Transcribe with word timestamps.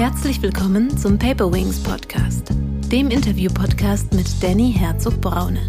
Herzlich 0.00 0.40
willkommen 0.40 0.96
zum 0.96 1.18
Paper 1.18 1.52
Wings 1.52 1.78
Podcast, 1.82 2.48
dem 2.90 3.10
Interview-Podcast 3.10 4.14
mit 4.14 4.42
Danny 4.42 4.72
Herzog-Braune. 4.72 5.60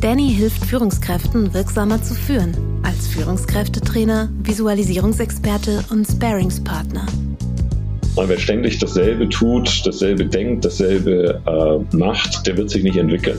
Danny 0.00 0.30
hilft 0.30 0.64
Führungskräften 0.64 1.52
wirksamer 1.52 2.02
zu 2.02 2.14
führen, 2.14 2.54
als 2.82 3.08
Führungskräftetrainer, 3.08 4.30
Visualisierungsexperte 4.44 5.84
und 5.90 6.06
Sparingspartner. 6.06 7.04
Und 8.16 8.28
wer 8.30 8.38
ständig 8.38 8.78
dasselbe 8.78 9.28
tut, 9.28 9.82
dasselbe 9.84 10.24
denkt, 10.24 10.64
dasselbe 10.64 11.42
äh, 11.46 11.94
macht, 11.94 12.46
der 12.46 12.56
wird 12.56 12.70
sich 12.70 12.82
nicht 12.82 12.96
entwickeln. 12.96 13.38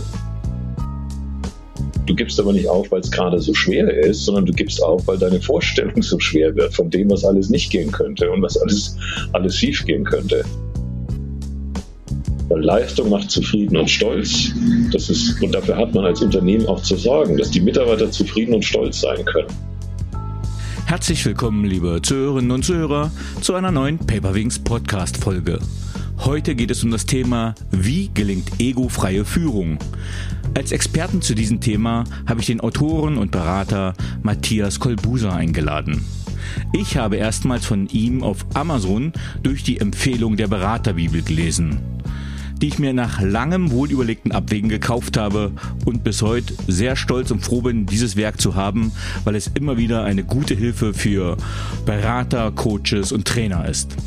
Du 2.05 2.15
gibst 2.15 2.39
aber 2.39 2.52
nicht 2.52 2.68
auf, 2.68 2.91
weil 2.91 3.02
es 3.02 3.11
gerade 3.11 3.39
so 3.39 3.54
schwer 3.54 3.88
ist, 4.05 4.25
sondern 4.25 4.45
du 4.45 4.54
gibst 4.54 4.81
auf, 4.84 5.05
weil 5.07 5.17
deine 5.17 5.39
Vorstellung 5.39 6.02
so 6.02 6.20
schwer 6.20 6.55
wird 6.55 6.73
von 6.73 6.89
dem, 6.89 7.09
was 7.12 7.23
alles 7.23 7.49
nicht 7.49 7.71
gehen 7.71 7.91
könnte 7.91 8.30
und 8.31 8.41
was 8.41 8.57
alles, 8.57 8.98
alles 9.34 9.55
schief 9.57 9.85
gehen 9.85 10.03
könnte. 10.03 10.43
Weil 12.49 12.63
Leistung 12.63 13.09
macht 13.09 13.29
zufrieden 13.31 13.77
und 13.77 13.90
stolz. 13.90 14.52
Das 14.91 15.09
ist, 15.09 15.41
und 15.41 15.53
dafür 15.53 15.77
hat 15.77 15.93
man 15.93 16.05
als 16.05 16.21
Unternehmen 16.21 16.66
auch 16.66 16.81
zu 16.81 16.98
sorgen, 16.98 17.38
dass 17.38 17.52
die 17.52 17.62
Mitarbeiter 17.62 18.12
zufrieden 18.12 18.55
und 18.55 18.65
stolz 18.65 19.02
sein 19.02 19.23
können. 19.23 19.48
Herzlich 20.85 21.26
willkommen, 21.26 21.63
liebe 21.63 22.02
Zuhörerinnen 22.02 22.52
und 22.52 22.65
Zuhörer, 22.65 23.12
zu 23.40 23.54
einer 23.54 23.71
neuen 23.71 23.98
Paperwings 23.98 24.59
Podcast 24.59 25.15
Folge. 25.15 25.59
Heute 26.23 26.53
geht 26.53 26.70
es 26.70 26.84
um 26.84 26.91
das 26.91 27.07
Thema, 27.07 27.55
wie 27.71 28.11
gelingt 28.13 28.59
egofreie 28.59 29.25
Führung? 29.25 29.79
Als 30.55 30.71
Experten 30.71 31.23
zu 31.23 31.34
diesem 31.34 31.62
Thema 31.62 32.03
habe 32.27 32.41
ich 32.41 32.45
den 32.45 32.62
Autoren 32.62 33.17
und 33.17 33.31
Berater 33.31 33.95
Matthias 34.21 34.79
Kolbuser 34.79 35.34
eingeladen. 35.34 36.05
Ich 36.73 36.95
habe 36.95 37.15
erstmals 37.15 37.65
von 37.65 37.88
ihm 37.88 38.21
auf 38.21 38.46
Amazon 38.54 39.13
durch 39.41 39.63
die 39.63 39.79
Empfehlung 39.79 40.37
der 40.37 40.48
Beraterbibel 40.48 41.23
gelesen, 41.23 41.79
die 42.62 42.68
ich 42.68 42.77
mir 42.77 42.93
nach 42.93 43.20
langem 43.20 43.71
wohlüberlegten 43.71 44.31
Abwägen 44.31 44.70
gekauft 44.70 45.18
habe 45.18 45.51
und 45.85 46.03
bis 46.03 46.21
heute 46.21 46.53
sehr 46.68 46.96
stolz 46.96 47.31
und 47.31 47.43
froh 47.43 47.62
bin, 47.62 47.87
dieses 47.87 48.15
Werk 48.15 48.40
zu 48.40 48.53
haben, 48.53 48.91
weil 49.24 49.35
es 49.35 49.49
immer 49.55 49.77
wieder 49.77 50.03
eine 50.03 50.24
gute 50.24 50.53
Hilfe 50.53 50.93
für 50.93 51.37
Berater, 51.87 52.51
Coaches 52.51 53.12
und 53.12 53.27
Trainer 53.27 53.68
ist. 53.68 53.98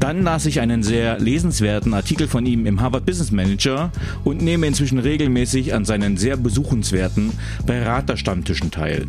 Dann 0.00 0.22
las 0.22 0.46
ich 0.46 0.60
einen 0.60 0.82
sehr 0.82 1.18
lesenswerten 1.18 1.94
Artikel 1.94 2.28
von 2.28 2.44
ihm 2.44 2.66
im 2.66 2.80
Harvard 2.80 3.06
Business 3.06 3.30
Manager 3.30 3.90
und 4.24 4.42
nehme 4.42 4.66
inzwischen 4.66 4.98
regelmäßig 4.98 5.74
an 5.74 5.84
seinen 5.84 6.16
sehr 6.16 6.36
besuchenswerten 6.36 7.32
Beraterstammtischen 7.64 8.70
teil. 8.70 9.06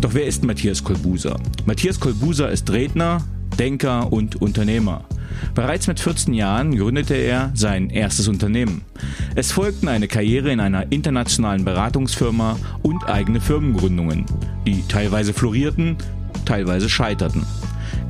Doch 0.00 0.14
wer 0.14 0.26
ist 0.26 0.44
Matthias 0.44 0.82
Kolbuser? 0.82 1.38
Matthias 1.66 2.00
Kolbuser 2.00 2.50
ist 2.50 2.70
Redner, 2.70 3.22
Denker 3.58 4.12
und 4.12 4.40
Unternehmer. 4.40 5.04
Bereits 5.54 5.86
mit 5.86 6.00
14 6.00 6.34
Jahren 6.34 6.76
gründete 6.76 7.14
er 7.14 7.52
sein 7.54 7.90
erstes 7.90 8.28
Unternehmen. 8.28 8.82
Es 9.34 9.52
folgten 9.52 9.88
eine 9.88 10.08
Karriere 10.08 10.50
in 10.50 10.60
einer 10.60 10.90
internationalen 10.90 11.64
Beratungsfirma 11.64 12.58
und 12.82 13.04
eigene 13.08 13.40
Firmengründungen, 13.40 14.26
die 14.66 14.82
teilweise 14.88 15.32
florierten, 15.32 15.96
teilweise 16.44 16.88
scheiterten. 16.88 17.44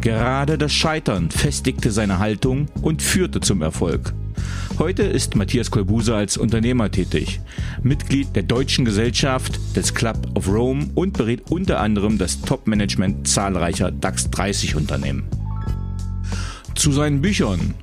Gerade 0.00 0.56
das 0.56 0.72
Scheitern 0.72 1.30
festigte 1.30 1.90
seine 1.90 2.18
Haltung 2.18 2.68
und 2.80 3.02
führte 3.02 3.40
zum 3.40 3.60
Erfolg. 3.60 4.14
Heute 4.78 5.02
ist 5.02 5.36
Matthias 5.36 5.70
Kolbuser 5.70 6.16
als 6.16 6.38
Unternehmer 6.38 6.90
tätig, 6.90 7.40
Mitglied 7.82 8.34
der 8.34 8.44
Deutschen 8.44 8.86
Gesellschaft 8.86 9.60
des 9.76 9.92
Club 9.92 10.16
of 10.34 10.48
Rome 10.48 10.88
und 10.94 11.18
berät 11.18 11.50
unter 11.50 11.80
anderem 11.80 12.16
das 12.16 12.40
Top-Management 12.40 13.28
zahlreicher 13.28 13.90
DAX 13.90 14.30
30 14.30 14.74
Unternehmen. 14.74 15.24
Zu 16.74 16.92
seinen 16.92 17.20
Büchern. 17.20 17.74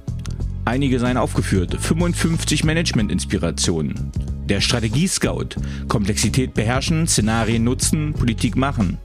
Einige 0.66 1.00
seien 1.00 1.18
aufgeführt. 1.18 1.78
55 1.80 2.64
Management-Inspirationen. 2.64 4.12
Der 4.46 4.60
Strategie-Scout. 4.60 5.50
Komplexität 5.88 6.56
beherrschen, 6.56 7.06
Szenarien 7.06 7.64
nutzen, 7.64 8.14
Politik 8.14 8.56
machen. 8.56 8.98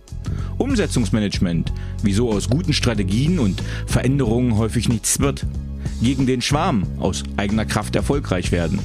Umsetzungsmanagement, 0.58 1.72
wieso 2.02 2.30
aus 2.30 2.48
guten 2.48 2.72
Strategien 2.72 3.38
und 3.38 3.62
Veränderungen 3.86 4.56
häufig 4.56 4.88
nichts 4.88 5.20
wird. 5.20 5.46
Gegen 6.00 6.26
den 6.26 6.42
Schwarm, 6.42 6.84
aus 6.98 7.22
eigener 7.36 7.64
Kraft 7.64 7.96
erfolgreich 7.96 8.52
werden. 8.52 8.78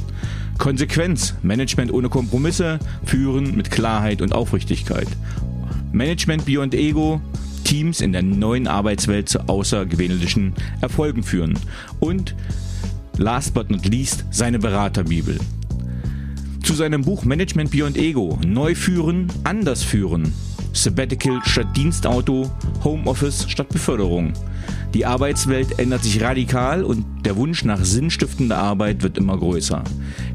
Konsequenz, 0.58 1.36
Management 1.44 1.92
ohne 1.94 2.10
Kompromisse, 2.10 2.80
führen 3.06 3.56
mit 3.56 3.72
Klarheit 3.72 4.22
und 4.22 4.34
Aufrichtigkeit. 4.34 5.08
Management 5.92 6.46
Beyond 6.46 6.74
Ego, 6.74 7.22
Teams 7.64 8.02
in 8.02 8.12
der 8.12 8.24
neuen 8.24 8.68
Arbeitswelt 8.68 9.30
zu 9.30 9.48
außergewöhnlichen 9.48 10.54
Erfolgen 10.82 11.24
führen. 11.24 11.58
Und 12.00 12.36
last 13.18 13.54
but 13.54 13.70
not 13.70 13.86
least 13.86 14.26
seine 14.32 14.60
Beraterbibel. 14.60 15.38
Zu 16.64 16.74
seinem 16.74 17.02
Buch 17.02 17.24
Management 17.24 17.72
Beyond 17.72 17.98
Ego, 17.98 18.40
Neu 18.46 18.76
führen, 18.76 19.28
anders 19.44 19.84
führen, 19.84 20.34
Sabbatical 20.74 21.42
statt 21.46 21.76
Dienstauto, 21.76 22.52
Homeoffice 22.84 23.46
statt 23.50 23.70
Beförderung. 23.70 24.34
Die 24.94 25.06
Arbeitswelt 25.06 25.80
ändert 25.80 26.04
sich 26.04 26.22
radikal 26.22 26.84
und 26.84 27.06
der 27.26 27.36
Wunsch 27.36 27.66
nach 27.66 27.84
sinnstiftender 27.84 28.58
Arbeit 28.58 29.04
wird 29.04 29.18
immer 29.18 29.38
größer. 29.38 29.84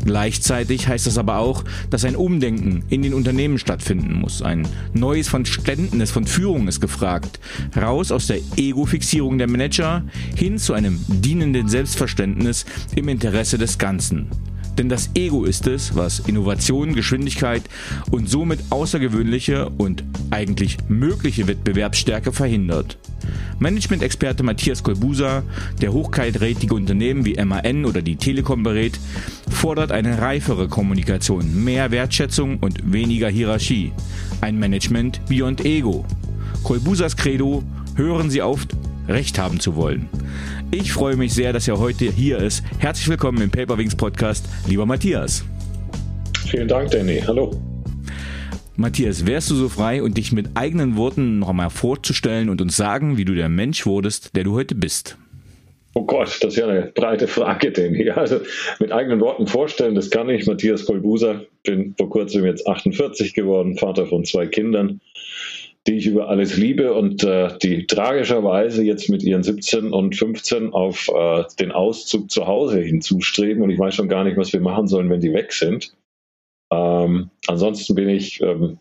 Gleichzeitig 0.05 0.89
heißt 0.89 1.07
das 1.07 1.19
aber 1.19 1.39
auch, 1.39 1.65
dass 1.91 2.05
ein 2.05 2.17
Umdenken 2.17 2.85
in 2.91 3.03
den 3.03 3.15
Unternehmen 3.15 3.59
stattfinden 3.59 4.21
muss. 4.21 4.43
Ein 4.43 4.69
neues 4.93 5.29
Verständnis 5.29 6.11
von 6.11 6.27
Führung 6.27 6.69
ist 6.69 6.81
gefragt. 6.81 7.41
Raus 7.77 8.13
aus 8.13 8.27
der 8.27 8.41
Ego-Fixierung 8.57 9.39
der 9.39 9.49
Manager 9.49 10.05
hin 10.37 10.59
zu 10.59 10.75
einem 10.75 11.01
dienenden 11.09 11.69
Selbstverständnis 11.69 12.67
im 12.95 13.09
Interesse 13.09 13.59
des 13.59 13.79
Ganzen. 13.79 14.29
Denn 14.79 14.89
das 14.89 15.11
Ego 15.15 15.45
ist 15.45 15.67
es, 15.67 15.95
was 15.95 16.21
Innovation, 16.21 16.95
Geschwindigkeit 16.95 17.63
und 18.11 18.29
somit 18.29 18.61
außergewöhnliche 18.71 19.69
und 19.79 20.03
eigentlich 20.31 20.79
mögliche 20.89 21.47
Wettbewerbsstärke 21.47 22.33
verhindert. 22.33 22.99
Management-Experte 23.59 24.43
Matthias 24.43 24.83
Kolbusa, 24.83 25.43
der 25.81 25.93
hochkarätige 25.93 26.75
Unternehmen 26.75 27.25
wie 27.25 27.37
MAN 27.45 27.85
oder 27.85 28.03
die 28.03 28.17
Telekom 28.17 28.63
berät, 28.63 28.99
fordert 29.49 29.93
eine 29.93 30.21
reifere 30.21 30.69
Kommunikation, 30.69 31.63
mehr 31.63 31.91
Wertschätzung 31.91 32.59
und 32.59 32.93
weniger 32.93 33.29
Hierarchie. 33.29 33.93
Ein 34.41 34.59
Management 34.59 35.21
beyond 35.29 35.65
Ego. 35.65 36.05
Kolbusas 36.65 37.17
Credo, 37.17 37.63
hören 37.95 38.31
Sie 38.31 38.43
auf, 38.43 38.67
Recht 39.09 39.39
haben 39.39 39.61
zu 39.61 39.77
wollen. 39.77 40.09
Ich 40.75 40.91
freue 40.91 41.17
mich 41.17 41.35
sehr, 41.35 41.53
dass 41.53 41.69
er 41.69 41.79
heute 41.79 42.07
hier 42.07 42.39
ist. 42.39 42.65
Herzlich 42.79 43.07
willkommen 43.07 43.43
im 43.43 43.51
Paperwings 43.51 43.95
Podcast, 43.95 44.49
lieber 44.67 44.87
Matthias. 44.87 45.45
Vielen 46.47 46.67
Dank, 46.67 46.91
Danny. 46.91 47.23
Hallo. 47.27 47.61
Matthias, 48.77 49.27
wärst 49.27 49.51
du 49.51 49.55
so 49.55 49.69
frei 49.69 50.03
und 50.03 50.17
dich 50.17 50.33
mit 50.33 50.49
eigenen 50.55 50.97
Worten 50.97 51.41
noch 51.41 51.51
einmal 51.51 51.69
vorzustellen 51.69 52.49
und 52.49 52.63
uns 52.63 52.75
sagen, 52.75 53.19
wie 53.19 53.27
du 53.27 53.35
der 53.35 53.51
Mensch 53.51 53.85
wurdest, 53.85 54.35
der 54.35 54.45
du 54.45 54.55
heute 54.55 54.75
bist? 54.75 55.19
Oh 55.93 56.07
Gott, 56.07 56.39
das 56.41 56.55
ist 56.55 56.57
ja 56.57 56.67
eine 56.67 56.91
breite 56.95 57.29
Frage, 57.29 57.71
Danny. 57.71 58.11
Also 58.17 58.41
mit 58.81 58.93
eigenen 58.93 59.21
Worten 59.21 59.47
vorstellen, 59.47 59.95
das 59.95 60.09
kann 60.09 60.31
ich. 60.31 60.47
Matthias 60.47 60.87
Kolbuser, 60.87 61.43
bin 61.65 61.95
vor 61.99 62.09
kurzem 62.09 62.47
jetzt 62.47 62.67
48 62.67 63.35
geworden, 63.35 63.77
Vater 63.77 64.07
von 64.07 64.25
zwei 64.25 64.47
Kindern 64.47 65.03
die 65.87 65.97
ich 65.97 66.07
über 66.07 66.29
alles 66.29 66.57
liebe 66.57 66.95
und 66.95 67.25
äh, 67.25 67.57
die 67.61 67.87
tragischerweise 67.87 68.85
jetzt 68.85 69.09
mit 69.09 69.23
ihren 69.23 69.43
17 69.43 69.93
und 69.93 70.15
15 70.15 70.73
auf 70.73 71.09
äh, 71.09 71.45
den 71.59 71.73
Auszug 71.73 72.31
zu 72.31 72.47
Hause 72.47 72.81
hinzustreben 72.81 73.63
und 73.63 73.71
ich 73.71 73.79
weiß 73.79 73.95
schon 73.95 74.09
gar 74.09 74.23
nicht, 74.25 74.37
was 74.37 74.53
wir 74.53 74.61
machen 74.61 74.87
sollen, 74.87 75.11
wenn 75.11 75.21
die 75.21 75.33
weg 75.33 75.53
sind. 75.53 75.93
Ähm, 76.73 77.31
ansonsten 77.49 77.95
bin 77.97 78.09
ich 78.09 78.41
ähm, 78.41 78.79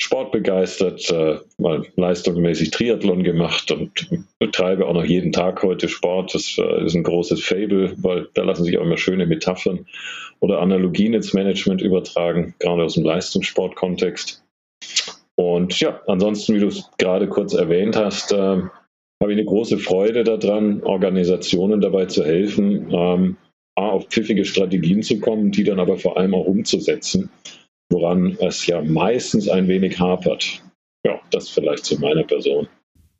sportbegeistert, 0.00 1.10
äh, 1.10 1.38
mal 1.58 1.84
leistungsmäßig 1.96 2.70
Triathlon 2.70 3.24
gemacht 3.24 3.72
und 3.72 4.08
betreibe 4.38 4.86
auch 4.86 4.94
noch 4.94 5.04
jeden 5.04 5.32
Tag 5.32 5.62
heute 5.64 5.88
Sport. 5.88 6.34
Das 6.34 6.56
äh, 6.58 6.84
ist 6.84 6.94
ein 6.94 7.02
großes 7.02 7.44
Fable, 7.44 7.94
weil 7.98 8.28
da 8.34 8.44
lassen 8.44 8.64
sich 8.64 8.78
auch 8.78 8.84
immer 8.84 8.96
schöne 8.96 9.26
Metaphern 9.26 9.86
oder 10.38 10.60
Analogien 10.60 11.14
ins 11.14 11.34
Management 11.34 11.82
übertragen, 11.82 12.54
gerade 12.60 12.84
aus 12.84 12.94
dem 12.94 13.04
Leistungssportkontext. 13.04 14.44
Und 15.38 15.78
ja, 15.78 16.00
ansonsten, 16.08 16.56
wie 16.56 16.58
du 16.58 16.66
es 16.66 16.90
gerade 16.98 17.28
kurz 17.28 17.54
erwähnt 17.54 17.96
hast, 17.96 18.32
äh, 18.32 18.36
habe 18.36 19.32
ich 19.32 19.38
eine 19.38 19.44
große 19.44 19.78
Freude 19.78 20.24
daran, 20.24 20.82
Organisationen 20.82 21.80
dabei 21.80 22.06
zu 22.06 22.24
helfen, 22.24 22.88
ähm, 22.90 23.36
auf 23.76 24.08
pfiffige 24.08 24.44
Strategien 24.44 25.02
zu 25.02 25.20
kommen, 25.20 25.52
die 25.52 25.62
dann 25.62 25.78
aber 25.78 25.96
vor 25.96 26.16
allem 26.16 26.34
auch 26.34 26.46
umzusetzen, 26.46 27.30
woran 27.88 28.36
es 28.40 28.66
ja 28.66 28.82
meistens 28.82 29.48
ein 29.48 29.68
wenig 29.68 30.00
hapert. 30.00 30.60
Ja, 31.06 31.20
das 31.30 31.48
vielleicht 31.48 31.84
zu 31.84 32.00
meiner 32.00 32.24
Person. 32.24 32.66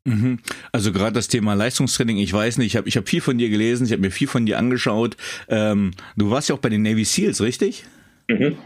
Mhm. 0.05 0.41
Also 0.73 0.91
gerade 0.91 1.13
das 1.13 1.29
Thema 1.29 1.55
Leistungstraining, 1.55 2.17
ich 2.17 2.33
weiß 2.33 2.59
nicht, 2.59 2.67
ich 2.67 2.77
habe 2.77 2.89
ich 2.89 2.97
hab 2.97 3.09
viel 3.09 3.21
von 3.21 3.39
dir 3.39 3.49
gelesen, 3.49 3.87
ich 3.87 3.93
habe 3.93 4.03
mir 4.03 4.11
viel 4.11 4.27
von 4.27 4.45
dir 4.45 4.59
angeschaut. 4.59 5.17
Ähm, 5.49 5.93
du 6.17 6.33
warst 6.33 6.49
ja 6.49 6.57
auch 6.57 6.61
bei 6.61 6.69
den 6.69 6.83
Navy 6.83 7.05
SEALs, 7.05 7.41
richtig? 7.41 7.85
Mhm. 8.29 8.57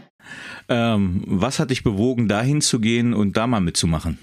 Ähm, 0.69 1.23
was 1.25 1.59
hat 1.59 1.71
dich 1.71 1.83
bewogen, 1.83 2.27
dahin 2.27 2.61
zu 2.61 2.79
gehen 2.79 3.13
und 3.13 3.37
da 3.37 3.47
mal 3.47 3.61
mitzumachen? 3.61 4.17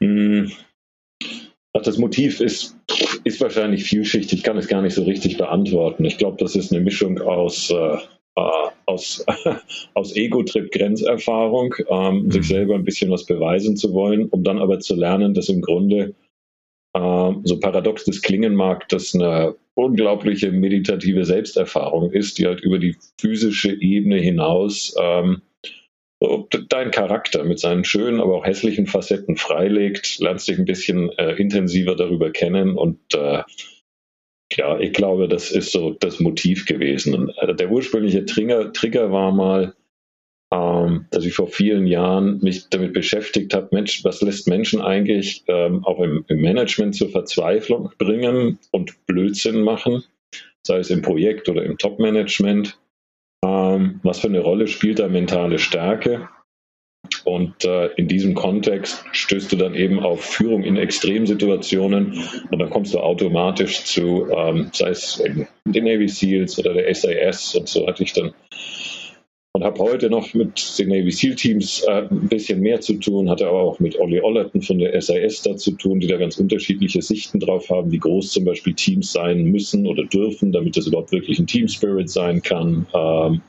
Hm. 0.00 0.50
Das 1.72 1.98
Motiv 1.98 2.40
ist 2.40 2.78
ist 3.24 3.40
wahrscheinlich 3.40 3.84
vielschichtig, 3.84 4.42
kann 4.42 4.56
es 4.56 4.68
gar 4.68 4.82
nicht 4.82 4.94
so 4.94 5.04
richtig 5.04 5.36
beantworten. 5.36 6.04
Ich 6.04 6.18
glaube, 6.18 6.36
das 6.38 6.56
ist 6.56 6.72
eine 6.72 6.82
Mischung 6.82 7.20
aus, 7.20 7.70
äh, 7.70 7.74
äh 7.74 8.70
aus, 8.86 9.24
aus 9.94 10.16
Ego-Trip, 10.16 10.70
Grenzerfahrung, 10.72 11.74
ähm, 11.88 12.24
mhm. 12.24 12.30
sich 12.30 12.48
selber 12.48 12.74
ein 12.74 12.84
bisschen 12.84 13.10
was 13.10 13.26
beweisen 13.26 13.76
zu 13.76 13.92
wollen, 13.92 14.28
um 14.30 14.42
dann 14.42 14.58
aber 14.58 14.80
zu 14.80 14.94
lernen, 14.94 15.34
dass 15.34 15.48
im 15.48 15.60
Grunde, 15.60 16.14
so 16.94 17.60
paradox 17.60 18.04
das 18.04 18.22
klingen 18.22 18.54
mag, 18.54 18.88
das 18.88 19.14
eine 19.14 19.54
unglaubliche 19.74 20.50
meditative 20.50 21.24
Selbsterfahrung 21.24 22.10
ist, 22.10 22.38
die 22.38 22.46
halt 22.46 22.60
über 22.60 22.78
die 22.78 22.96
physische 23.20 23.80
Ebene 23.80 24.16
hinaus 24.16 24.94
ähm, 25.00 25.42
dein 26.68 26.90
Charakter 26.90 27.44
mit 27.44 27.60
seinen 27.60 27.84
schönen, 27.84 28.20
aber 28.20 28.34
auch 28.36 28.44
hässlichen 28.44 28.86
Facetten 28.86 29.36
freilegt, 29.36 30.18
lernst 30.18 30.48
dich 30.48 30.58
ein 30.58 30.64
bisschen 30.64 31.10
äh, 31.12 31.34
intensiver 31.34 31.94
darüber 31.94 32.30
kennen 32.30 32.76
und 32.76 32.98
äh, 33.14 33.42
ja, 34.56 34.80
ich 34.80 34.94
glaube, 34.94 35.28
das 35.28 35.50
ist 35.50 35.72
so 35.72 35.90
das 35.90 36.20
Motiv 36.20 36.66
gewesen. 36.66 37.30
Äh, 37.36 37.54
der 37.54 37.70
ursprüngliche 37.70 38.24
Trigger, 38.24 38.72
Trigger 38.72 39.12
war 39.12 39.30
mal, 39.30 39.74
ähm, 40.50 41.06
dass 41.10 41.24
ich 41.24 41.34
vor 41.34 41.48
vielen 41.48 41.86
Jahren 41.86 42.38
mich 42.40 42.68
damit 42.70 42.94
beschäftigt 42.94 43.54
habe, 43.54 43.68
Mensch, 43.72 44.04
was 44.04 44.22
lässt 44.22 44.48
Menschen 44.48 44.80
eigentlich 44.80 45.44
ähm, 45.46 45.84
auch 45.84 46.00
im, 46.00 46.24
im 46.28 46.40
Management 46.40 46.94
zur 46.94 47.10
Verzweiflung 47.10 47.90
bringen 47.98 48.58
und 48.70 48.94
Blödsinn 49.06 49.60
machen, 49.62 50.04
sei 50.66 50.78
es 50.78 50.90
im 50.90 51.02
Projekt 51.02 51.48
oder 51.48 51.64
im 51.64 51.76
Top-Management. 51.76 52.78
Ähm, 53.44 54.00
was 54.02 54.20
für 54.20 54.28
eine 54.28 54.40
Rolle 54.40 54.68
spielt 54.68 54.98
da 54.98 55.08
mentale 55.08 55.58
Stärke? 55.58 56.28
Und 57.24 57.64
äh, 57.64 57.88
in 57.96 58.08
diesem 58.08 58.34
Kontext 58.34 59.04
stößt 59.12 59.52
du 59.52 59.56
dann 59.56 59.74
eben 59.74 60.00
auf 60.00 60.22
Führung 60.22 60.64
in 60.64 60.76
Extremsituationen 60.76 62.22
und 62.50 62.58
dann 62.58 62.70
kommst 62.70 62.94
du 62.94 62.98
automatisch 62.98 63.84
zu, 63.84 64.28
ähm, 64.34 64.70
sei 64.72 64.90
es 64.90 65.22
den 65.22 65.84
Navy 65.84 66.08
SEALs 66.08 66.58
oder 66.58 66.74
der 66.74 66.92
SAS 66.94 67.54
und 67.54 67.68
so 67.68 67.86
hatte 67.86 68.02
ich 68.02 68.12
dann 68.14 68.34
und 69.58 69.64
habe 69.64 69.82
heute 69.82 70.08
noch 70.08 70.34
mit 70.34 70.78
den 70.78 70.90
Navy 70.90 71.10
SEAL 71.10 71.34
Teams 71.34 71.82
äh, 71.88 72.02
ein 72.08 72.28
bisschen 72.28 72.60
mehr 72.60 72.80
zu 72.80 72.94
tun, 72.94 73.28
hatte 73.28 73.48
aber 73.48 73.60
auch 73.60 73.80
mit 73.80 73.98
Olli 73.98 74.20
Ollerton 74.20 74.62
von 74.62 74.78
der 74.78 75.02
SAS 75.02 75.42
da 75.42 75.56
zu 75.56 75.72
tun, 75.72 75.98
die 75.98 76.06
da 76.06 76.16
ganz 76.16 76.38
unterschiedliche 76.38 77.02
Sichten 77.02 77.40
drauf 77.40 77.68
haben, 77.68 77.90
wie 77.90 77.98
groß 77.98 78.30
zum 78.30 78.44
Beispiel 78.44 78.74
Teams 78.74 79.10
sein 79.10 79.46
müssen 79.46 79.84
oder 79.88 80.04
dürfen, 80.04 80.52
damit 80.52 80.76
das 80.76 80.86
überhaupt 80.86 81.10
wirklich 81.10 81.40
ein 81.40 81.48
Team 81.48 81.66
Spirit 81.66 82.08
sein 82.08 82.40
kann, 82.40 82.86
ähm, 82.94 83.40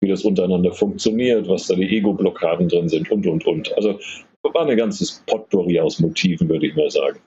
wie 0.00 0.08
das 0.08 0.26
untereinander 0.26 0.72
funktioniert, 0.72 1.48
was 1.48 1.68
da 1.68 1.74
die 1.74 1.88
Ego-Blockaden 1.88 2.68
drin 2.68 2.90
sind 2.90 3.10
und, 3.10 3.26
und, 3.26 3.46
und. 3.46 3.74
Also 3.78 3.98
war 4.42 4.68
ein 4.68 4.76
ganzes 4.76 5.24
Potpourri 5.26 5.80
aus 5.80 6.00
Motiven, 6.00 6.50
würde 6.50 6.66
ich 6.66 6.76
mal 6.76 6.90
sagen. 6.90 7.18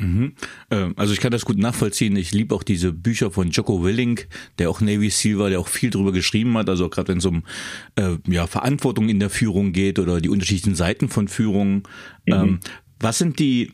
Mhm. 0.00 0.32
Ähm, 0.70 0.94
also 0.96 1.12
ich 1.12 1.20
kann 1.20 1.30
das 1.30 1.44
gut 1.44 1.58
nachvollziehen. 1.58 2.16
Ich 2.16 2.32
liebe 2.32 2.54
auch 2.54 2.62
diese 2.62 2.92
Bücher 2.92 3.30
von 3.30 3.50
Jocko 3.50 3.82
Willing, 3.82 4.20
der 4.58 4.70
auch 4.70 4.80
Navy 4.80 5.10
SEAL 5.10 5.38
war, 5.38 5.50
der 5.50 5.60
auch 5.60 5.68
viel 5.68 5.90
drüber 5.90 6.12
geschrieben 6.12 6.56
hat. 6.56 6.68
Also 6.68 6.88
gerade 6.88 7.08
wenn 7.08 7.18
es 7.18 7.26
um 7.26 7.42
äh, 7.96 8.16
ja, 8.26 8.46
Verantwortung 8.46 9.08
in 9.08 9.20
der 9.20 9.30
Führung 9.30 9.72
geht 9.72 9.98
oder 9.98 10.20
die 10.20 10.28
unterschiedlichen 10.28 10.74
Seiten 10.74 11.08
von 11.08 11.28
Führung. 11.28 11.88
Mhm. 12.26 12.32
Ähm, 12.32 12.60
was 13.02 13.16
sind 13.16 13.38
die 13.38 13.70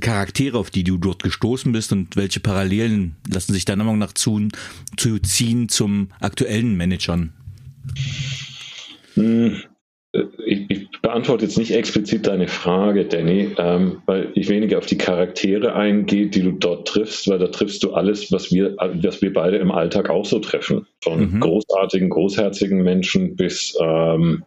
Charaktere, 0.00 0.56
auf 0.56 0.70
die 0.70 0.82
du 0.82 0.96
dort 0.96 1.22
gestoßen 1.22 1.72
bist 1.72 1.92
und 1.92 2.16
welche 2.16 2.40
Parallelen 2.40 3.16
lassen 3.30 3.52
sich 3.52 3.66
deiner 3.66 3.84
Meinung 3.84 3.98
nach 3.98 4.14
zu, 4.14 4.48
zu 4.96 5.18
ziehen 5.18 5.68
zum 5.68 6.08
aktuellen 6.20 6.76
Managern? 6.76 7.34
Mhm 9.14 9.56
ich, 9.56 9.71
beantworte 11.02 11.44
jetzt 11.44 11.58
nicht 11.58 11.74
explizit 11.74 12.28
deine 12.28 12.46
Frage, 12.46 13.04
Danny, 13.04 13.54
ähm, 13.58 14.00
weil 14.06 14.30
ich 14.34 14.48
weniger 14.48 14.78
auf 14.78 14.86
die 14.86 14.98
Charaktere 14.98 15.74
eingehe, 15.74 16.28
die 16.28 16.42
du 16.42 16.52
dort 16.52 16.86
triffst, 16.86 17.28
weil 17.28 17.40
da 17.40 17.48
triffst 17.48 17.82
du 17.82 17.92
alles, 17.92 18.30
was 18.30 18.52
wir, 18.52 18.76
was 18.78 19.20
wir 19.20 19.32
beide 19.32 19.56
im 19.56 19.72
Alltag 19.72 20.08
auch 20.08 20.24
so 20.24 20.38
treffen. 20.38 20.86
Von 21.02 21.32
mhm. 21.32 21.40
großartigen, 21.40 22.08
großherzigen 22.08 22.82
Menschen 22.82 23.34
bis, 23.34 23.76
ähm, 23.80 24.44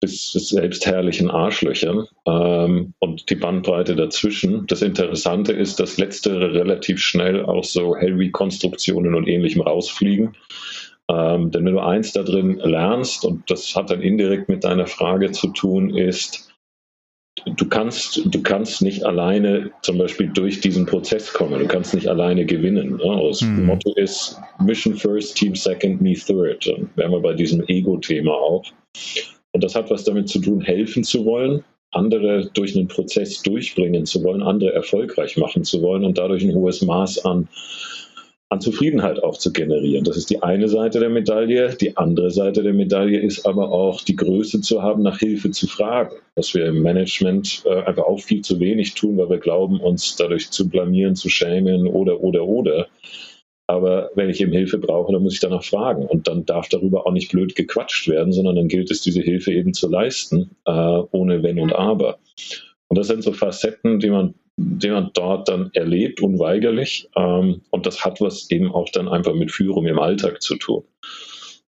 bis 0.00 0.32
selbstherrlichen 0.32 1.30
Arschlöchern 1.30 2.08
ähm, 2.26 2.94
und 2.98 3.30
die 3.30 3.36
Bandbreite 3.36 3.94
dazwischen. 3.94 4.66
Das 4.66 4.82
Interessante 4.82 5.52
ist, 5.52 5.78
dass 5.78 5.98
letztere 5.98 6.52
relativ 6.52 6.98
schnell 7.00 7.44
aus 7.44 7.72
so 7.72 7.94
Hell-Rekonstruktionen 7.94 9.14
und 9.14 9.28
ähnlichem 9.28 9.60
rausfliegen. 9.60 10.34
Ähm, 11.10 11.50
denn 11.50 11.64
wenn 11.64 11.74
du 11.74 11.80
eins 11.80 12.12
da 12.12 12.22
drin 12.22 12.60
lernst, 12.62 13.24
und 13.24 13.50
das 13.50 13.74
hat 13.74 13.90
dann 13.90 14.00
indirekt 14.00 14.48
mit 14.48 14.64
deiner 14.64 14.86
Frage 14.86 15.32
zu 15.32 15.48
tun, 15.48 15.96
ist, 15.96 16.52
du 17.56 17.68
kannst, 17.68 18.22
du 18.24 18.42
kannst 18.42 18.82
nicht 18.82 19.04
alleine 19.04 19.70
zum 19.82 19.98
Beispiel 19.98 20.28
durch 20.28 20.60
diesen 20.60 20.86
Prozess 20.86 21.32
kommen. 21.32 21.58
Du 21.58 21.66
kannst 21.66 21.94
nicht 21.94 22.06
alleine 22.06 22.44
gewinnen. 22.44 22.96
Ne? 22.96 23.22
Das 23.28 23.40
mhm. 23.40 23.66
Motto 23.66 23.92
ist 23.94 24.40
Mission 24.62 24.94
first, 24.94 25.36
Team 25.36 25.54
second, 25.54 26.00
me 26.00 26.14
third. 26.14 26.66
Und 26.68 26.96
wären 26.96 27.12
wir 27.12 27.20
bei 27.20 27.34
diesem 27.34 27.64
Ego-Thema 27.66 28.32
auch. 28.32 28.64
Und 29.52 29.64
das 29.64 29.74
hat 29.74 29.90
was 29.90 30.04
damit 30.04 30.28
zu 30.28 30.38
tun, 30.38 30.60
helfen 30.60 31.02
zu 31.02 31.24
wollen, 31.24 31.64
andere 31.92 32.48
durch 32.54 32.76
einen 32.76 32.86
Prozess 32.86 33.42
durchbringen 33.42 34.06
zu 34.06 34.22
wollen, 34.22 34.42
andere 34.42 34.72
erfolgreich 34.72 35.36
machen 35.36 35.64
zu 35.64 35.82
wollen 35.82 36.04
und 36.04 36.18
dadurch 36.18 36.44
ein 36.44 36.54
hohes 36.54 36.82
Maß 36.82 37.24
an 37.24 37.48
an 38.50 38.60
Zufriedenheit 38.60 39.22
auch 39.22 39.38
zu 39.38 39.52
generieren. 39.52 40.04
Das 40.04 40.16
ist 40.16 40.28
die 40.28 40.42
eine 40.42 40.68
Seite 40.68 40.98
der 40.98 41.08
Medaille. 41.08 41.76
Die 41.80 41.96
andere 41.96 42.32
Seite 42.32 42.64
der 42.64 42.72
Medaille 42.72 43.20
ist 43.20 43.46
aber 43.46 43.70
auch 43.70 44.02
die 44.02 44.16
Größe 44.16 44.60
zu 44.60 44.82
haben, 44.82 45.02
nach 45.02 45.20
Hilfe 45.20 45.52
zu 45.52 45.68
fragen. 45.68 46.16
Was 46.34 46.52
wir 46.52 46.66
im 46.66 46.82
Management 46.82 47.62
äh, 47.64 47.82
einfach 47.84 48.02
auch 48.02 48.20
viel 48.20 48.42
zu 48.42 48.58
wenig 48.58 48.94
tun, 48.94 49.16
weil 49.18 49.30
wir 49.30 49.38
glauben, 49.38 49.80
uns 49.80 50.16
dadurch 50.16 50.50
zu 50.50 50.68
blamieren, 50.68 51.14
zu 51.14 51.28
schämen 51.28 51.86
oder, 51.86 52.20
oder, 52.20 52.44
oder. 52.44 52.88
Aber 53.68 54.10
wenn 54.16 54.28
ich 54.28 54.40
eben 54.40 54.50
Hilfe 54.50 54.78
brauche, 54.78 55.12
dann 55.12 55.22
muss 55.22 55.34
ich 55.34 55.40
danach 55.40 55.62
fragen. 55.62 56.04
Und 56.04 56.26
dann 56.26 56.44
darf 56.44 56.68
darüber 56.68 57.06
auch 57.06 57.12
nicht 57.12 57.30
blöd 57.30 57.54
gequatscht 57.54 58.08
werden, 58.08 58.32
sondern 58.32 58.56
dann 58.56 58.66
gilt 58.66 58.90
es, 58.90 59.00
diese 59.00 59.20
Hilfe 59.20 59.52
eben 59.52 59.74
zu 59.74 59.88
leisten, 59.88 60.50
äh, 60.64 60.72
ohne 61.12 61.44
Wenn 61.44 61.60
und 61.60 61.72
Aber. 61.72 62.18
Und 62.88 62.98
das 62.98 63.06
sind 63.06 63.22
so 63.22 63.32
Facetten, 63.32 64.00
die 64.00 64.10
man 64.10 64.34
den 64.60 64.92
man 64.92 65.10
dort 65.14 65.48
dann 65.48 65.70
erlebt, 65.72 66.20
unweigerlich. 66.20 67.08
Ähm, 67.16 67.62
und 67.70 67.86
das 67.86 68.04
hat 68.04 68.20
was 68.20 68.50
eben 68.50 68.72
auch 68.72 68.88
dann 68.90 69.08
einfach 69.08 69.34
mit 69.34 69.50
Führung 69.50 69.86
im 69.86 69.98
Alltag 69.98 70.42
zu 70.42 70.56
tun. 70.56 70.84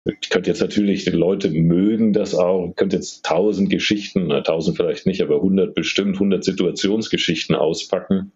Ich 0.04 0.30
könnte 0.30 0.50
jetzt 0.50 0.60
natürlich, 0.60 1.04
die 1.04 1.10
Leute 1.10 1.48
mögen 1.50 2.12
das 2.12 2.34
auch, 2.34 2.68
ich 2.68 2.76
könnte 2.76 2.96
jetzt 2.96 3.24
tausend 3.24 3.70
Geschichten, 3.70 4.28
tausend 4.44 4.76
vielleicht 4.76 5.06
nicht, 5.06 5.22
aber 5.22 5.40
hundert 5.40 5.74
bestimmt, 5.74 6.18
hundert 6.18 6.42
Situationsgeschichten 6.42 7.54
auspacken, 7.54 8.32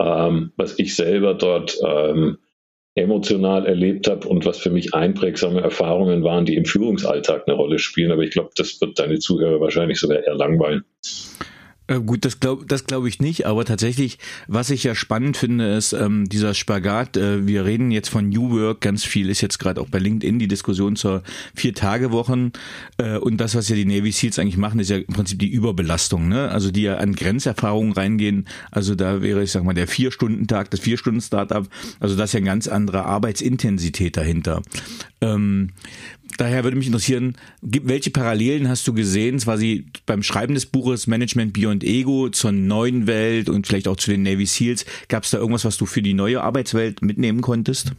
ähm, 0.00 0.52
was 0.56 0.78
ich 0.78 0.94
selber 0.94 1.34
dort 1.34 1.76
ähm, 1.84 2.38
emotional 2.94 3.66
erlebt 3.66 4.08
habe 4.08 4.28
und 4.28 4.46
was 4.46 4.58
für 4.58 4.70
mich 4.70 4.94
einprägsame 4.94 5.60
Erfahrungen 5.60 6.22
waren, 6.22 6.46
die 6.46 6.54
im 6.54 6.64
Führungsalltag 6.64 7.48
eine 7.48 7.56
Rolle 7.56 7.80
spielen. 7.80 8.12
Aber 8.12 8.22
ich 8.22 8.30
glaube, 8.30 8.50
das 8.56 8.80
wird 8.80 8.98
deine 9.00 9.18
Zuhörer 9.18 9.60
wahrscheinlich 9.60 9.98
sogar 9.98 10.22
eher 10.22 10.36
langweilen. 10.36 10.84
Äh, 11.86 12.00
gut, 12.00 12.24
das 12.24 12.40
glaube 12.40 12.64
das 12.66 12.84
glaub 12.84 13.04
ich 13.04 13.20
nicht, 13.20 13.46
aber 13.46 13.64
tatsächlich, 13.64 14.18
was 14.46 14.70
ich 14.70 14.84
ja 14.84 14.94
spannend 14.94 15.36
finde, 15.36 15.74
ist 15.74 15.92
ähm, 15.92 16.28
dieser 16.28 16.54
Spagat. 16.54 17.16
Äh, 17.16 17.46
wir 17.46 17.64
reden 17.64 17.90
jetzt 17.90 18.08
von 18.08 18.28
New 18.28 18.50
Work, 18.50 18.80
ganz 18.80 19.04
viel 19.04 19.28
ist 19.28 19.42
jetzt 19.42 19.58
gerade 19.58 19.80
auch 19.80 19.88
bei 19.88 19.98
LinkedIn 19.98 20.38
die 20.38 20.48
Diskussion 20.48 20.96
zur 20.96 21.22
Vier-Tage-Wochen 21.54 22.52
äh, 22.96 23.18
und 23.18 23.36
das, 23.38 23.54
was 23.54 23.68
ja 23.68 23.76
die 23.76 23.84
Navy 23.84 24.12
Seals 24.12 24.38
eigentlich 24.38 24.56
machen, 24.56 24.80
ist 24.80 24.90
ja 24.90 24.96
im 24.96 25.12
Prinzip 25.12 25.38
die 25.38 25.50
Überbelastung, 25.50 26.28
ne? 26.28 26.50
also 26.50 26.70
die 26.70 26.82
ja 26.82 26.96
an 26.96 27.14
Grenzerfahrungen 27.14 27.92
reingehen. 27.92 28.46
Also 28.70 28.94
da 28.94 29.20
wäre, 29.20 29.42
ich 29.42 29.50
sag 29.50 29.64
mal, 29.64 29.74
der 29.74 29.88
Vier-Stunden-Tag, 29.88 30.70
das 30.70 30.80
Vier-Stunden-Startup, 30.80 31.68
also 32.00 32.16
das 32.16 32.30
ist 32.30 32.34
ja 32.34 32.38
eine 32.38 32.46
ganz 32.46 32.66
andere 32.66 33.04
Arbeitsintensität 33.04 34.16
dahinter. 34.16 34.62
Ähm, 35.20 35.70
daher 36.36 36.64
würde 36.64 36.76
mich 36.76 36.86
interessieren, 36.86 37.36
welche 37.60 38.10
Parallelen 38.10 38.68
hast 38.68 38.86
du 38.86 38.94
gesehen, 38.94 39.38
quasi 39.38 39.86
beim 40.06 40.22
Schreiben 40.22 40.54
des 40.54 40.66
Buches 40.66 41.06
Management 41.06 41.52
Beyond 41.52 41.84
Ego 41.84 42.28
zur 42.28 42.52
neuen 42.52 43.06
Welt 43.06 43.48
und 43.48 43.66
vielleicht 43.66 43.88
auch 43.88 43.96
zu 43.96 44.10
den 44.10 44.22
Navy 44.22 44.46
SEALs? 44.46 44.84
Gab 45.08 45.24
es 45.24 45.30
da 45.30 45.38
irgendwas, 45.38 45.64
was 45.64 45.76
du 45.76 45.86
für 45.86 46.02
die 46.02 46.14
neue 46.14 46.42
Arbeitswelt 46.42 47.02
mitnehmen 47.02 47.40
konntest? 47.40 47.92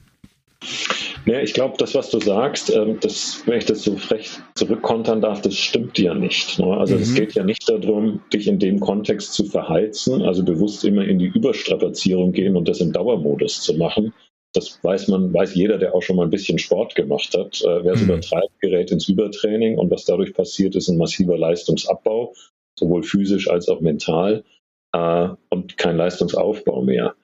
Ja, 1.26 1.40
ich 1.42 1.54
glaube, 1.54 1.76
das, 1.78 1.96
was 1.96 2.12
du 2.12 2.20
sagst, 2.20 2.70
ähm, 2.70 2.98
das, 3.02 3.42
wenn 3.46 3.58
ich 3.58 3.66
das 3.66 3.84
so 3.84 3.98
frech 3.98 4.30
zurückkontern 4.54 5.22
darf, 5.22 5.42
das 5.42 5.56
stimmt 5.56 5.98
ja 5.98 6.14
nicht. 6.14 6.60
Ne? 6.60 6.78
Also 6.78 6.96
es 6.96 7.10
mhm. 7.10 7.16
geht 7.16 7.34
ja 7.34 7.44
nicht 7.44 7.68
darum, 7.68 8.22
dich 8.32 8.48
in 8.48 8.60
dem 8.60 8.80
Kontext 8.80 9.34
zu 9.34 9.46
verheizen, 9.46 10.22
also 10.22 10.44
bewusst 10.44 10.86
immer 10.86 11.04
in 11.04 11.18
die 11.18 11.28
Überstrapazierung 11.28 12.32
gehen 12.32 12.56
und 12.56 12.68
das 12.68 12.80
im 12.80 12.92
Dauermodus 12.92 13.62
zu 13.62 13.74
machen, 13.74 14.14
das 14.56 14.84
weiß 14.84 15.08
man, 15.10 15.34
weiß 15.34 15.56
jeder, 15.56 15.78
der 15.78 15.94
auch 15.94 16.02
schon 16.02 16.16
mal 16.16 16.24
ein 16.24 16.32
bisschen 16.32 16.60
Sport 16.60 16.96
gemacht 16.96 17.36
hat. 17.38 17.62
Äh, 17.62 17.84
wer 17.84 17.94
es 17.94 18.02
mhm. 18.02 18.10
übertreibt, 18.10 18.62
gerät 18.62 18.92
ins 18.92 19.08
Übertraining 19.08 19.78
und 19.78 19.92
was 19.92 20.06
dadurch 20.06 20.34
passiert, 20.34 20.76
ist 20.76 20.88
ein 20.88 20.98
massiver 20.98 21.38
Leistungsabbau, 21.38 22.34
sowohl 22.78 23.04
physisch 23.04 23.50
als 23.50 23.68
auch 23.70 23.82
mental 23.82 24.44
äh, 24.94 25.30
und 25.50 25.78
kein 25.78 25.98
Leistungsaufbau 25.98 26.82
mehr. 26.82 27.16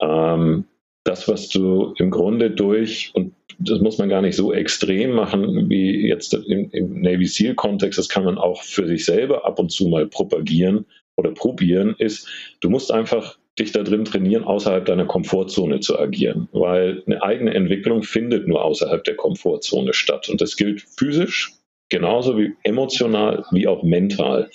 Ähm, 0.00 0.64
das, 1.04 1.28
was 1.28 1.48
du 1.50 1.94
im 1.98 2.10
Grunde 2.10 2.50
durch, 2.50 3.10
und 3.14 3.34
das 3.58 3.80
muss 3.80 3.98
man 3.98 4.08
gar 4.08 4.22
nicht 4.22 4.36
so 4.36 4.52
extrem 4.52 5.12
machen 5.12 5.68
wie 5.68 6.08
jetzt 6.08 6.32
im, 6.32 6.70
im 6.70 7.02
Navy 7.02 7.26
SEAL-Kontext, 7.26 7.98
das 7.98 8.08
kann 8.08 8.24
man 8.24 8.38
auch 8.38 8.62
für 8.62 8.86
sich 8.86 9.04
selber 9.04 9.44
ab 9.44 9.58
und 9.58 9.70
zu 9.70 9.88
mal 9.88 10.06
propagieren 10.06 10.86
oder 11.16 11.30
probieren, 11.30 11.94
ist, 11.98 12.28
du 12.60 12.70
musst 12.70 12.90
einfach 12.90 13.38
dich 13.58 13.72
da 13.72 13.82
drin 13.82 14.04
trainieren, 14.04 14.44
außerhalb 14.44 14.84
deiner 14.84 15.06
Komfortzone 15.06 15.80
zu 15.80 15.98
agieren, 15.98 16.48
weil 16.52 17.02
eine 17.06 17.22
eigene 17.22 17.54
Entwicklung 17.54 18.02
findet 18.02 18.48
nur 18.48 18.64
außerhalb 18.64 19.04
der 19.04 19.16
Komfortzone 19.16 19.92
statt. 19.92 20.28
Und 20.28 20.40
das 20.40 20.56
gilt 20.56 20.82
physisch 20.82 21.52
genauso 21.88 22.38
wie 22.38 22.54
emotional 22.62 23.44
wie 23.50 23.66
auch 23.66 23.82
mental. 23.82 24.50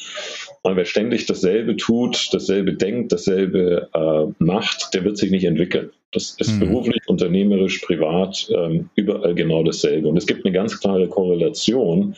Und 0.61 0.75
wer 0.75 0.85
ständig 0.85 1.25
dasselbe 1.25 1.77
tut, 1.77 2.29
dasselbe 2.33 2.73
denkt, 2.73 3.11
dasselbe 3.11 3.89
äh, 3.93 4.43
macht, 4.43 4.93
der 4.93 5.05
wird 5.05 5.17
sich 5.17 5.31
nicht 5.31 5.45
entwickeln. 5.45 5.91
Das 6.11 6.35
ist 6.39 6.53
mhm. 6.53 6.59
beruflich, 6.59 7.01
unternehmerisch, 7.07 7.79
privat, 7.79 8.49
ähm, 8.53 8.89
überall 8.95 9.35
genau 9.35 9.63
dasselbe. 9.63 10.07
Und 10.07 10.17
es 10.17 10.25
gibt 10.25 10.43
eine 10.43 10.53
ganz 10.53 10.79
klare 10.79 11.07
Korrelation 11.07 12.15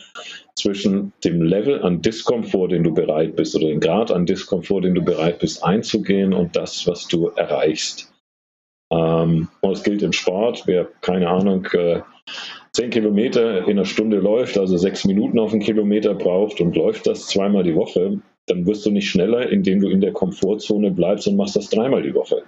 zwischen 0.56 1.12
dem 1.24 1.42
Level 1.42 1.82
an 1.82 2.00
Diskomfort, 2.00 2.68
den 2.68 2.84
du 2.84 2.94
bereit 2.94 3.36
bist, 3.36 3.54
oder 3.54 3.68
dem 3.68 3.80
Grad 3.80 4.10
an 4.10 4.24
Diskomfort, 4.24 4.82
den 4.82 4.94
du 4.94 5.02
bereit 5.02 5.40
bist 5.40 5.62
einzugehen 5.62 6.32
und 6.32 6.56
das, 6.56 6.86
was 6.86 7.06
du 7.06 7.28
erreichst. 7.36 8.12
Ähm, 8.90 9.48
und 9.60 9.72
es 9.72 9.82
gilt 9.82 10.02
im 10.02 10.12
Sport, 10.12 10.62
wer, 10.66 10.88
keine 11.02 11.28
Ahnung, 11.28 11.66
äh, 11.72 12.00
10 12.74 12.90
Kilometer 12.90 13.64
in 13.64 13.72
einer 13.72 13.84
Stunde 13.84 14.18
läuft, 14.18 14.56
also 14.56 14.76
sechs 14.78 15.04
Minuten 15.04 15.38
auf 15.38 15.52
einen 15.52 15.60
Kilometer 15.60 16.14
braucht 16.14 16.60
und 16.60 16.74
läuft 16.74 17.06
das 17.06 17.26
zweimal 17.26 17.64
die 17.64 17.74
Woche, 17.74 18.20
dann 18.46 18.66
wirst 18.66 18.86
du 18.86 18.90
nicht 18.90 19.10
schneller, 19.10 19.48
indem 19.50 19.80
du 19.80 19.88
in 19.88 20.00
der 20.00 20.12
Komfortzone 20.12 20.90
bleibst 20.90 21.28
und 21.28 21.36
machst 21.36 21.56
das 21.56 21.68
dreimal 21.68 22.02
die 22.02 22.14
Woche. 22.14 22.42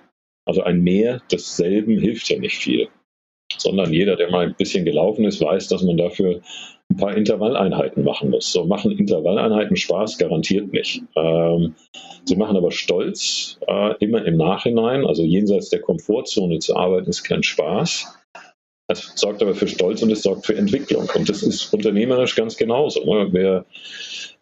Also 0.46 0.62
ein 0.62 0.80
Mehr 0.80 1.20
desselben 1.30 1.98
hilft 1.98 2.28
ja 2.30 2.38
nicht 2.38 2.56
viel, 2.56 2.88
sondern 3.56 3.92
jeder, 3.92 4.16
der 4.16 4.30
mal 4.30 4.46
ein 4.46 4.54
bisschen 4.54 4.84
gelaufen 4.84 5.24
ist, 5.24 5.40
weiß, 5.40 5.68
dass 5.68 5.82
man 5.82 5.96
dafür 5.96 6.40
ein 6.90 6.96
paar 6.96 7.16
Intervalleinheiten 7.16 8.04
machen 8.04 8.30
muss. 8.30 8.52
So 8.52 8.64
machen 8.64 8.92
Intervalleinheiten 8.92 9.76
Spaß, 9.76 10.18
garantiert 10.18 10.72
nicht. 10.72 11.02
Ähm, 11.16 11.74
sie 12.24 12.36
machen 12.36 12.56
aber 12.56 12.72
stolz, 12.72 13.58
äh, 13.66 13.94
immer 14.00 14.24
im 14.24 14.36
Nachhinein, 14.36 15.06
also 15.06 15.22
jenseits 15.22 15.70
der 15.70 15.80
Komfortzone 15.80 16.58
zu 16.58 16.76
arbeiten, 16.76 17.10
ist 17.10 17.24
kein 17.24 17.42
Spaß. 17.42 18.23
Es 18.86 19.12
sorgt 19.14 19.40
aber 19.40 19.54
für 19.54 19.66
Stolz 19.66 20.02
und 20.02 20.12
es 20.12 20.22
sorgt 20.22 20.44
für 20.44 20.56
Entwicklung. 20.56 21.08
Und 21.14 21.30
das 21.30 21.42
ist 21.42 21.72
unternehmerisch 21.72 22.36
ganz 22.36 22.54
genauso. 22.58 23.02
Ne? 23.04 23.28
Wer 23.32 23.64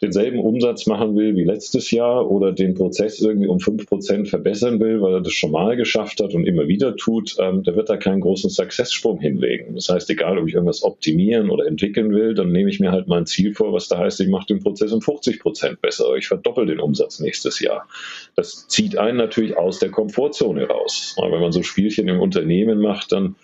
denselben 0.01 0.39
Umsatz 0.39 0.85
machen 0.85 1.15
will 1.15 1.37
wie 1.37 1.45
letztes 1.45 1.91
Jahr 1.91 2.29
oder 2.29 2.51
den 2.51 2.73
Prozess 2.73 3.21
irgendwie 3.21 3.47
um 3.47 3.59
5% 3.59 4.27
verbessern 4.27 4.81
will, 4.81 5.01
weil 5.01 5.13
er 5.13 5.21
das 5.21 5.31
schon 5.31 5.51
mal 5.51 5.77
geschafft 5.77 6.19
hat 6.21 6.33
und 6.33 6.45
immer 6.45 6.67
wieder 6.67 6.97
tut, 6.97 7.37
ähm, 7.39 7.63
der 7.63 7.77
wird 7.77 7.89
da 7.89 7.95
keinen 7.95 8.19
großen 8.19 8.49
Successsprung 8.49 9.17
hinlegen. 9.21 9.75
Das 9.75 9.87
heißt, 9.87 10.09
egal 10.09 10.37
ob 10.37 10.45
ich 10.45 10.55
irgendwas 10.55 10.83
optimieren 10.83 11.49
oder 11.49 11.65
entwickeln 11.65 12.11
will, 12.11 12.33
dann 12.33 12.51
nehme 12.51 12.69
ich 12.69 12.81
mir 12.81 12.91
halt 12.91 13.07
mal 13.07 13.19
ein 13.19 13.25
Ziel 13.25 13.53
vor, 13.53 13.71
was 13.71 13.87
da 13.87 13.97
heißt, 13.97 14.19
ich 14.19 14.27
mache 14.27 14.47
den 14.47 14.59
Prozess 14.59 14.91
um 14.91 14.99
50% 14.99 15.77
besser, 15.77 16.13
ich 16.17 16.27
verdoppel 16.27 16.65
den 16.65 16.81
Umsatz 16.81 17.21
nächstes 17.21 17.61
Jahr. 17.61 17.87
Das 18.35 18.67
zieht 18.67 18.97
einen 18.97 19.17
natürlich 19.17 19.55
aus 19.55 19.79
der 19.79 19.89
Komfortzone 19.89 20.67
raus. 20.67 21.15
Wenn 21.17 21.39
man 21.39 21.53
so 21.53 21.63
Spielchen 21.63 22.09
im 22.09 22.19
Unternehmen 22.19 22.79
macht, 22.79 23.13
dann 23.13 23.37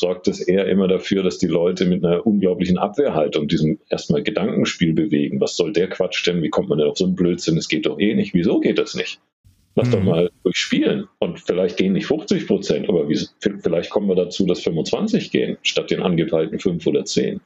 sorgt 0.00 0.26
es 0.28 0.40
eher 0.40 0.66
immer 0.66 0.88
dafür, 0.88 1.22
dass 1.22 1.38
die 1.38 1.46
Leute 1.46 1.84
mit 1.84 2.04
einer 2.04 2.26
unglaublichen 2.26 2.78
Abwehrhaltung 2.78 3.46
diesem 3.46 3.78
erstmal 3.88 4.22
Gedankenspiel 4.22 4.92
bewegen. 4.94 5.40
Was 5.40 5.56
soll 5.56 5.72
der 5.72 5.88
Quatsch 5.88 6.26
denn? 6.26 6.42
Wie 6.42 6.50
kommt 6.50 6.68
man 6.68 6.78
denn 6.78 6.88
auf 6.88 6.98
so 6.98 7.04
einen 7.04 7.14
Blödsinn? 7.14 7.56
Es 7.56 7.68
geht 7.68 7.86
doch 7.86 8.00
eh 8.00 8.14
nicht. 8.14 8.34
Wieso 8.34 8.60
geht 8.60 8.78
das 8.78 8.94
nicht? 8.94 9.20
Lass 9.76 9.88
mhm. 9.88 9.92
doch 9.92 10.02
mal 10.02 10.30
durchspielen. 10.42 11.06
Und 11.20 11.40
vielleicht 11.40 11.76
gehen 11.76 11.92
nicht 11.92 12.06
50 12.06 12.46
Prozent, 12.46 12.88
aber 12.88 13.08
wie, 13.08 13.18
vielleicht 13.40 13.90
kommen 13.90 14.08
wir 14.08 14.16
dazu, 14.16 14.46
dass 14.46 14.60
25 14.60 15.30
gehen, 15.30 15.58
statt 15.62 15.90
den 15.90 16.02
angepeilten 16.02 16.58
5 16.58 16.86
oder 16.86 17.04
10. 17.04 17.40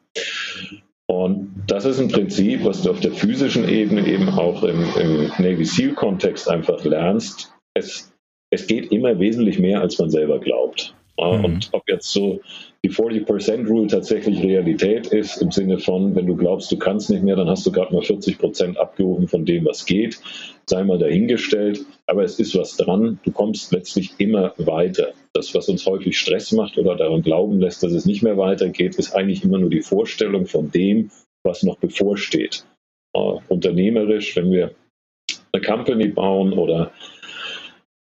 Und 1.07 1.53
das 1.67 1.85
ist 1.85 2.01
ein 2.01 2.09
Prinzip, 2.09 2.65
was 2.65 2.83
du 2.83 2.91
auf 2.91 3.01
der 3.01 3.13
physischen 3.13 3.69
Ebene 3.69 4.07
eben 4.09 4.29
auch 4.31 4.63
im, 4.63 4.85
im 4.99 5.31
Navy 5.39 5.65
SEAL-Kontext 5.65 6.49
einfach 6.49 6.83
lernst. 6.85 7.53
Es, 7.75 8.13
es 8.51 8.67
geht 8.67 8.91
immer 8.91 9.19
wesentlich 9.19 9.59
mehr, 9.59 9.81
als 9.81 9.99
man 9.99 10.09
selber 10.09 10.41
glaubt. 10.41 10.95
Mhm. 11.19 11.45
Und 11.45 11.69
ob 11.73 11.89
jetzt 11.89 12.13
so 12.13 12.41
die 12.83 12.91
40% 12.91 13.67
Rule 13.67 13.87
tatsächlich 13.87 14.43
Realität 14.43 15.07
ist, 15.07 15.41
im 15.41 15.51
Sinne 15.51 15.79
von, 15.79 16.15
wenn 16.15 16.27
du 16.27 16.37
glaubst, 16.37 16.71
du 16.71 16.77
kannst 16.77 17.09
nicht 17.11 17.23
mehr, 17.23 17.37
dann 17.37 17.49
hast 17.49 17.65
du 17.65 17.73
gerade 17.73 17.95
mal 17.95 18.03
40% 18.03 18.77
abgehoben 18.77 19.29
von 19.29 19.45
dem, 19.45 19.65
was 19.65 19.87
geht, 19.87 20.21
sei 20.67 20.83
mal 20.85 20.99
dahingestellt. 20.99 21.81
Aber 22.07 22.25
es 22.25 22.39
ist 22.39 22.57
was 22.57 22.77
dran. 22.77 23.21
Du 23.25 23.31
kommst 23.31 23.73
letztlich 23.73 24.15
immer 24.19 24.53
weiter. 24.59 25.13
Das, 25.33 25.55
was 25.55 25.69
uns 25.69 25.87
häufig 25.87 26.19
Stress 26.19 26.53
macht 26.53 26.77
oder 26.79 26.97
daran 26.97 27.23
glauben 27.23 27.61
lässt, 27.61 27.83
dass 27.83 27.93
es 27.93 28.07
nicht 28.07 28.23
mehr 28.23 28.37
weitergeht, 28.37 28.97
ist 28.97 29.15
eigentlich 29.15 29.45
immer 29.45 29.59
nur 29.59 29.71
die 29.71 29.83
Vorstellung 29.83 30.47
von 30.47 30.71
dem, 30.71 31.11
was 31.43 31.63
noch 31.63 31.77
bevorsteht. 31.77 32.65
Uh, 33.17 33.41
unternehmerisch, 33.49 34.35
wenn 34.35 34.51
wir 34.51 34.73
eine 35.53 35.63
Company 35.63 36.09
bauen 36.09 36.53
oder 36.53 36.91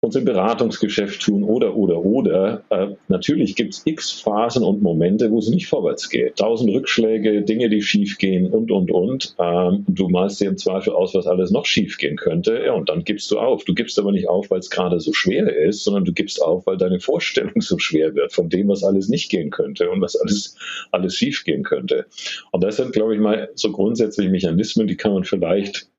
uns 0.03 0.15
im 0.15 0.25
Beratungsgeschäft 0.25 1.21
tun 1.21 1.43
oder, 1.43 1.75
oder, 1.75 2.03
oder. 2.03 2.63
Äh, 2.69 2.87
natürlich 3.07 3.55
gibt 3.55 3.75
es 3.75 3.83
x 3.85 4.09
Phasen 4.11 4.63
und 4.63 4.81
Momente, 4.81 5.29
wo 5.29 5.37
es 5.37 5.47
nicht 5.47 5.67
vorwärts 5.67 6.09
geht. 6.09 6.37
Tausend 6.37 6.73
Rückschläge, 6.73 7.43
Dinge, 7.43 7.69
die 7.69 7.83
schief 7.83 8.17
gehen 8.17 8.51
und, 8.51 8.71
und, 8.71 8.89
und. 8.89 9.35
Ähm, 9.37 9.85
du 9.87 10.09
malst 10.09 10.41
dir 10.41 10.49
im 10.49 10.57
Zweifel 10.57 10.93
aus, 10.93 11.13
was 11.13 11.27
alles 11.27 11.51
noch 11.51 11.67
schief 11.67 11.99
gehen 11.99 12.17
könnte. 12.17 12.63
Ja, 12.65 12.73
und 12.73 12.89
dann 12.89 13.03
gibst 13.03 13.29
du 13.29 13.37
auf. 13.37 13.63
Du 13.63 13.75
gibst 13.75 13.99
aber 13.99 14.11
nicht 14.11 14.27
auf, 14.27 14.49
weil 14.49 14.57
es 14.57 14.71
gerade 14.71 14.99
so 14.99 15.13
schwer 15.13 15.55
ist, 15.55 15.83
sondern 15.83 16.03
du 16.03 16.13
gibst 16.13 16.41
auf, 16.41 16.65
weil 16.65 16.77
deine 16.77 16.99
Vorstellung 16.99 17.53
so 17.61 17.77
schwer 17.77 18.15
wird 18.15 18.33
von 18.33 18.49
dem, 18.49 18.69
was 18.69 18.83
alles 18.83 19.07
nicht 19.07 19.29
gehen 19.29 19.51
könnte 19.51 19.87
und 19.91 20.01
was 20.01 20.15
alles, 20.15 20.57
alles 20.91 21.15
schief 21.15 21.43
gehen 21.43 21.61
könnte. 21.61 22.07
Und 22.49 22.63
das 22.63 22.77
sind, 22.77 22.91
glaube 22.93 23.13
ich, 23.13 23.21
mal 23.21 23.49
so 23.53 23.71
grundsätzliche 23.71 24.31
Mechanismen, 24.31 24.87
die 24.87 24.97
kann 24.97 25.13
man 25.13 25.25
vielleicht 25.25 25.91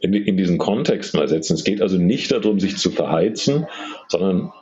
in, 0.00 0.14
in 0.14 0.36
diesen 0.36 0.58
Kontext 0.58 1.14
mal 1.14 1.28
setzen. 1.28 1.54
Es 1.54 1.64
geht 1.64 1.82
also 1.82 1.98
nicht 1.98 2.32
darum, 2.32 2.58
sich 2.58 2.76
zu 2.76 2.90
verheizen, 2.90 3.66
sondern 4.08 4.52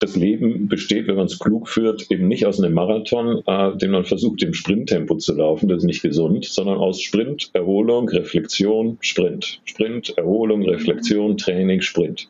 das 0.00 0.14
Leben 0.14 0.68
besteht, 0.68 1.08
wenn 1.08 1.16
man 1.16 1.26
es 1.26 1.38
klug 1.38 1.68
führt, 1.68 2.10
eben 2.10 2.28
nicht 2.28 2.46
aus 2.46 2.62
einem 2.62 2.74
Marathon, 2.74 3.42
äh, 3.46 3.76
den 3.76 3.90
man 3.90 4.04
versucht, 4.04 4.42
im 4.42 4.54
Sprinttempo 4.54 5.16
zu 5.16 5.34
laufen, 5.34 5.68
das 5.68 5.78
ist 5.78 5.86
nicht 5.86 6.02
gesund, 6.02 6.44
sondern 6.44 6.78
aus 6.78 7.00
Sprint, 7.00 7.50
Erholung, 7.52 8.08
Reflexion, 8.08 8.98
Sprint. 9.00 9.60
Sprint, 9.64 10.16
Erholung, 10.16 10.62
Reflexion, 10.62 11.36
Training, 11.36 11.80
Sprint. 11.80 12.28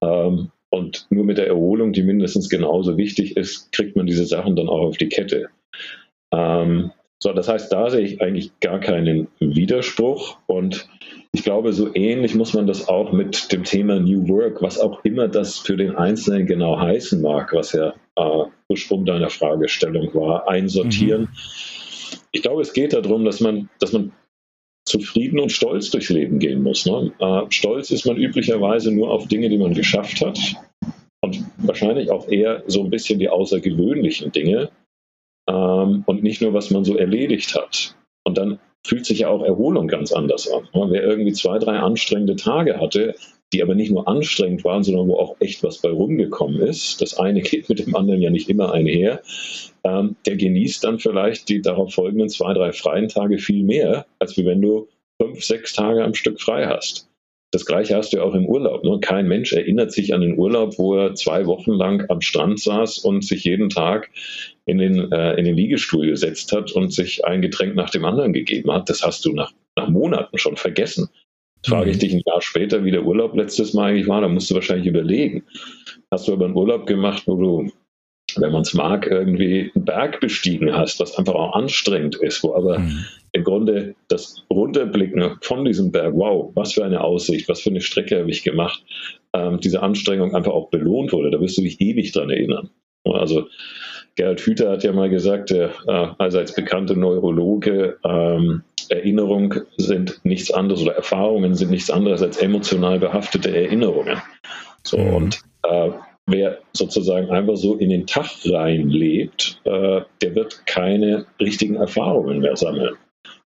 Ähm, 0.00 0.50
und 0.70 1.06
nur 1.10 1.24
mit 1.24 1.38
der 1.38 1.46
Erholung, 1.46 1.92
die 1.92 2.02
mindestens 2.02 2.48
genauso 2.48 2.96
wichtig 2.96 3.36
ist, 3.36 3.72
kriegt 3.72 3.96
man 3.96 4.06
diese 4.06 4.24
Sachen 4.24 4.56
dann 4.56 4.68
auch 4.68 4.80
auf 4.80 4.96
die 4.96 5.08
Kette. 5.08 5.48
Ähm, 6.32 6.90
so, 7.22 7.32
das 7.32 7.48
heißt, 7.48 7.72
da 7.72 7.90
sehe 7.90 8.00
ich 8.00 8.20
eigentlich 8.20 8.58
gar 8.60 8.80
keinen 8.80 9.28
Widerspruch 9.40 10.38
und 10.46 10.88
ich 11.40 11.44
glaube, 11.44 11.72
so 11.72 11.88
ähnlich 11.94 12.34
muss 12.34 12.52
man 12.52 12.66
das 12.66 12.86
auch 12.86 13.12
mit 13.12 13.50
dem 13.50 13.64
Thema 13.64 13.98
New 13.98 14.28
Work, 14.28 14.60
was 14.60 14.78
auch 14.78 15.02
immer 15.06 15.26
das 15.26 15.58
für 15.58 15.74
den 15.74 15.96
Einzelnen 15.96 16.46
genau 16.46 16.78
heißen 16.78 17.22
mag, 17.22 17.54
was 17.54 17.72
ja 17.72 17.94
äh, 18.16 18.44
Ursprung 18.68 19.06
deiner 19.06 19.30
Fragestellung 19.30 20.14
war, 20.14 20.46
einsortieren. 20.50 21.22
Mhm. 21.22 21.28
Ich 22.32 22.42
glaube, 22.42 22.60
es 22.60 22.74
geht 22.74 22.92
darum, 22.92 23.24
dass 23.24 23.40
man, 23.40 23.70
dass 23.78 23.94
man 23.94 24.12
zufrieden 24.84 25.40
und 25.40 25.50
stolz 25.50 25.88
durchs 25.90 26.10
Leben 26.10 26.40
gehen 26.40 26.62
muss. 26.62 26.84
Ne? 26.84 27.10
Äh, 27.18 27.46
stolz 27.48 27.90
ist 27.90 28.04
man 28.04 28.18
üblicherweise 28.18 28.92
nur 28.92 29.10
auf 29.10 29.26
Dinge, 29.26 29.48
die 29.48 29.56
man 29.56 29.72
geschafft 29.72 30.20
hat 30.20 30.38
und 31.22 31.42
wahrscheinlich 31.56 32.10
auch 32.10 32.28
eher 32.28 32.64
so 32.66 32.84
ein 32.84 32.90
bisschen 32.90 33.18
die 33.18 33.30
außergewöhnlichen 33.30 34.30
Dinge 34.30 34.68
ähm, 35.48 36.02
und 36.04 36.22
nicht 36.22 36.42
nur, 36.42 36.52
was 36.52 36.70
man 36.70 36.84
so 36.84 36.98
erledigt 36.98 37.54
hat. 37.54 37.96
Und 38.24 38.36
dann 38.36 38.60
fühlt 38.84 39.06
sich 39.06 39.20
ja 39.20 39.28
auch 39.28 39.42
Erholung 39.42 39.88
ganz 39.88 40.12
anders 40.12 40.50
an. 40.50 40.68
Wer 40.72 41.02
irgendwie 41.02 41.32
zwei, 41.32 41.58
drei 41.58 41.78
anstrengende 41.78 42.36
Tage 42.36 42.80
hatte, 42.80 43.14
die 43.52 43.62
aber 43.62 43.74
nicht 43.74 43.90
nur 43.90 44.06
anstrengend 44.06 44.64
waren, 44.64 44.82
sondern 44.82 45.08
wo 45.08 45.16
auch 45.16 45.36
echt 45.40 45.62
was 45.62 45.78
bei 45.78 45.90
rumgekommen 45.90 46.60
ist, 46.60 47.00
das 47.00 47.18
eine 47.18 47.40
geht 47.42 47.68
mit 47.68 47.78
dem 47.80 47.96
anderen 47.96 48.22
ja 48.22 48.30
nicht 48.30 48.48
immer 48.48 48.72
einher, 48.72 49.22
ähm, 49.84 50.16
der 50.26 50.36
genießt 50.36 50.84
dann 50.84 50.98
vielleicht 50.98 51.48
die 51.48 51.60
darauf 51.60 51.94
folgenden 51.94 52.28
zwei, 52.28 52.54
drei 52.54 52.72
freien 52.72 53.08
Tage 53.08 53.38
viel 53.38 53.64
mehr, 53.64 54.06
als 54.18 54.36
wenn 54.36 54.62
du 54.62 54.88
fünf, 55.20 55.44
sechs 55.44 55.74
Tage 55.74 56.04
am 56.04 56.14
Stück 56.14 56.40
frei 56.40 56.66
hast. 56.66 57.09
Das 57.52 57.66
gleiche 57.66 57.96
hast 57.96 58.12
du 58.12 58.18
ja 58.18 58.22
auch 58.22 58.34
im 58.34 58.46
Urlaub. 58.46 58.84
Ne? 58.84 58.98
Kein 59.00 59.26
Mensch 59.26 59.52
erinnert 59.52 59.92
sich 59.92 60.14
an 60.14 60.20
den 60.20 60.38
Urlaub, 60.38 60.78
wo 60.78 60.94
er 60.94 61.14
zwei 61.14 61.46
Wochen 61.46 61.72
lang 61.72 62.04
am 62.08 62.20
Strand 62.20 62.60
saß 62.60 62.98
und 62.98 63.24
sich 63.24 63.44
jeden 63.44 63.70
Tag 63.70 64.10
in 64.66 64.78
den, 64.78 65.10
äh, 65.10 65.34
in 65.34 65.44
den 65.44 65.56
Liegestuhl 65.56 66.06
gesetzt 66.06 66.52
hat 66.52 66.70
und 66.72 66.92
sich 66.92 67.24
ein 67.24 67.42
Getränk 67.42 67.74
nach 67.74 67.90
dem 67.90 68.04
anderen 68.04 68.32
gegeben 68.32 68.70
hat. 68.72 68.88
Das 68.88 69.02
hast 69.02 69.24
du 69.24 69.32
nach, 69.32 69.52
nach 69.76 69.88
Monaten 69.88 70.38
schon 70.38 70.56
vergessen. 70.56 71.08
Frage 71.66 71.90
ich 71.90 71.96
mhm. 71.96 72.00
dich 72.00 72.12
ein 72.14 72.22
Jahr 72.24 72.40
später, 72.40 72.84
wie 72.84 72.92
der 72.92 73.04
Urlaub 73.04 73.36
letztes 73.36 73.74
Mal 73.74 73.90
eigentlich 73.90 74.08
war, 74.08 74.20
dann 74.20 74.32
musst 74.32 74.50
du 74.50 74.54
wahrscheinlich 74.54 74.86
überlegen. 74.86 75.42
Hast 76.10 76.28
du 76.28 76.32
aber 76.32 76.46
einen 76.46 76.56
Urlaub 76.56 76.86
gemacht, 76.86 77.24
wo 77.26 77.36
du 77.36 77.72
wenn 78.38 78.52
man 78.52 78.62
es 78.62 78.74
mag, 78.74 79.06
irgendwie 79.06 79.70
einen 79.74 79.84
Berg 79.84 80.20
bestiegen 80.20 80.74
hast, 80.74 81.00
was 81.00 81.16
einfach 81.16 81.34
auch 81.34 81.54
anstrengend 81.54 82.16
ist, 82.16 82.42
wo 82.42 82.54
aber 82.54 82.78
mhm. 82.78 83.04
im 83.32 83.44
Grunde 83.44 83.94
das 84.08 84.44
Runterblicken 84.50 85.36
von 85.40 85.64
diesem 85.64 85.92
Berg, 85.92 86.14
wow, 86.14 86.50
was 86.54 86.74
für 86.74 86.84
eine 86.84 87.02
Aussicht, 87.02 87.48
was 87.48 87.60
für 87.60 87.70
eine 87.70 87.80
Strecke 87.80 88.18
habe 88.18 88.30
ich 88.30 88.42
gemacht, 88.42 88.84
ähm, 89.32 89.60
diese 89.60 89.82
Anstrengung 89.82 90.34
einfach 90.34 90.52
auch 90.52 90.70
belohnt 90.70 91.12
wurde. 91.12 91.30
Da 91.30 91.40
wirst 91.40 91.58
du 91.58 91.62
dich 91.62 91.80
ewig 91.80 92.12
dran 92.12 92.30
erinnern. 92.30 92.70
Also 93.04 93.46
Gerhard 94.16 94.40
Hüther 94.40 94.70
hat 94.70 94.84
ja 94.84 94.92
mal 94.92 95.08
gesagt, 95.08 95.50
der 95.50 95.70
äh, 95.86 96.08
allseits 96.18 96.54
bekannte 96.54 96.96
Neurologe, 96.96 97.98
ähm, 98.04 98.62
Erinnerung 98.90 99.54
sind 99.76 100.20
nichts 100.24 100.50
anderes 100.50 100.82
oder 100.82 100.96
Erfahrungen 100.96 101.54
sind 101.54 101.70
nichts 101.70 101.90
anderes 101.90 102.22
als 102.22 102.38
emotional 102.38 102.98
behaftete 102.98 103.54
Erinnerungen. 103.54 104.20
So, 104.82 104.98
mhm. 104.98 105.14
und 105.14 105.42
äh, 105.62 105.90
wer 106.30 106.58
sozusagen 106.72 107.30
einfach 107.30 107.56
so 107.56 107.76
in 107.76 107.90
den 107.90 108.06
Tag 108.06 108.26
reinlebt, 108.44 109.60
äh, 109.64 110.00
der 110.22 110.34
wird 110.34 110.66
keine 110.66 111.26
richtigen 111.40 111.76
Erfahrungen 111.76 112.40
mehr 112.40 112.56
sammeln. 112.56 112.96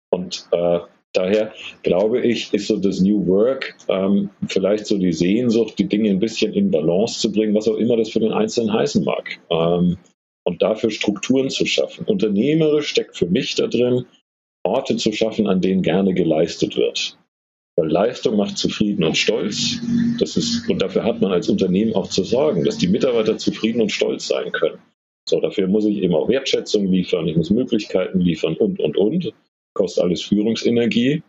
Und 0.10 0.48
äh, 0.52 0.80
daher 1.14 1.54
glaube 1.84 2.22
ich, 2.22 2.54
ist 2.54 2.68
so 2.68 2.78
das 2.78 3.00
New 3.00 3.26
Work 3.28 3.76
ähm, 3.88 4.30
vielleicht 4.48 4.86
so 4.86 4.98
die 4.98 5.14
Sehnsucht, 5.14 5.78
die 5.80 5.88
Dinge 5.88 6.10
ein 6.10 6.20
bisschen 6.20 6.54
in 6.54 6.72
Balance 6.72 7.20
zu 7.20 7.32
bringen, 7.32 7.56
was 7.56 7.68
auch 7.68 7.78
immer 7.78 7.98
das 7.98 8.10
für 8.10 8.20
den 8.20 8.34
Einzelnen 8.34 8.74
heißen 8.74 9.04
mag. 9.04 9.40
Ähm, 9.50 9.98
und 10.44 10.62
dafür 10.62 10.90
Strukturen 10.90 11.50
zu 11.50 11.66
schaffen. 11.66 12.06
Unternehmerisch 12.06 12.88
steckt 12.88 13.16
für 13.16 13.28
mich 13.28 13.56
da 13.56 13.68
drin, 13.68 14.06
Orte 14.64 14.98
zu 14.98 15.12
schaffen, 15.12 15.48
an 15.48 15.62
denen 15.62 15.84
gerne 15.84 16.14
geleistet 16.14 16.76
wird. 16.78 17.18
Weil 17.82 17.90
Leistung 17.90 18.38
macht 18.38 18.60
zufrieden 18.60 19.04
und 19.04 19.18
stolz. 19.18 19.80
Das 20.20 20.38
ist, 20.38 20.70
und 20.70 20.84
dafür 20.84 21.04
hat 21.04 21.20
man 21.20 21.32
als 21.32 21.50
Unternehmen 21.50 21.96
auch 21.96 22.08
zu 22.08 22.24
sorgen, 22.24 22.64
dass 22.64 22.78
die 22.78 22.88
Mitarbeiter 22.88 23.40
zufrieden 23.40 23.82
und 23.82 23.92
stolz 23.92 24.28
sein 24.28 24.52
können. 24.52 24.78
So, 25.28 25.40
dafür 25.40 25.68
muss 25.68 25.86
ich 25.86 25.98
eben 25.98 26.14
auch 26.14 26.30
Wertschätzung 26.30 26.86
liefern, 26.86 27.28
ich 27.28 27.36
muss 27.36 27.50
Möglichkeiten 27.50 28.20
liefern 28.20 28.56
und, 28.56 28.80
und, 28.80 28.98
und. 28.98 29.34
Kostet 29.74 30.04
alles 30.04 30.22
Führungsenergie. 30.22 31.24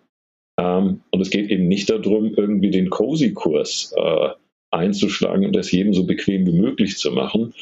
Ähm, 0.61 1.01
und 1.11 1.21
es 1.23 1.31
geht 1.31 1.51
eben 1.51 1.69
nicht 1.69 1.89
darum, 1.89 2.35
irgendwie 2.35 2.71
den 2.71 2.91
Cozy-Kurs 2.91 3.95
äh, 3.97 4.29
einzuschlagen 4.71 5.47
und 5.47 5.57
das 5.57 5.73
jedem 5.73 5.95
so 5.95 6.05
bequem 6.05 6.47
wie 6.47 6.61
möglich 6.61 6.99
zu 6.99 7.13
machen. 7.13 7.55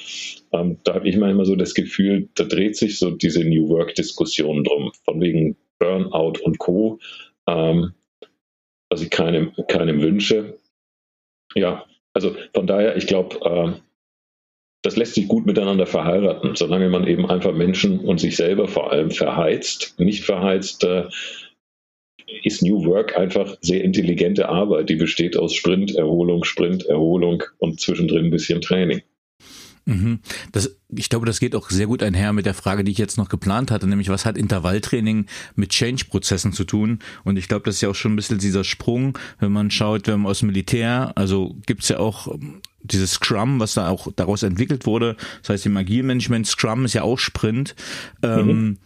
Ähm, 0.51 0.79
da 0.83 0.95
habe 0.95 1.09
ich 1.09 1.17
manchmal 1.17 1.47
so 1.47 1.55
das 1.55 1.75
Gefühl, 1.75 2.29
da 2.35 2.43
dreht 2.43 2.77
sich 2.77 2.99
so 2.99 3.13
diese 3.13 3.45
New 3.45 3.69
Work-Diskussion 3.69 4.65
drum, 4.65 4.91
von 5.05 5.21
wegen 5.21 5.57
Burnout 5.79 6.41
und 6.43 6.59
Co., 6.59 6.99
ähm, 7.47 7.93
was 8.91 9.01
ich 9.01 9.11
keinem, 9.11 9.53
keinem 9.69 10.03
wünsche. 10.03 10.59
Ja, 11.55 11.87
also 12.13 12.37
von 12.55 12.67
daher, 12.67 12.97
ich 12.97 13.07
glaube, 13.07 13.37
äh, 13.43 13.81
das 14.83 14.97
lässt 14.97 15.15
sich 15.15 15.29
gut 15.29 15.47
miteinander 15.47 15.87
verheiraten, 15.87 16.57
solange 16.57 16.89
man 16.89 17.07
eben 17.07 17.27
einfach 17.27 17.53
Menschen 17.53 18.01
und 18.01 18.19
sich 18.19 18.37
selber 18.37 18.67
vor 18.67 18.93
allem 18.93 19.11
verheizt, 19.11 19.95
nicht 19.99 20.25
verheizt, 20.25 20.85
äh, 20.85 21.05
ist 22.43 22.63
New 22.63 22.85
Work 22.85 23.17
einfach 23.19 23.57
sehr 23.61 23.83
intelligente 23.83 24.49
Arbeit, 24.49 24.89
die 24.89 24.97
besteht 24.97 25.37
aus 25.37 25.55
Sprint, 25.55 25.95
Erholung, 25.97 26.45
Sprint, 26.45 26.87
Erholung 26.87 27.43
und 27.59 27.81
zwischendrin 27.81 28.27
ein 28.27 28.31
bisschen 28.31 28.61
Training. 28.61 29.03
Mhm. 29.91 30.21
Das, 30.53 30.77
ich 30.89 31.09
glaube, 31.09 31.27
das 31.27 31.41
geht 31.41 31.55
auch 31.55 31.69
sehr 31.69 31.87
gut 31.87 32.03
einher 32.03 32.33
mit 32.33 32.47
der 32.47 32.55
Frage, 32.55 32.85
die 32.85 32.93
ich 32.93 32.99
jetzt 32.99 33.19
noch 33.19 33.29
geplant 33.29 33.71
hatte, 33.71 33.87
nämlich 33.87 34.09
was 34.09 34.25
hat 34.25 34.39
Intervalltraining 34.39 35.27
mit 35.57 35.71
Change-Prozessen 35.71 36.53
zu 36.53 36.65
tun? 36.65 37.01
Und 37.25 37.37
ich 37.37 37.49
glaube, 37.49 37.65
das 37.65 37.77
ist 37.77 37.81
ja 37.81 37.89
auch 37.89 37.95
schon 37.95 38.13
ein 38.13 38.17
bisschen 38.17 38.39
dieser 38.39 38.65
Sprung, 38.65 39.19
wenn 39.41 39.53
man 39.53 39.71
schaut, 39.71 40.07
wenn 40.07 40.21
man 40.21 40.31
aus 40.31 40.41
dem 40.41 40.49
Militär, 40.49 41.13
also 41.17 41.57
gibt's 41.67 41.89
ja 41.89 41.99
auch 41.99 42.39
dieses 42.83 43.13
Scrum, 43.13 43.61
was 43.61 43.75
da 43.75 43.89
auch 43.89 44.09
daraus 44.15 44.43
entwickelt 44.43 44.87
wurde. 44.87 45.17
Das 45.43 45.51
heißt, 45.51 45.67
im 45.67 45.77
Agilmanagement 45.77 46.47
Scrum 46.47 46.85
ist 46.85 46.95
ja 46.95 47.03
auch 47.03 47.19
Sprint. 47.19 47.75
Ähm, 48.23 48.45
mhm. 48.45 48.51
Ähm, 48.51 48.79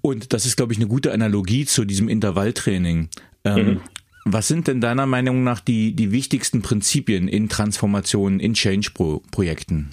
und 0.00 0.32
das 0.32 0.46
ist, 0.46 0.56
glaube 0.56 0.72
ich, 0.72 0.78
eine 0.78 0.86
gute 0.86 1.12
Analogie 1.12 1.64
zu 1.64 1.84
diesem 1.84 2.08
Intervalltraining. 2.08 3.08
Ähm, 3.44 3.66
mhm. 3.66 3.80
Was 4.26 4.48
sind 4.48 4.68
denn 4.68 4.80
deiner 4.80 5.06
Meinung 5.06 5.44
nach 5.44 5.60
die, 5.60 5.94
die 5.94 6.10
wichtigsten 6.10 6.62
Prinzipien 6.62 7.28
in 7.28 7.50
Transformationen, 7.50 8.40
in 8.40 8.54
Change-Projekten? 8.54 9.90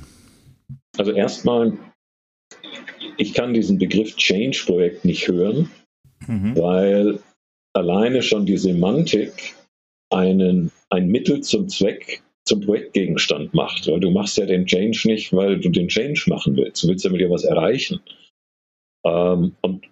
Also 0.97 1.11
erstmal, 1.11 1.77
ich 3.17 3.33
kann 3.33 3.53
diesen 3.53 3.77
Begriff 3.77 4.15
Change-Projekt 4.15 5.05
nicht 5.05 5.27
hören, 5.27 5.71
mhm. 6.27 6.57
weil 6.57 7.19
alleine 7.73 8.21
schon 8.21 8.45
die 8.45 8.57
Semantik 8.57 9.55
einen, 10.09 10.71
ein 10.89 11.07
Mittel 11.07 11.41
zum 11.41 11.69
Zweck 11.69 12.21
zum 12.45 12.61
Projektgegenstand 12.61 13.53
macht. 13.53 13.87
Weil 13.87 13.99
du 13.99 14.11
machst 14.11 14.37
ja 14.37 14.45
den 14.45 14.65
Change 14.65 15.03
nicht, 15.05 15.33
weil 15.33 15.59
du 15.59 15.69
den 15.69 15.87
Change 15.87 16.23
machen 16.27 16.55
willst. 16.57 16.83
Du 16.83 16.87
willst 16.87 17.05
ja 17.05 17.11
mit 17.11 17.21
dir 17.21 17.29
was 17.29 17.43
erreichen. 17.43 18.01
Ähm, 19.05 19.55
und 19.61 19.87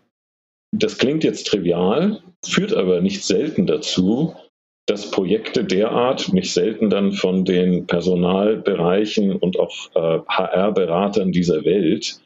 das 0.72 0.98
klingt 0.98 1.24
jetzt 1.24 1.48
trivial, 1.48 2.22
führt 2.46 2.74
aber 2.74 3.02
nicht 3.02 3.24
selten 3.24 3.66
dazu, 3.66 4.36
dass 4.90 5.12
Projekte 5.12 5.64
derart 5.64 6.34
nicht 6.34 6.52
selten 6.52 6.90
dann 6.90 7.12
von 7.12 7.46
den 7.46 7.86
Personalbereichen 7.86 9.36
und 9.36 9.60
auch 9.60 9.72
äh, 9.94 10.20
HR-Beratern 10.28 11.32
dieser 11.32 11.64
Welt 11.64 12.20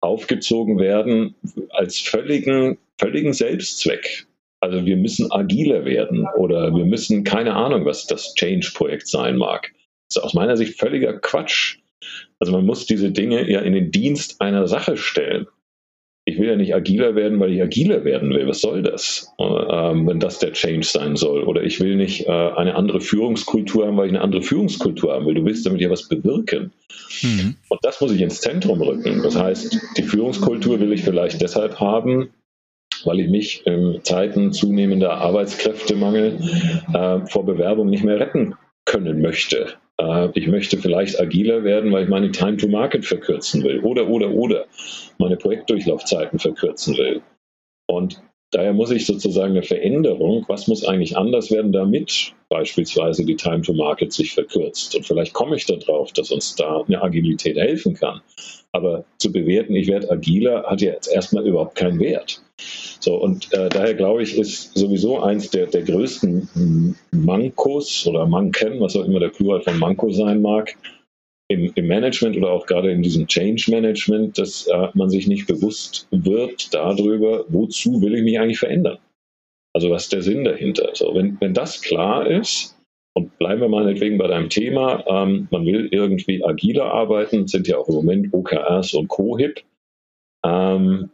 aufgezogen 0.00 0.78
werden 0.78 1.34
als 1.70 1.98
völligen, 1.98 2.78
völligen 2.98 3.34
Selbstzweck. 3.34 4.26
Also 4.60 4.86
wir 4.86 4.96
müssen 4.96 5.30
agiler 5.30 5.84
werden 5.84 6.26
oder 6.38 6.74
wir 6.74 6.86
müssen 6.86 7.22
keine 7.22 7.54
Ahnung, 7.54 7.84
was 7.84 8.06
das 8.06 8.34
Change-Projekt 8.34 9.08
sein 9.08 9.36
mag. 9.36 9.72
Das 10.08 10.16
ist 10.16 10.22
aus 10.22 10.34
meiner 10.34 10.56
Sicht 10.56 10.78
völliger 10.78 11.18
Quatsch. 11.18 11.80
Also 12.38 12.52
man 12.52 12.64
muss 12.64 12.86
diese 12.86 13.10
Dinge 13.10 13.50
ja 13.50 13.60
in 13.60 13.74
den 13.74 13.90
Dienst 13.90 14.40
einer 14.40 14.66
Sache 14.68 14.96
stellen 14.96 15.46
ich 16.28 16.40
will 16.40 16.48
ja 16.48 16.56
nicht 16.56 16.74
agiler 16.74 17.14
werden, 17.14 17.38
weil 17.38 17.52
ich 17.52 17.62
agiler 17.62 18.04
werden 18.04 18.30
will. 18.30 18.48
Was 18.48 18.60
soll 18.60 18.82
das, 18.82 19.32
ähm, 19.38 20.08
wenn 20.08 20.18
das 20.18 20.40
der 20.40 20.52
Change 20.52 20.84
sein 20.84 21.14
soll? 21.14 21.44
Oder 21.44 21.62
ich 21.62 21.80
will 21.80 21.94
nicht 21.94 22.26
äh, 22.26 22.30
eine 22.30 22.74
andere 22.74 23.00
Führungskultur 23.00 23.86
haben, 23.86 23.96
weil 23.96 24.08
ich 24.08 24.12
eine 24.12 24.22
andere 24.22 24.42
Führungskultur 24.42 25.12
haben 25.12 25.24
will. 25.24 25.34
Du 25.34 25.44
willst 25.44 25.64
damit 25.64 25.80
ja 25.80 25.88
was 25.88 26.08
bewirken. 26.08 26.72
Mhm. 27.22 27.54
Und 27.68 27.78
das 27.82 28.00
muss 28.00 28.10
ich 28.10 28.20
ins 28.20 28.40
Zentrum 28.40 28.82
rücken. 28.82 29.22
Das 29.22 29.36
heißt, 29.36 29.78
die 29.96 30.02
Führungskultur 30.02 30.80
will 30.80 30.92
ich 30.92 31.02
vielleicht 31.02 31.40
deshalb 31.40 31.78
haben, 31.78 32.30
weil 33.04 33.20
ich 33.20 33.28
mich 33.28 33.64
in 33.64 34.00
Zeiten 34.02 34.52
zunehmender 34.52 35.12
Arbeitskräftemangel 35.12 36.40
äh, 36.92 37.20
vor 37.26 37.46
Bewerbung 37.46 37.88
nicht 37.88 38.02
mehr 38.02 38.18
retten 38.18 38.56
können 38.84 39.22
möchte. 39.22 39.74
Äh, 40.00 40.28
ich 40.34 40.46
möchte 40.46 40.78
vielleicht 40.78 41.20
agiler 41.20 41.64
werden, 41.64 41.92
weil 41.92 42.04
ich 42.04 42.08
meine 42.08 42.30
Time 42.30 42.56
to 42.56 42.68
Market 42.68 43.04
verkürzen 43.04 43.62
will 43.64 43.80
oder, 43.80 44.08
oder, 44.08 44.30
oder 44.30 44.66
meine 45.18 45.36
Projektdurchlaufzeiten 45.36 46.38
verkürzen 46.38 46.96
will. 46.96 47.22
Und 47.88 48.22
daher 48.50 48.72
muss 48.72 48.90
ich 48.90 49.06
sozusagen 49.06 49.52
eine 49.52 49.62
Veränderung, 49.62 50.44
was 50.48 50.66
muss 50.66 50.84
eigentlich 50.84 51.16
anders 51.16 51.50
werden, 51.50 51.72
damit 51.72 52.34
beispielsweise 52.48 53.24
die 53.24 53.36
Time 53.36 53.62
to 53.62 53.72
Market 53.72 54.12
sich 54.12 54.32
verkürzt. 54.32 54.94
Und 54.94 55.06
vielleicht 55.06 55.32
komme 55.32 55.56
ich 55.56 55.66
darauf, 55.66 56.12
dass 56.12 56.30
uns 56.30 56.54
da 56.56 56.82
eine 56.82 57.02
Agilität 57.02 57.56
helfen 57.56 57.94
kann. 57.94 58.20
Aber 58.72 59.04
zu 59.18 59.32
bewerten, 59.32 59.74
ich 59.74 59.88
werde 59.88 60.10
agiler, 60.10 60.64
hat 60.64 60.80
ja 60.80 60.92
jetzt 60.92 61.08
erstmal 61.08 61.46
überhaupt 61.46 61.76
keinen 61.76 61.98
Wert. 61.98 62.42
So, 62.58 63.16
und 63.16 63.52
äh, 63.52 63.68
daher 63.68 63.94
glaube 63.94 64.22
ich, 64.22 64.36
ist 64.36 64.76
sowieso 64.76 65.20
eins 65.20 65.50
der, 65.50 65.66
der 65.66 65.82
größten 65.82 66.96
Mankos 67.12 68.06
oder 68.06 68.26
Manken, 68.26 68.80
was 68.80 68.96
auch 68.96 69.04
immer 69.04 69.20
der 69.20 69.28
Plural 69.28 69.60
von 69.60 69.78
Manko 69.78 70.10
sein 70.10 70.40
mag, 70.40 70.74
im, 71.48 71.70
im 71.74 71.86
Management 71.86 72.36
oder 72.36 72.50
auch 72.50 72.66
gerade 72.66 72.90
in 72.90 73.02
diesem 73.02 73.26
Change 73.26 73.70
Management, 73.70 74.38
dass 74.38 74.66
äh, 74.66 74.88
man 74.94 75.10
sich 75.10 75.28
nicht 75.28 75.46
bewusst 75.46 76.08
wird 76.10 76.74
darüber, 76.74 77.44
wozu 77.48 78.00
will 78.02 78.14
ich 78.16 78.22
mich 78.22 78.40
eigentlich 78.40 78.58
verändern. 78.58 78.98
Also 79.72 79.90
was 79.90 80.04
ist 80.04 80.12
der 80.12 80.22
Sinn 80.22 80.44
dahinter? 80.44 80.90
So, 80.94 81.14
wenn, 81.14 81.38
wenn 81.40 81.54
das 81.54 81.82
klar 81.82 82.26
ist, 82.26 82.76
und 83.16 83.38
bleiben 83.38 83.62
wir 83.62 83.68
meinetwegen 83.68 84.18
bei 84.18 84.26
deinem 84.26 84.50
Thema, 84.50 85.02
ähm, 85.06 85.48
man 85.50 85.64
will 85.64 85.88
irgendwie 85.90 86.44
agiler 86.44 86.92
arbeiten, 86.92 87.46
sind 87.46 87.66
ja 87.66 87.78
auch 87.78 87.88
im 87.88 87.94
Moment 87.94 88.34
OKRs 88.34 88.92
und 88.92 89.08
Co-Hip. 89.08 89.62
Ähm, 90.44 91.08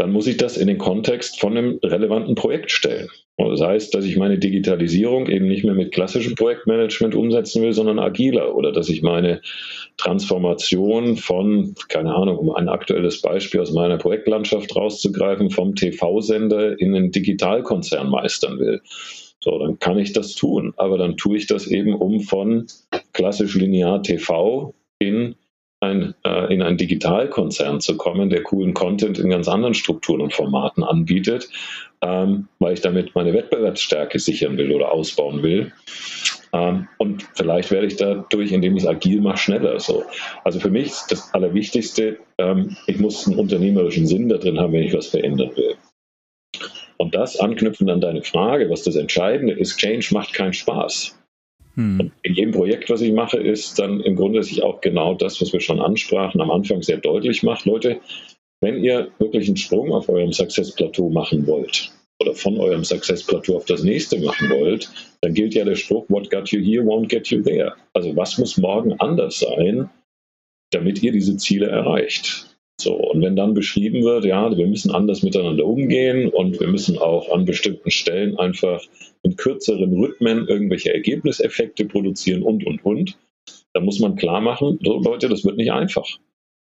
dann 0.00 0.12
muss 0.12 0.26
ich 0.26 0.38
das 0.38 0.56
in 0.56 0.66
den 0.66 0.78
Kontext 0.78 1.38
von 1.38 1.56
einem 1.56 1.78
relevanten 1.82 2.34
Projekt 2.34 2.70
stellen. 2.70 3.08
Das 3.36 3.60
heißt, 3.60 3.94
dass 3.94 4.06
ich 4.06 4.16
meine 4.16 4.38
Digitalisierung 4.38 5.26
eben 5.26 5.46
nicht 5.46 5.62
mehr 5.62 5.74
mit 5.74 5.92
klassischem 5.92 6.36
Projektmanagement 6.36 7.14
umsetzen 7.14 7.62
will, 7.62 7.74
sondern 7.74 7.98
agiler 7.98 8.54
oder 8.54 8.72
dass 8.72 8.88
ich 8.88 9.02
meine 9.02 9.42
Transformation 9.98 11.16
von, 11.16 11.74
keine 11.88 12.14
Ahnung, 12.14 12.38
um 12.38 12.50
ein 12.54 12.70
aktuelles 12.70 13.20
Beispiel 13.20 13.60
aus 13.60 13.72
meiner 13.72 13.98
Projektlandschaft 13.98 14.74
rauszugreifen, 14.74 15.50
vom 15.50 15.74
TV-Sender 15.74 16.80
in 16.80 16.94
einen 16.94 17.12
Digitalkonzern 17.12 18.08
meistern 18.08 18.58
will. 18.58 18.80
So, 19.40 19.58
dann 19.58 19.78
kann 19.78 19.98
ich 19.98 20.14
das 20.14 20.34
tun. 20.34 20.72
Aber 20.78 20.96
dann 20.96 21.18
tue 21.18 21.36
ich 21.36 21.46
das 21.46 21.66
eben 21.66 21.94
um 21.94 22.20
von 22.20 22.66
klassisch 23.12 23.54
linear 23.54 24.02
TV 24.02 24.74
in 24.98 25.34
ein, 25.80 26.14
äh, 26.24 26.52
in 26.52 26.62
einen 26.62 26.76
Digitalkonzern 26.76 27.80
zu 27.80 27.96
kommen, 27.96 28.30
der 28.30 28.42
coolen 28.42 28.74
Content 28.74 29.18
in 29.18 29.30
ganz 29.30 29.48
anderen 29.48 29.74
Strukturen 29.74 30.20
und 30.20 30.34
Formaten 30.34 30.84
anbietet, 30.84 31.48
ähm, 32.02 32.48
weil 32.58 32.74
ich 32.74 32.82
damit 32.82 33.14
meine 33.14 33.32
Wettbewerbsstärke 33.32 34.18
sichern 34.18 34.58
will 34.58 34.72
oder 34.72 34.92
ausbauen 34.92 35.42
will. 35.42 35.72
Ähm, 36.52 36.88
und 36.98 37.26
vielleicht 37.34 37.70
werde 37.70 37.86
ich 37.86 37.96
dadurch, 37.96 38.52
indem 38.52 38.76
ich 38.76 38.82
es 38.82 38.88
agil 38.88 39.20
mache, 39.20 39.38
schneller. 39.38 39.80
So. 39.80 40.04
Also 40.44 40.60
für 40.60 40.70
mich 40.70 40.88
ist 40.88 41.06
das 41.10 41.32
Allerwichtigste, 41.32 42.18
ähm, 42.38 42.76
ich 42.86 42.98
muss 42.98 43.26
einen 43.26 43.38
unternehmerischen 43.38 44.06
Sinn 44.06 44.28
da 44.28 44.36
drin 44.36 44.58
haben, 44.58 44.72
wenn 44.72 44.82
ich 44.82 44.94
was 44.94 45.08
verändern 45.08 45.56
will. 45.56 45.76
Und 46.98 47.14
das 47.14 47.40
anknüpfend 47.40 47.88
an 47.88 48.02
deine 48.02 48.22
Frage, 48.22 48.68
was 48.68 48.82
das 48.82 48.96
Entscheidende 48.96 49.54
ist, 49.54 49.78
Change 49.78 50.08
macht 50.12 50.34
keinen 50.34 50.52
Spaß. 50.52 51.19
Hm. 51.80 52.12
in 52.22 52.34
jedem 52.34 52.52
Projekt, 52.52 52.90
was 52.90 53.00
ich 53.00 53.12
mache, 53.12 53.38
ist 53.38 53.78
dann 53.78 54.00
im 54.00 54.16
Grunde 54.16 54.42
sich 54.42 54.62
auch 54.62 54.80
genau 54.80 55.14
das, 55.14 55.40
was 55.40 55.52
wir 55.52 55.60
schon 55.60 55.80
ansprachen, 55.80 56.40
am 56.40 56.50
Anfang 56.50 56.82
sehr 56.82 56.98
deutlich 56.98 57.42
macht. 57.42 57.64
Leute, 57.64 58.00
wenn 58.60 58.82
ihr 58.84 59.10
wirklich 59.18 59.46
einen 59.48 59.56
Sprung 59.56 59.92
auf 59.92 60.08
eurem 60.08 60.32
Success-Plateau 60.32 61.08
machen 61.08 61.46
wollt, 61.46 61.90
oder 62.20 62.34
von 62.34 62.58
eurem 62.58 62.84
Success 62.84 63.24
Plateau 63.24 63.56
auf 63.56 63.64
das 63.64 63.82
nächste 63.82 64.18
machen 64.20 64.50
wollt, 64.50 64.90
dann 65.22 65.34
gilt 65.34 65.54
ja 65.54 65.64
der 65.64 65.74
Spruch, 65.74 66.04
what 66.08 66.30
got 66.30 66.50
you 66.50 66.60
here 66.60 66.84
won't 66.84 67.08
get 67.08 67.28
you 67.28 67.42
there. 67.42 67.74
Also 67.94 68.14
was 68.14 68.38
muss 68.38 68.56
morgen 68.58 68.92
anders 69.00 69.40
sein, 69.40 69.88
damit 70.70 71.02
ihr 71.02 71.12
diese 71.12 71.36
Ziele 71.36 71.66
erreicht? 71.66 72.46
So, 72.80 72.94
und 72.94 73.20
wenn 73.22 73.36
dann 73.36 73.54
beschrieben 73.54 74.02
wird, 74.04 74.24
ja, 74.24 74.56
wir 74.56 74.66
müssen 74.66 74.90
anders 74.90 75.22
miteinander 75.22 75.66
umgehen 75.66 76.28
und 76.28 76.58
wir 76.60 76.68
müssen 76.68 76.98
auch 76.98 77.30
an 77.30 77.44
bestimmten 77.44 77.90
Stellen 77.90 78.38
einfach 78.38 78.82
in 79.22 79.36
kürzeren 79.36 79.92
Rhythmen 79.92 80.48
irgendwelche 80.48 80.94
Ergebniseffekte 80.94 81.84
produzieren 81.84 82.42
und, 82.42 82.66
und, 82.66 82.84
und, 82.84 83.18
dann 83.74 83.84
muss 83.84 84.00
man 84.00 84.16
klar 84.16 84.40
machen, 84.40 84.78
so 84.82 84.98
Leute, 85.00 85.28
das 85.28 85.44
wird 85.44 85.56
nicht 85.56 85.72
einfach. 85.72 86.06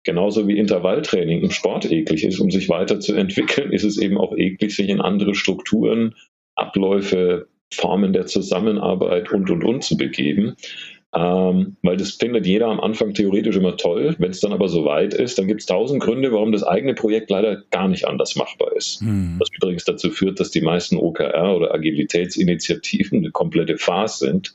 Genauso 0.05 0.49
wie 0.49 0.59
Intervalltraining 0.59 1.43
im 1.43 1.51
Sport 1.51 1.91
eklig 1.91 2.25
ist, 2.25 2.41
um 2.41 2.51
sich 2.51 2.69
weiterzuentwickeln, 2.71 3.73
ist 3.73 3.85
es 3.85 3.99
eben 3.99 4.17
auch 4.17 4.35
eklig, 4.35 4.75
sich 4.75 4.89
in 4.89 5.03
andere 5.03 5.35
Strukturen, 5.35 6.15
Abläufe, 6.55 7.49
Formen 7.73 8.15
der 8.15 8.27
Zusammenarbeit 8.27 9.31
und, 9.31 9.51
und, 9.51 9.63
und 9.63 9.85
zu 9.85 9.99
begeben. 9.99 10.57
Ähm, 11.15 11.77
weil 11.83 11.97
das 11.97 12.13
findet 12.13 12.47
jeder 12.47 12.67
am 12.67 12.81
Anfang 12.81 13.15
theoretisch 13.15 13.57
immer 13.57 13.79
toll. 13.79 14.15
Wenn 14.19 14.31
es 14.31 14.41
dann 14.41 14.53
aber 14.53 14.69
so 14.69 14.85
weit 14.85 15.15
ist, 15.15 15.39
dann 15.39 15.47
gibt 15.47 15.61
es 15.61 15.67
tausend 15.67 16.03
Gründe, 16.03 16.33
warum 16.33 16.53
das 16.53 16.63
eigene 16.63 16.95
Projekt 16.95 17.31
leider 17.31 17.63
gar 17.71 17.89
nicht 17.89 18.07
anders 18.07 18.37
machbar 18.37 18.77
ist. 18.77 19.01
Hm. 19.01 19.37
Was 19.39 19.49
übrigens 19.51 19.85
dazu 19.85 20.11
führt, 20.11 20.39
dass 20.39 20.51
die 20.51 20.61
meisten 20.61 20.99
OKR 20.99 21.57
oder 21.57 21.73
Agilitätsinitiativen 21.73 23.19
eine 23.19 23.31
komplette 23.31 23.79
Farce 23.79 24.19
sind. 24.19 24.55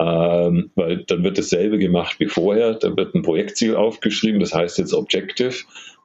Ähm, 0.00 0.70
weil 0.74 1.04
dann 1.04 1.22
wird 1.22 1.38
dasselbe 1.38 1.78
gemacht 1.78 2.18
wie 2.18 2.26
vorher. 2.26 2.74
Da 2.74 2.96
wird 2.96 3.14
ein 3.14 3.22
Projektziel 3.22 3.76
aufgeschrieben, 3.76 4.40
das 4.40 4.54
heißt 4.54 4.78
jetzt 4.78 4.94
Objective. 4.94 5.54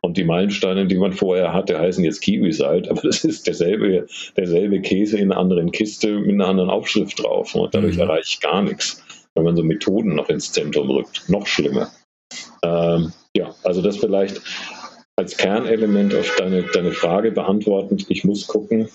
Und 0.01 0.17
die 0.17 0.25
Meilensteine, 0.25 0.87
die 0.87 0.97
man 0.97 1.13
vorher 1.13 1.53
hatte, 1.53 1.79
heißen 1.79 2.03
jetzt 2.03 2.21
Key 2.21 2.39
Result, 2.41 2.89
aber 2.89 3.01
das 3.01 3.23
ist 3.23 3.47
derselbe, 3.47 4.07
derselbe 4.35 4.81
Käse 4.81 5.17
in 5.17 5.31
einer 5.31 5.39
anderen 5.39 5.71
Kiste 5.71 6.19
mit 6.19 6.31
einer 6.31 6.47
anderen 6.47 6.69
Aufschrift 6.69 7.21
drauf. 7.21 7.55
Und 7.55 7.73
dadurch 7.73 7.95
mhm. 7.95 8.01
erreiche 8.01 8.27
ich 8.27 8.39
gar 8.41 8.61
nichts 8.61 9.03
wenn 9.35 9.43
man 9.43 9.55
so 9.55 9.63
Methoden 9.63 10.15
noch 10.15 10.29
ins 10.29 10.51
Zentrum 10.51 10.89
rückt. 10.89 11.29
Noch 11.29 11.47
schlimmer. 11.47 11.91
Ähm, 12.63 13.13
ja, 13.35 13.53
also 13.63 13.81
das 13.81 13.97
vielleicht 13.97 14.41
als 15.15 15.37
Kernelement 15.37 16.15
auf 16.15 16.35
deine, 16.37 16.63
deine 16.63 16.91
Frage 16.91 17.31
beantwortend. 17.31 18.05
Ich 18.09 18.23
muss 18.23 18.47
gucken, 18.47 18.89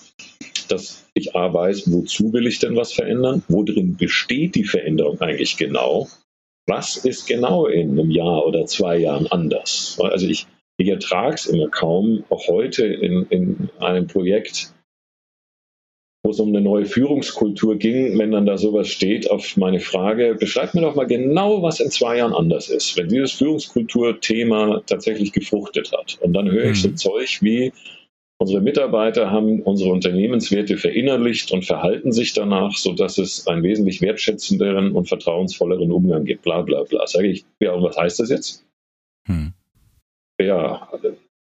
dass 0.69 1.05
ich 1.13 1.35
A 1.35 1.53
weiß, 1.53 1.91
wozu 1.91 2.33
will 2.33 2.47
ich 2.47 2.59
denn 2.59 2.75
was 2.75 2.93
verändern? 2.93 3.43
Wo 3.47 3.63
drin 3.63 3.95
besteht 3.95 4.55
die 4.55 4.63
Veränderung 4.63 5.21
eigentlich 5.21 5.57
genau? 5.57 6.07
Was 6.67 6.97
ist 6.97 7.27
genau 7.27 7.67
in 7.67 7.91
einem 7.91 8.09
Jahr 8.09 8.45
oder 8.45 8.65
zwei 8.65 8.97
Jahren 8.97 9.27
anders? 9.27 9.99
Also 10.01 10.27
ich, 10.27 10.47
ich 10.77 10.89
ertrage 10.89 11.35
es 11.35 11.45
immer 11.45 11.69
kaum, 11.69 12.23
auch 12.29 12.47
heute 12.47 12.87
in, 12.87 13.27
in 13.29 13.69
einem 13.79 14.07
Projekt 14.07 14.73
wo 16.25 16.31
es 16.31 16.39
um 16.39 16.49
eine 16.49 16.61
neue 16.61 16.85
Führungskultur 16.85 17.75
ging, 17.75 18.17
wenn 18.17 18.31
dann 18.31 18.47
da 18.47 18.57
sowas 18.57 18.87
steht 18.87 19.29
auf 19.29 19.57
meine 19.57 19.79
Frage, 19.79 20.35
beschreibt 20.39 20.73
mir 20.73 20.81
doch 20.81 20.95
mal 20.95 21.05
genau, 21.05 21.61
was 21.61 21.79
in 21.79 21.91
zwei 21.91 22.17
Jahren 22.17 22.33
anders 22.33 22.67
ist, 22.69 22.97
wenn 22.97 23.09
dieses 23.09 23.33
Führungskulturthema 23.33 24.81
tatsächlich 24.87 25.31
gefruchtet 25.33 25.91
hat. 25.91 26.17
Und 26.21 26.33
dann 26.33 26.49
höre 26.49 26.71
ich 26.71 26.81
so 26.81 26.89
mhm. 26.89 26.97
Zeug 26.97 27.37
wie, 27.41 27.71
unsere 28.39 28.59
Mitarbeiter 28.59 29.29
haben 29.29 29.61
unsere 29.61 29.91
Unternehmenswerte 29.91 30.77
verinnerlicht 30.77 31.51
und 31.51 31.63
verhalten 31.63 32.11
sich 32.11 32.33
danach, 32.33 32.75
sodass 32.75 33.19
es 33.19 33.45
einen 33.47 33.61
wesentlich 33.61 34.01
wertschätzenderen 34.01 34.93
und 34.93 35.07
vertrauensvolleren 35.07 35.91
Umgang 35.91 36.25
gibt, 36.25 36.41
bla 36.41 36.63
bla 36.63 36.83
bla. 36.83 37.05
Sage 37.05 37.27
ich, 37.27 37.45
ja, 37.59 37.73
und 37.73 37.83
was 37.83 37.97
heißt 37.97 38.19
das 38.19 38.31
jetzt? 38.31 38.65
Hm. 39.27 39.53
Ja, 40.41 40.89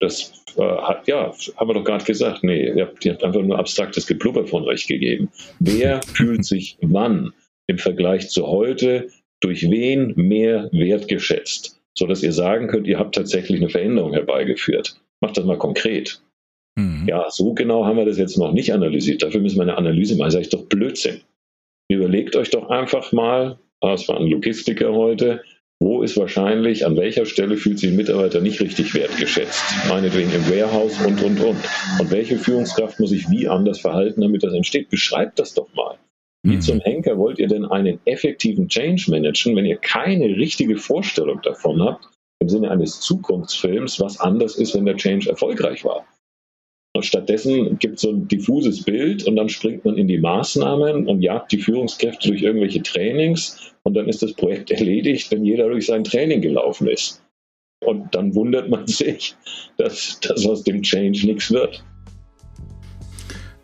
das 0.03 0.43
äh, 0.57 0.61
hat, 0.61 1.07
ja, 1.07 1.33
haben 1.57 1.69
wir 1.69 1.73
doch 1.73 1.83
gerade 1.83 2.05
gesagt. 2.05 2.43
Nee, 2.43 2.67
ihr 2.67 2.85
habt, 2.85 3.03
ihr 3.05 3.13
habt 3.13 3.23
einfach 3.23 3.41
nur 3.41 3.57
abstraktes 3.57 4.05
Geplubber 4.05 4.45
von 4.45 4.63
euch 4.63 4.87
gegeben. 4.87 5.29
Wer 5.59 6.01
fühlt 6.13 6.45
sich 6.45 6.77
wann 6.81 7.33
im 7.67 7.77
Vergleich 7.77 8.29
zu 8.29 8.47
heute 8.47 9.07
durch 9.39 9.69
wen 9.69 10.13
mehr 10.15 10.69
wertgeschätzt, 10.71 11.81
sodass 11.97 12.23
ihr 12.23 12.31
sagen 12.31 12.67
könnt, 12.67 12.87
ihr 12.87 12.99
habt 12.99 13.15
tatsächlich 13.15 13.59
eine 13.59 13.69
Veränderung 13.69 14.13
herbeigeführt. 14.13 14.99
Macht 15.21 15.37
das 15.37 15.45
mal 15.45 15.57
konkret. 15.57 16.21
Mhm. 16.75 17.07
Ja, 17.07 17.29
so 17.29 17.53
genau 17.53 17.85
haben 17.85 17.97
wir 17.97 18.05
das 18.05 18.17
jetzt 18.17 18.37
noch 18.37 18.51
nicht 18.51 18.73
analysiert. 18.73 19.23
Dafür 19.23 19.41
müssen 19.41 19.57
wir 19.57 19.63
eine 19.63 19.77
Analyse 19.77 20.15
machen. 20.17 20.31
Sag 20.31 20.41
ich 20.41 20.49
doch 20.49 20.65
Blödsinn. 20.65 21.21
Überlegt 21.89 22.35
euch 22.35 22.49
doch 22.49 22.69
einfach 22.69 23.11
mal, 23.11 23.59
das 23.81 24.07
war 24.07 24.19
ein 24.19 24.27
Logistiker 24.27 24.93
heute, 24.93 25.43
wo 25.83 26.01
ist 26.01 26.15
wahrscheinlich, 26.17 26.85
an 26.85 26.95
welcher 26.95 27.25
Stelle 27.25 27.57
fühlt 27.57 27.79
sich 27.79 27.91
ein 27.91 27.97
Mitarbeiter 27.97 28.39
nicht 28.39 28.61
richtig 28.61 28.93
wertgeschätzt? 28.93 29.63
Meinetwegen 29.89 30.31
im 30.31 30.49
Warehouse 30.49 30.97
und, 31.05 31.21
und, 31.21 31.41
und. 31.41 31.57
Und 31.99 32.11
welche 32.11 32.37
Führungskraft 32.37 32.99
muss 32.99 33.09
sich 33.09 33.29
wie 33.29 33.47
anders 33.47 33.81
verhalten, 33.81 34.21
damit 34.21 34.43
das 34.43 34.53
entsteht? 34.53 34.89
Beschreibt 34.89 35.39
das 35.39 35.53
doch 35.53 35.67
mal. 35.73 35.97
Wie 36.43 36.55
mhm. 36.55 36.61
zum 36.61 36.79
Henker 36.79 37.17
wollt 37.17 37.39
ihr 37.39 37.47
denn 37.47 37.65
einen 37.65 37.99
effektiven 38.05 38.69
Change 38.69 39.11
managen, 39.11 39.55
wenn 39.55 39.65
ihr 39.65 39.77
keine 39.77 40.25
richtige 40.25 40.77
Vorstellung 40.77 41.41
davon 41.41 41.81
habt, 41.81 42.09
im 42.39 42.49
Sinne 42.49 42.71
eines 42.71 43.01
Zukunftsfilms, 43.01 43.99
was 43.99 44.19
anders 44.19 44.55
ist, 44.55 44.75
wenn 44.75 44.85
der 44.85 44.97
Change 44.97 45.29
erfolgreich 45.29 45.83
war? 45.83 46.05
Und 46.95 47.05
stattdessen 47.05 47.79
gibt 47.79 47.95
es 47.95 48.01
so 48.01 48.11
ein 48.11 48.27
diffuses 48.27 48.83
Bild 48.83 49.23
und 49.25 49.35
dann 49.35 49.49
springt 49.49 49.83
man 49.83 49.97
in 49.97 50.07
die 50.07 50.19
Maßnahmen 50.19 51.07
und 51.07 51.21
jagt 51.21 51.51
die 51.51 51.57
Führungskräfte 51.57 52.29
durch 52.29 52.43
irgendwelche 52.43 52.83
Trainings 52.83 53.73
und 53.81 53.95
dann 53.95 54.07
ist 54.07 54.21
das 54.21 54.33
Projekt 54.33 54.69
erledigt, 54.71 55.31
wenn 55.31 55.43
jeder 55.43 55.69
durch 55.69 55.87
sein 55.87 56.03
Training 56.03 56.41
gelaufen 56.41 56.87
ist. 56.87 57.23
Und 57.83 58.13
dann 58.13 58.35
wundert 58.35 58.69
man 58.69 58.85
sich, 58.87 59.35
dass, 59.77 60.19
dass 60.21 60.45
aus 60.45 60.63
dem 60.63 60.83
Change 60.83 61.25
nichts 61.25 61.51
wird. 61.51 61.83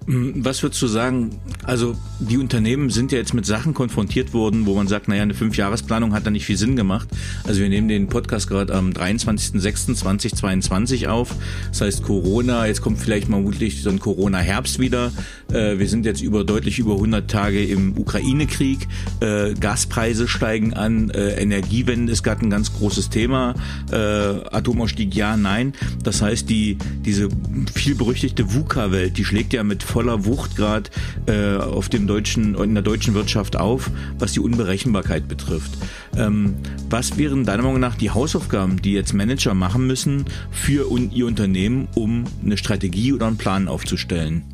Hm, 0.10 0.46
was 0.46 0.62
würdest 0.62 0.82
du 0.82 0.88
sagen? 0.88 1.40
Also 1.64 1.96
die 2.20 2.38
Unternehmen 2.38 2.92
sind 2.92 3.12
ja 3.12 3.18
jetzt 3.18 3.34
mit 3.34 3.46
Sachen 3.46 3.74
konfrontiert 3.74 4.34
worden, 4.34 4.66
wo 4.66 4.76
man 4.76 4.88
sagt, 4.88 5.08
naja, 5.08 5.24
eine 5.24 5.34
Fünfjahresplanung 5.34 6.14
hat 6.14 6.26
da 6.26 6.32
nicht 6.32 6.46
viel 6.46 6.58
Sinn 6.58 6.76
gemacht. 6.76 7.08
Also 7.46 7.62
wir 7.62 7.70
nehmen 7.70 7.88
den 7.88 8.08
Podcast 8.08 8.48
gerade 8.48 8.76
am 8.76 8.92
23.06.2022 8.92 11.08
auf. 11.08 11.36
Das 11.70 11.82
heißt 11.82 12.04
Corona, 12.04 12.68
jetzt 12.68 12.82
kommt 12.82 13.00
vielleicht 13.00 13.28
mal 13.28 13.40
vermutlich 13.40 13.82
so 13.82 13.90
ein 13.90 14.00
Corona-Herbst 14.00 14.80
wieder. 14.80 15.12
Äh, 15.52 15.80
wir 15.80 15.88
sind 15.88 16.06
jetzt 16.06 16.22
über 16.22 16.44
deutlich 16.44 16.78
über 16.78 16.96
100 16.96 17.32
Tage 17.32 17.64
im 17.64 17.98
Ukraine-Krieg. 17.98 18.88
Äh, 19.22 19.54
Gaspreise 19.54 20.28
steigen 20.28 20.74
an, 20.74 21.10
äh, 21.10 21.42
Energiewende 21.42 22.12
ist 22.12 22.24
gerade 22.24 22.46
ein 22.46 22.50
ganz 22.50 22.74
großes 22.74 23.10
Thema. 23.10 23.56
Atomausstieg 23.90 25.16
ja, 25.16 25.38
nein. 25.38 25.74
Das 26.04 26.22
heißt, 26.22 26.50
die 26.50 26.78
diese 27.06 27.30
vielberüchtigte 27.74 28.54
VUCA-Welt, 28.54 29.18
die 29.18 29.26
schlägt 29.26 29.54
ja 29.54 29.64
mit 29.64 29.84
voller 30.00 30.26
Wucht 30.26 30.56
gerade 30.56 30.90
äh, 31.28 31.58
auf 31.58 31.90
dem 31.90 32.08
deutschen, 32.08 32.56
in 32.56 32.74
der 32.74 32.82
deutschen 32.82 33.16
Wirtschaft 33.16 33.58
auf, 33.58 33.92
was 34.18 34.32
die 34.32 34.40
Unberechenbarkeit 34.40 35.28
betrifft. 35.28 35.72
Ähm, 36.18 36.56
was 36.90 37.18
wären 37.18 37.44
deiner 37.44 37.64
Meinung 37.64 37.82
nach 37.82 37.96
die 37.96 38.10
Hausaufgaben, 38.10 38.82
die 38.82 38.94
jetzt 38.94 39.12
Manager 39.12 39.54
machen 39.54 39.88
müssen 39.88 40.24
für 40.52 40.90
ihr 41.12 41.26
Unternehmen, 41.26 41.90
um 41.96 42.24
eine 42.42 42.56
Strategie 42.56 43.12
oder 43.12 43.28
einen 43.28 43.38
Plan 43.38 43.68
aufzustellen? 43.68 44.46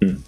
Hm. 0.00 0.22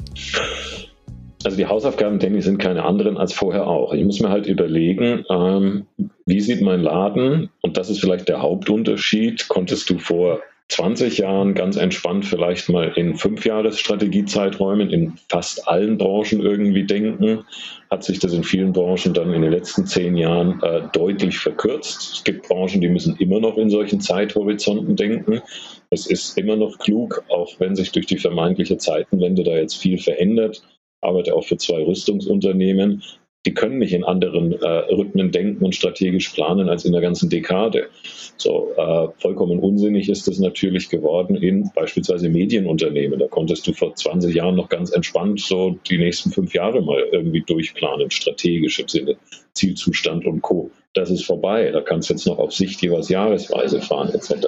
Also 1.42 1.56
die 1.56 1.64
Hausaufgaben, 1.64 2.18
Danny, 2.18 2.42
sind 2.42 2.58
keine 2.58 2.84
anderen 2.84 3.16
als 3.16 3.32
vorher 3.32 3.66
auch. 3.66 3.94
Ich 3.94 4.04
muss 4.04 4.20
mir 4.20 4.28
halt 4.28 4.46
überlegen, 4.46 5.24
ähm, 5.30 5.86
wie 6.26 6.40
sieht 6.40 6.60
mein 6.60 6.82
Laden, 6.82 7.48
und 7.62 7.78
das 7.78 7.88
ist 7.88 8.00
vielleicht 8.00 8.28
der 8.28 8.42
Hauptunterschied, 8.42 9.48
konntest 9.48 9.88
du 9.88 9.96
vor 9.96 10.40
20 10.70 11.18
Jahren 11.18 11.54
ganz 11.54 11.76
entspannt 11.76 12.24
vielleicht 12.24 12.68
mal 12.68 12.92
in 12.94 13.16
Fünfjahresstrategiezeiträumen 13.16 14.88
in 14.90 15.14
fast 15.28 15.66
allen 15.66 15.98
Branchen 15.98 16.40
irgendwie 16.40 16.84
denken, 16.84 17.44
hat 17.90 18.04
sich 18.04 18.20
das 18.20 18.32
in 18.32 18.44
vielen 18.44 18.72
Branchen 18.72 19.12
dann 19.12 19.34
in 19.34 19.42
den 19.42 19.50
letzten 19.50 19.84
zehn 19.86 20.16
Jahren 20.16 20.62
äh, 20.62 20.82
deutlich 20.92 21.38
verkürzt. 21.38 22.14
Es 22.14 22.24
gibt 22.24 22.46
Branchen, 22.46 22.80
die 22.80 22.88
müssen 22.88 23.16
immer 23.16 23.40
noch 23.40 23.58
in 23.58 23.68
solchen 23.68 24.00
Zeithorizonten 24.00 24.94
denken. 24.94 25.42
Es 25.90 26.06
ist 26.06 26.38
immer 26.38 26.54
noch 26.54 26.78
klug, 26.78 27.24
auch 27.28 27.58
wenn 27.58 27.74
sich 27.74 27.90
durch 27.90 28.06
die 28.06 28.18
vermeintliche 28.18 28.78
Zeitenwende 28.78 29.42
da 29.42 29.56
jetzt 29.56 29.76
viel 29.76 29.98
verändert. 29.98 30.62
Arbeite 31.00 31.34
auch 31.34 31.44
für 31.44 31.56
zwei 31.56 31.82
Rüstungsunternehmen, 31.84 33.02
die 33.46 33.54
können 33.54 33.78
nicht 33.78 33.94
in 33.94 34.04
anderen 34.04 34.52
äh, 34.52 34.66
Rhythmen 34.66 35.32
denken 35.32 35.64
und 35.64 35.74
strategisch 35.74 36.28
planen 36.28 36.68
als 36.68 36.84
in 36.84 36.92
der 36.92 37.00
ganzen 37.00 37.30
Dekade. 37.30 37.88
So 38.36 38.72
äh, 38.76 39.08
vollkommen 39.18 39.60
unsinnig 39.60 40.10
ist 40.10 40.28
es 40.28 40.38
natürlich 40.38 40.90
geworden 40.90 41.36
in 41.36 41.70
beispielsweise 41.74 42.28
Medienunternehmen. 42.28 43.18
Da 43.18 43.28
konntest 43.28 43.66
du 43.66 43.72
vor 43.72 43.94
20 43.94 44.34
Jahren 44.34 44.56
noch 44.56 44.68
ganz 44.68 44.90
entspannt 44.90 45.40
so 45.40 45.78
die 45.88 45.96
nächsten 45.96 46.30
fünf 46.30 46.54
Jahre 46.54 46.82
mal 46.82 47.02
irgendwie 47.12 47.40
durchplanen, 47.40 48.10
strategisch 48.10 48.78
im 48.78 48.88
Sinne 48.88 49.16
Zielzustand 49.54 50.26
und 50.26 50.42
Co. 50.42 50.70
Das 50.92 51.10
ist 51.10 51.24
vorbei. 51.24 51.70
Da 51.70 51.80
kannst 51.80 52.10
du 52.10 52.14
jetzt 52.14 52.26
noch 52.26 52.38
auf 52.38 52.52
Sicht 52.52 52.82
jeweils 52.82 53.08
jahresweise 53.08 53.80
fahren 53.80 54.12
etc. 54.12 54.46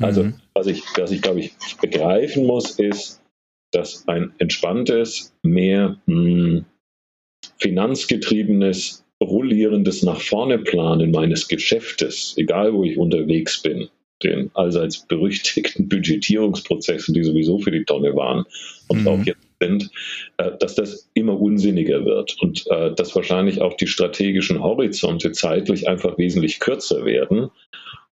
Also 0.00 0.24
mhm. 0.24 0.34
was 0.54 0.68
ich, 0.68 0.82
was 0.96 1.10
ich 1.10 1.20
glaube 1.20 1.40
ich 1.40 1.52
begreifen 1.80 2.46
muss, 2.46 2.78
ist, 2.78 3.22
dass 3.72 4.06
ein 4.06 4.32
entspanntes, 4.38 5.34
mehr 5.42 5.96
mh, 6.06 6.14
hm, 6.14 6.64
finanzgetriebenes, 7.58 9.04
rollierendes 9.22 10.02
nach 10.02 10.20
vorne 10.20 10.58
planen 10.58 11.10
meines 11.10 11.48
Geschäftes, 11.48 12.34
egal 12.36 12.72
wo 12.72 12.84
ich 12.84 12.96
unterwegs 12.96 13.62
bin, 13.62 13.88
den 14.22 14.50
allseits 14.54 15.06
berüchtigten 15.06 15.88
Budgetierungsprozessen, 15.88 17.14
die 17.14 17.24
sowieso 17.24 17.58
für 17.58 17.70
die 17.70 17.84
Tonne 17.84 18.14
waren 18.16 18.44
und 18.88 19.02
mhm. 19.02 19.08
auch 19.08 19.24
jetzt 19.24 19.48
sind, 19.60 19.90
äh, 20.38 20.52
dass 20.58 20.74
das 20.74 21.10
immer 21.14 21.40
unsinniger 21.40 22.04
wird 22.04 22.36
und 22.40 22.64
äh, 22.70 22.94
dass 22.94 23.14
wahrscheinlich 23.14 23.60
auch 23.60 23.76
die 23.76 23.86
strategischen 23.86 24.62
Horizonte 24.62 25.32
zeitlich 25.32 25.88
einfach 25.88 26.18
wesentlich 26.18 26.60
kürzer 26.60 27.04
werden, 27.04 27.50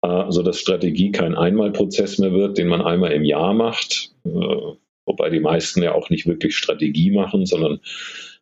äh, 0.02 0.24
sodass 0.28 0.61
Strategie 0.61 1.12
kein 1.12 1.35
Einmalprozess 1.35 2.18
mehr 2.18 2.32
wird, 2.32 2.58
den 2.58 2.68
man 2.68 2.82
einmal 2.82 3.12
im 3.12 3.24
Jahr 3.24 3.54
macht, 3.54 4.12
wobei 4.24 5.30
die 5.30 5.40
meisten 5.40 5.82
ja 5.82 5.94
auch 5.94 6.11
nicht 6.11 6.26
wirklich 6.26 6.56
Strategie 6.56 7.11
machen, 7.11 7.44
sondern 7.44 7.80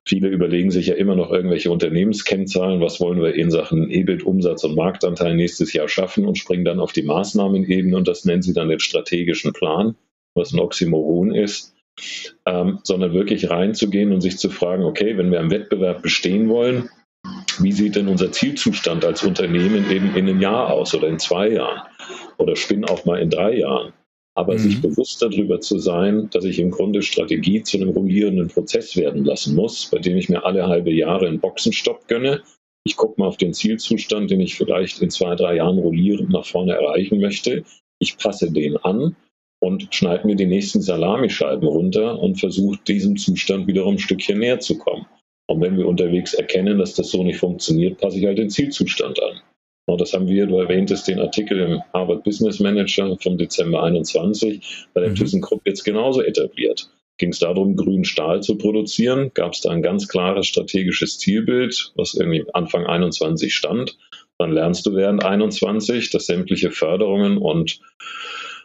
Viele 0.07 0.29
überlegen 0.29 0.71
sich 0.71 0.87
ja 0.87 0.95
immer 0.95 1.15
noch 1.15 1.31
irgendwelche 1.31 1.71
Unternehmenskennzahlen, 1.71 2.81
was 2.81 3.01
wollen 3.01 3.21
wir 3.23 3.35
in 3.35 3.51
Sachen 3.51 3.91
EBIT, 3.91 4.25
Umsatz 4.25 4.65
und 4.65 4.75
Marktanteil 4.75 5.35
nächstes 5.35 5.73
Jahr 5.73 5.89
schaffen 5.89 6.27
und 6.27 6.39
springen 6.39 6.65
dann 6.65 6.81
auf 6.81 6.93
die 6.93 7.03
Maßnahmenebene 7.03 7.97
und 7.97 8.09
das 8.09 8.25
nennen 8.25 8.43
sie 8.43 8.55
dann 8.55 8.69
den 8.69 8.81
strategischen 8.81 9.53
Plan, 9.53 9.97
was 10.35 10.53
ein 10.53 10.59
Oxymoron 10.59 11.35
ist 11.35 11.75
ähm, 12.47 12.81
sondern 12.83 13.13
wirklich 13.13 13.51
reinzugehen 13.51 14.13
und 14.13 14.21
sich 14.21 14.39
zu 14.39 14.51
fragen, 14.51 14.85
okay, 14.85 15.17
wenn 15.17 15.31
wir 15.31 15.41
im 15.41 15.51
Wettbewerb 15.51 16.03
bestehen 16.03 16.49
wollen, 16.49 16.89
wie 17.59 17.73
sieht 17.73 17.97
denn 17.97 18.09
unser 18.09 18.33
Zielzustand 18.33 19.05
als 19.05 19.23
Unternehmen 19.23 19.91
eben 19.91 20.15
in 20.15 20.29
einem 20.29 20.41
Jahr 20.41 20.73
aus 20.73 20.95
oder 20.95 21.09
in 21.09 21.19
zwei 21.19 21.51
Jahren 21.51 21.83
oder 22.39 22.57
spinn 22.57 22.85
auch 22.85 23.05
mal 23.05 23.21
in 23.21 23.31
drei 23.31 23.59
Jahren? 23.59 23.93
Aber 24.41 24.55
mhm. 24.55 24.59
sich 24.59 24.81
bewusst 24.81 25.21
darüber 25.21 25.61
zu 25.61 25.79
sein, 25.79 26.31
dass 26.33 26.45
ich 26.45 26.59
im 26.59 26.71
Grunde 26.71 27.03
Strategie 27.03 27.63
zu 27.63 27.77
einem 27.77 27.91
rollierenden 27.91 28.49
Prozess 28.49 28.97
werden 28.97 29.27
lassen 29.27 29.55
muss, 29.55 29.91
bei 29.91 29.99
dem 29.99 30.17
ich 30.17 30.31
mir 30.31 30.47
alle 30.47 30.67
halbe 30.67 30.91
Jahre 30.91 31.27
einen 31.27 31.41
Boxenstopp 31.41 32.09
gönne. 32.09 32.41
Ich 32.87 32.97
gucke 32.97 33.21
mal 33.21 33.27
auf 33.27 33.37
den 33.37 33.53
Zielzustand, 33.53 34.31
den 34.31 34.41
ich 34.41 34.55
vielleicht 34.55 35.03
in 35.03 35.11
zwei, 35.11 35.35
drei 35.35 35.57
Jahren 35.57 35.79
rollierend 35.79 36.31
nach 36.31 36.47
vorne 36.47 36.73
erreichen 36.73 37.21
möchte. 37.21 37.65
Ich 37.99 38.17
passe 38.17 38.51
den 38.51 38.79
an 38.79 39.15
und 39.61 39.95
schneide 39.95 40.27
mir 40.27 40.37
die 40.37 40.47
nächsten 40.47 40.81
Salamischeiben 40.81 41.69
runter 41.69 42.19
und 42.19 42.41
versuche 42.41 42.81
diesem 42.89 43.19
Zustand 43.19 43.67
wiederum 43.67 43.97
ein 43.97 43.99
Stückchen 43.99 44.39
näher 44.39 44.61
zu 44.61 44.79
kommen. 44.79 45.05
Und 45.49 45.61
wenn 45.61 45.77
wir 45.77 45.87
unterwegs 45.87 46.33
erkennen, 46.33 46.79
dass 46.79 46.95
das 46.95 47.11
so 47.11 47.23
nicht 47.23 47.41
funktioniert, 47.41 48.01
passe 48.01 48.19
ich 48.19 48.25
halt 48.25 48.39
den 48.39 48.49
Zielzustand 48.49 49.23
an. 49.23 49.43
Und 49.93 50.01
das 50.01 50.13
haben 50.13 50.29
wir, 50.29 50.47
du 50.47 50.59
erwähntest 50.59 51.09
den 51.09 51.21
Artikel 51.21 51.59
im 51.61 51.83
Harvard 51.93 52.25
Business 52.25 52.61
Manager 52.61 53.17
vom 53.21 53.39
Dezember 53.39 53.83
21 53.83 54.87
bei 54.95 55.01
der 55.01 55.11
mhm. 55.11 55.15
ThyssenKrupp 55.17 55.63
jetzt 55.67 55.85
genauso 55.85 56.23
etabliert. 56.23 56.91
Ging 57.19 57.31
es 57.31 57.39
darum, 57.39 57.77
grünen 57.77 58.05
Stahl 58.05 58.43
zu 58.43 58.57
produzieren? 58.57 59.33
Gab 59.35 59.53
es 59.53 59.61
da 59.61 59.71
ein 59.71 59.83
ganz 59.83 60.09
klares 60.09 60.47
strategisches 60.47 61.19
Zielbild, 61.19 61.93
was 61.95 62.15
irgendwie 62.15 62.45
Anfang 62.55 62.87
21 62.87 63.55
stand? 63.55 63.99
Dann 64.39 64.53
lernst 64.53 64.87
du 64.87 64.95
während 64.95 65.23
21, 65.23 66.11
dass 66.11 66.27
sämtliche 66.27 66.71
Förderungen 66.71 67.37
und 67.37 67.81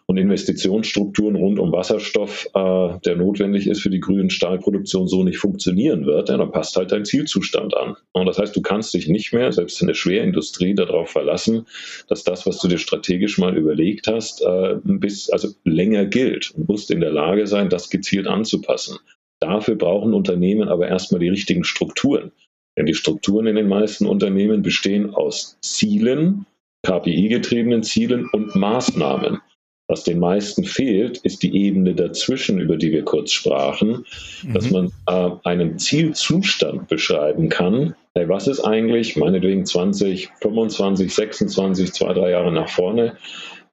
und 0.08 0.18
Investitionsstrukturen 0.18 1.36
rund 1.36 1.58
um 1.58 1.72
Wasserstoff, 1.72 2.48
äh, 2.54 3.00
der 3.06 3.16
notwendig 3.16 3.68
ist 3.68 3.82
für 3.82 3.90
die 3.90 4.00
grünen 4.00 4.30
Stahlproduktion, 4.30 5.08
so 5.08 5.24
nicht 5.24 5.40
funktionieren 5.40 6.06
wird, 6.06 6.30
ja, 6.30 6.38
dann 6.38 6.52
passt 6.52 6.76
halt 6.76 6.92
dein 6.92 7.06
Zielzustand 7.06 7.76
an. 7.76 7.96
Und 8.12 8.28
das 8.28 8.38
heißt, 8.38 8.56
du 8.56 8.62
kannst 8.62 8.94
dich 8.94 9.08
nicht 9.08 9.34
mehr, 9.34 9.52
selbst 9.52 9.82
in 9.82 9.88
der 9.88 9.96
Schwerindustrie, 9.96 10.76
darauf 10.76 11.10
verlassen, 11.10 11.66
dass 12.08 12.24
das, 12.24 12.46
was 12.46 12.60
du 12.60 12.68
dir 12.68 12.78
strategisch 12.78 13.38
mal 13.38 13.58
überlegt 13.58 14.08
hast, 14.08 14.42
äh, 14.44 14.76
bis, 14.84 15.30
also 15.30 15.50
länger 15.64 16.06
gilt. 16.06 16.54
Du 16.56 16.66
musst 16.68 16.92
in 16.92 17.00
der 17.00 17.12
Lage 17.12 17.48
sein, 17.48 17.70
das 17.70 17.90
gezielt 17.90 18.28
anzupassen. 18.28 18.98
Dafür 19.40 19.76
brauchen 19.76 20.14
Unternehmen 20.14 20.70
aber 20.70 20.88
erstmal 20.88 21.20
die 21.20 21.30
richtigen 21.30 21.64
Strukturen. 21.64 22.32
Denn 22.78 22.86
die 22.86 22.94
Strukturen 22.94 23.48
in 23.48 23.56
den 23.56 23.68
meisten 23.68 24.06
Unternehmen 24.06 24.62
bestehen 24.62 25.14
aus 25.14 25.58
Zielen, 25.62 26.46
KPI-getriebenen 26.84 27.84
Zielen 27.84 28.30
und 28.32 28.56
Maßnahmen. 28.56 29.40
Was 29.88 30.04
den 30.04 30.18
meisten 30.20 30.64
fehlt, 30.64 31.20
ist 31.20 31.44
die 31.44 31.56
Ebene 31.56 31.94
dazwischen, 31.94 32.60
über 32.60 32.76
die 32.76 32.92
wir 32.92 33.04
kurz 33.04 33.32
sprachen, 33.32 34.04
mhm. 34.44 34.54
dass 34.54 34.72
man 34.72 34.92
äh, 35.08 35.30
einen 35.44 35.78
Zielzustand 35.78 36.88
beschreiben 36.88 37.50
kann. 37.50 37.96
Hey, 38.16 38.28
was 38.28 38.48
ist 38.48 38.62
eigentlich, 38.62 39.16
meinetwegen 39.16 39.66
20, 39.66 40.30
25, 40.42 41.14
26, 41.14 41.94
zwei, 41.94 42.14
drei 42.14 42.32
Jahre 42.32 42.52
nach 42.52 42.70
vorne, 42.70 43.18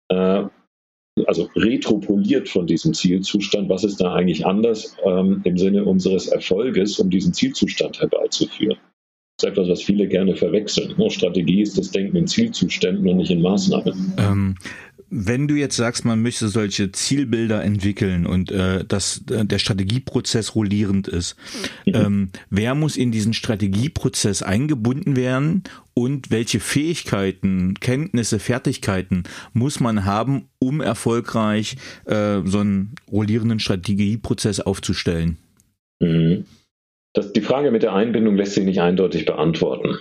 äh, 0.08 0.44
also 1.26 1.48
retropoliert 1.56 2.48
von 2.48 2.66
diesem 2.66 2.94
Zielzustand, 2.94 3.68
was 3.68 3.84
ist 3.84 4.00
da 4.00 4.14
eigentlich 4.14 4.46
anders 4.46 4.96
ähm, 5.04 5.40
im 5.44 5.58
Sinne 5.58 5.84
unseres 5.84 6.28
Erfolges, 6.28 6.98
um 6.98 7.10
diesen 7.10 7.34
Zielzustand 7.34 8.00
herbeizuführen? 8.00 8.78
Das 9.38 9.48
ist 9.48 9.52
etwas, 9.52 9.68
was 9.68 9.82
viele 9.82 10.06
gerne 10.06 10.36
verwechseln. 10.36 10.94
Strategie 11.10 11.62
ist 11.62 11.76
das 11.78 11.90
Denken 11.90 12.16
in 12.16 12.26
Zielzuständen 12.26 13.08
und 13.08 13.16
nicht 13.16 13.30
in 13.30 13.42
Maßnahmen. 13.42 14.14
Ähm, 14.18 14.54
wenn 15.14 15.46
du 15.46 15.54
jetzt 15.54 15.76
sagst, 15.76 16.06
man 16.06 16.22
möchte 16.22 16.48
solche 16.48 16.90
Zielbilder 16.90 17.62
entwickeln 17.62 18.24
und 18.24 18.50
äh, 18.50 18.82
dass 18.82 19.22
äh, 19.30 19.44
der 19.44 19.58
Strategieprozess 19.58 20.54
rollierend 20.54 21.06
ist, 21.06 21.36
mhm. 21.84 21.94
ähm, 21.94 22.30
wer 22.48 22.74
muss 22.74 22.96
in 22.96 23.12
diesen 23.12 23.34
Strategieprozess 23.34 24.42
eingebunden 24.42 25.14
werden 25.14 25.64
und 25.92 26.30
welche 26.30 26.60
Fähigkeiten, 26.60 27.74
Kenntnisse, 27.78 28.38
Fertigkeiten 28.38 29.24
muss 29.52 29.80
man 29.80 30.06
haben, 30.06 30.48
um 30.58 30.80
erfolgreich 30.80 31.76
äh, 32.06 32.40
so 32.46 32.60
einen 32.60 32.94
rollierenden 33.10 33.60
Strategieprozess 33.60 34.60
aufzustellen? 34.60 35.36
Mhm. 36.00 36.46
Das, 37.12 37.34
die 37.34 37.42
Frage 37.42 37.70
mit 37.70 37.82
der 37.82 37.92
Einbindung 37.92 38.36
lässt 38.36 38.54
sich 38.54 38.64
nicht 38.64 38.80
eindeutig 38.80 39.26
beantworten. 39.26 39.98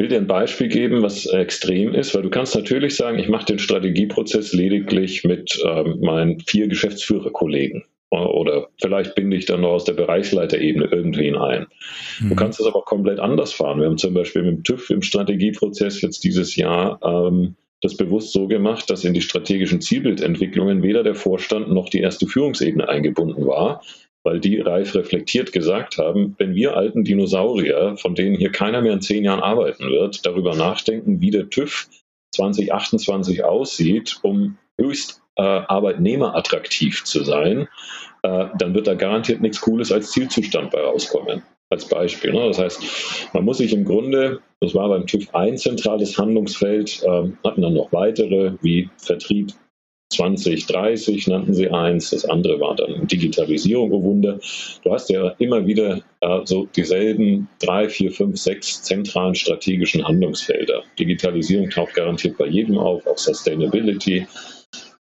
Mhm 0.00 0.04
will 0.04 0.08
dir 0.08 0.16
ein 0.16 0.26
Beispiel 0.26 0.68
geben, 0.68 1.02
was 1.02 1.26
extrem 1.26 1.94
ist, 1.94 2.14
weil 2.14 2.22
du 2.22 2.30
kannst 2.30 2.54
natürlich 2.54 2.96
sagen, 2.96 3.18
ich 3.18 3.28
mache 3.28 3.44
den 3.44 3.58
Strategieprozess 3.58 4.52
lediglich 4.52 5.24
mit 5.24 5.62
ähm, 5.64 6.00
meinen 6.00 6.40
vier 6.40 6.68
Geschäftsführerkollegen 6.68 7.84
oder 8.10 8.68
vielleicht 8.80 9.14
binde 9.14 9.36
ich 9.36 9.46
dann 9.46 9.60
noch 9.60 9.70
aus 9.70 9.84
der 9.84 9.92
Bereichsleiterebene 9.92 10.86
irgendwen 10.86 11.36
ein. 11.36 11.66
Mhm. 12.18 12.30
Du 12.30 12.34
kannst 12.34 12.58
es 12.58 12.66
aber 12.66 12.82
komplett 12.82 13.20
anders 13.20 13.52
fahren. 13.52 13.78
Wir 13.78 13.86
haben 13.86 13.98
zum 13.98 14.14
Beispiel 14.14 14.42
mit 14.42 14.56
dem 14.56 14.64
TÜV 14.64 14.90
im 14.90 15.02
Strategieprozess 15.02 16.00
jetzt 16.00 16.24
dieses 16.24 16.56
Jahr 16.56 16.98
ähm, 17.04 17.54
das 17.82 17.96
bewusst 17.96 18.32
so 18.32 18.48
gemacht, 18.48 18.90
dass 18.90 19.04
in 19.04 19.14
die 19.14 19.20
strategischen 19.20 19.80
Zielbildentwicklungen 19.80 20.82
weder 20.82 21.02
der 21.02 21.14
Vorstand 21.14 21.70
noch 21.70 21.88
die 21.88 22.00
erste 22.00 22.26
Führungsebene 22.26 22.88
eingebunden 22.88 23.46
war, 23.46 23.82
weil 24.22 24.40
die 24.40 24.60
reif 24.60 24.94
reflektiert 24.94 25.52
gesagt 25.52 25.98
haben, 25.98 26.34
wenn 26.38 26.54
wir 26.54 26.76
alten 26.76 27.04
Dinosaurier, 27.04 27.96
von 27.96 28.14
denen 28.14 28.36
hier 28.36 28.52
keiner 28.52 28.82
mehr 28.82 28.92
in 28.92 29.00
zehn 29.00 29.24
Jahren 29.24 29.40
arbeiten 29.40 29.88
wird, 29.88 30.26
darüber 30.26 30.54
nachdenken, 30.54 31.20
wie 31.20 31.30
der 31.30 31.48
TÜV 31.48 31.88
2028 32.34 33.44
aussieht, 33.44 34.18
um 34.22 34.58
höchst 34.78 35.22
äh, 35.36 35.42
arbeitnehmerattraktiv 35.42 37.04
zu 37.04 37.24
sein, 37.24 37.68
äh, 38.22 38.46
dann 38.58 38.74
wird 38.74 38.86
da 38.86 38.94
garantiert 38.94 39.40
nichts 39.40 39.60
Cooles 39.60 39.90
als 39.90 40.12
Zielzustand 40.12 40.70
bei 40.70 40.80
rauskommen. 40.80 41.42
Als 41.72 41.88
Beispiel. 41.88 42.32
Ne? 42.32 42.48
Das 42.48 42.58
heißt, 42.58 43.28
man 43.32 43.44
muss 43.44 43.58
sich 43.58 43.72
im 43.72 43.84
Grunde, 43.84 44.40
das 44.58 44.74
war 44.74 44.88
beim 44.88 45.06
TÜV 45.06 45.32
ein 45.32 45.56
zentrales 45.56 46.18
Handlungsfeld, 46.18 47.00
äh, 47.04 47.30
hatten 47.44 47.62
dann 47.62 47.74
noch 47.74 47.92
weitere 47.92 48.54
wie 48.60 48.90
Vertrieb, 48.96 49.52
2030 50.10 51.28
nannten 51.28 51.54
sie 51.54 51.70
eins, 51.70 52.10
das 52.10 52.24
andere 52.24 52.60
war 52.60 52.74
dann 52.74 53.06
Digitalisierung, 53.06 53.92
oh 53.92 54.02
Wunder. 54.02 54.38
Du 54.82 54.92
hast 54.92 55.08
ja 55.08 55.34
immer 55.38 55.66
wieder 55.66 56.00
äh, 56.20 56.40
so 56.44 56.66
dieselben 56.76 57.48
drei, 57.60 57.88
vier, 57.88 58.10
fünf, 58.10 58.36
sechs 58.38 58.82
zentralen 58.82 59.34
strategischen 59.34 60.06
Handlungsfelder. 60.06 60.82
Digitalisierung 60.98 61.70
taucht 61.70 61.94
garantiert 61.94 62.36
bei 62.38 62.46
jedem 62.46 62.76
auf, 62.76 63.06
auch 63.06 63.18
Sustainability, 63.18 64.26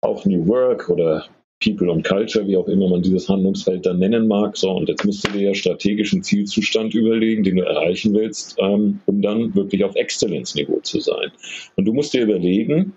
auch 0.00 0.24
New 0.24 0.46
Work 0.46 0.88
oder 0.88 1.26
People 1.62 1.90
und 1.90 2.04
Culture, 2.04 2.46
wie 2.46 2.56
auch 2.56 2.66
immer 2.66 2.88
man 2.88 3.02
dieses 3.02 3.28
Handlungsfeld 3.28 3.86
dann 3.86 3.98
nennen 3.98 4.26
mag. 4.26 4.56
So, 4.56 4.70
und 4.70 4.88
jetzt 4.88 5.04
musst 5.04 5.26
du 5.26 5.32
dir 5.32 5.42
ja 5.42 5.54
strategischen 5.54 6.22
Zielzustand 6.22 6.94
überlegen, 6.94 7.44
den 7.44 7.56
du 7.56 7.62
erreichen 7.62 8.14
willst, 8.14 8.56
ähm, 8.58 9.00
um 9.06 9.22
dann 9.22 9.54
wirklich 9.54 9.84
auf 9.84 9.94
Exzellenzniveau 9.94 10.80
zu 10.80 11.00
sein. 11.00 11.30
Und 11.76 11.84
du 11.84 11.92
musst 11.92 12.14
dir 12.14 12.22
überlegen, 12.22 12.94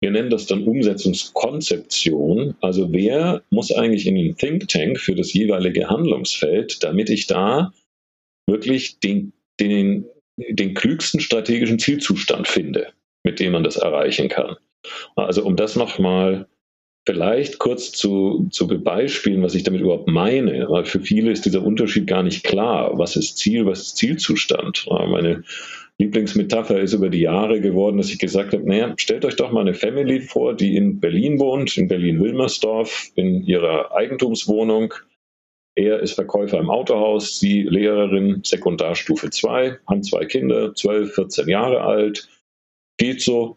wir 0.00 0.10
nennen 0.10 0.30
das 0.30 0.46
dann 0.46 0.64
Umsetzungskonzeption. 0.64 2.54
Also 2.60 2.92
wer 2.92 3.42
muss 3.50 3.72
eigentlich 3.72 4.06
in 4.06 4.14
den 4.16 4.36
Think 4.36 4.68
Tank 4.68 5.00
für 5.00 5.14
das 5.14 5.32
jeweilige 5.32 5.88
Handlungsfeld, 5.88 6.82
damit 6.82 7.08
ich 7.08 7.26
da 7.26 7.72
wirklich 8.46 9.00
den, 9.00 9.32
den, 9.58 10.04
den 10.36 10.74
klügsten 10.74 11.20
strategischen 11.20 11.78
Zielzustand 11.78 12.46
finde, 12.46 12.88
mit 13.24 13.40
dem 13.40 13.52
man 13.52 13.64
das 13.64 13.76
erreichen 13.76 14.28
kann. 14.28 14.56
Also 15.16 15.44
um 15.44 15.56
das 15.56 15.76
nochmal 15.76 16.46
vielleicht 17.08 17.58
kurz 17.58 17.92
zu, 17.92 18.48
zu 18.50 18.66
beispielen, 18.66 19.42
was 19.42 19.54
ich 19.54 19.62
damit 19.62 19.80
überhaupt 19.80 20.08
meine, 20.08 20.68
weil 20.68 20.84
für 20.84 21.00
viele 21.00 21.30
ist 21.30 21.46
dieser 21.46 21.62
Unterschied 21.62 22.06
gar 22.06 22.22
nicht 22.22 22.44
klar. 22.44 22.98
Was 22.98 23.16
ist 23.16 23.38
Ziel, 23.38 23.64
was 23.64 23.80
ist 23.80 23.96
Zielzustand? 23.96 24.86
Meine 24.88 25.44
Lieblingsmetapher 25.98 26.80
ist 26.80 26.92
über 26.92 27.08
die 27.08 27.22
Jahre 27.22 27.60
geworden, 27.60 27.96
dass 27.96 28.10
ich 28.10 28.18
gesagt 28.18 28.52
habe, 28.52 28.68
naja, 28.68 28.92
stellt 28.98 29.24
euch 29.24 29.36
doch 29.36 29.50
mal 29.50 29.62
eine 29.62 29.74
Family 29.74 30.20
vor, 30.20 30.54
die 30.54 30.76
in 30.76 31.00
Berlin 31.00 31.38
wohnt, 31.38 31.76
in 31.78 31.88
Berlin-Wilmersdorf, 31.88 33.10
in 33.14 33.42
ihrer 33.42 33.94
Eigentumswohnung. 33.94 34.92
Er 35.74 36.00
ist 36.00 36.14
Verkäufer 36.14 36.58
im 36.58 36.70
Autohaus, 36.70 37.38
sie 37.38 37.62
Lehrerin 37.62 38.42
Sekundarstufe 38.44 39.30
2, 39.30 39.78
haben 39.86 40.02
zwei 40.02 40.24
Kinder, 40.26 40.74
12, 40.74 41.14
14 41.14 41.48
Jahre 41.48 41.80
alt, 41.82 42.28
geht 42.98 43.22
so. 43.22 43.56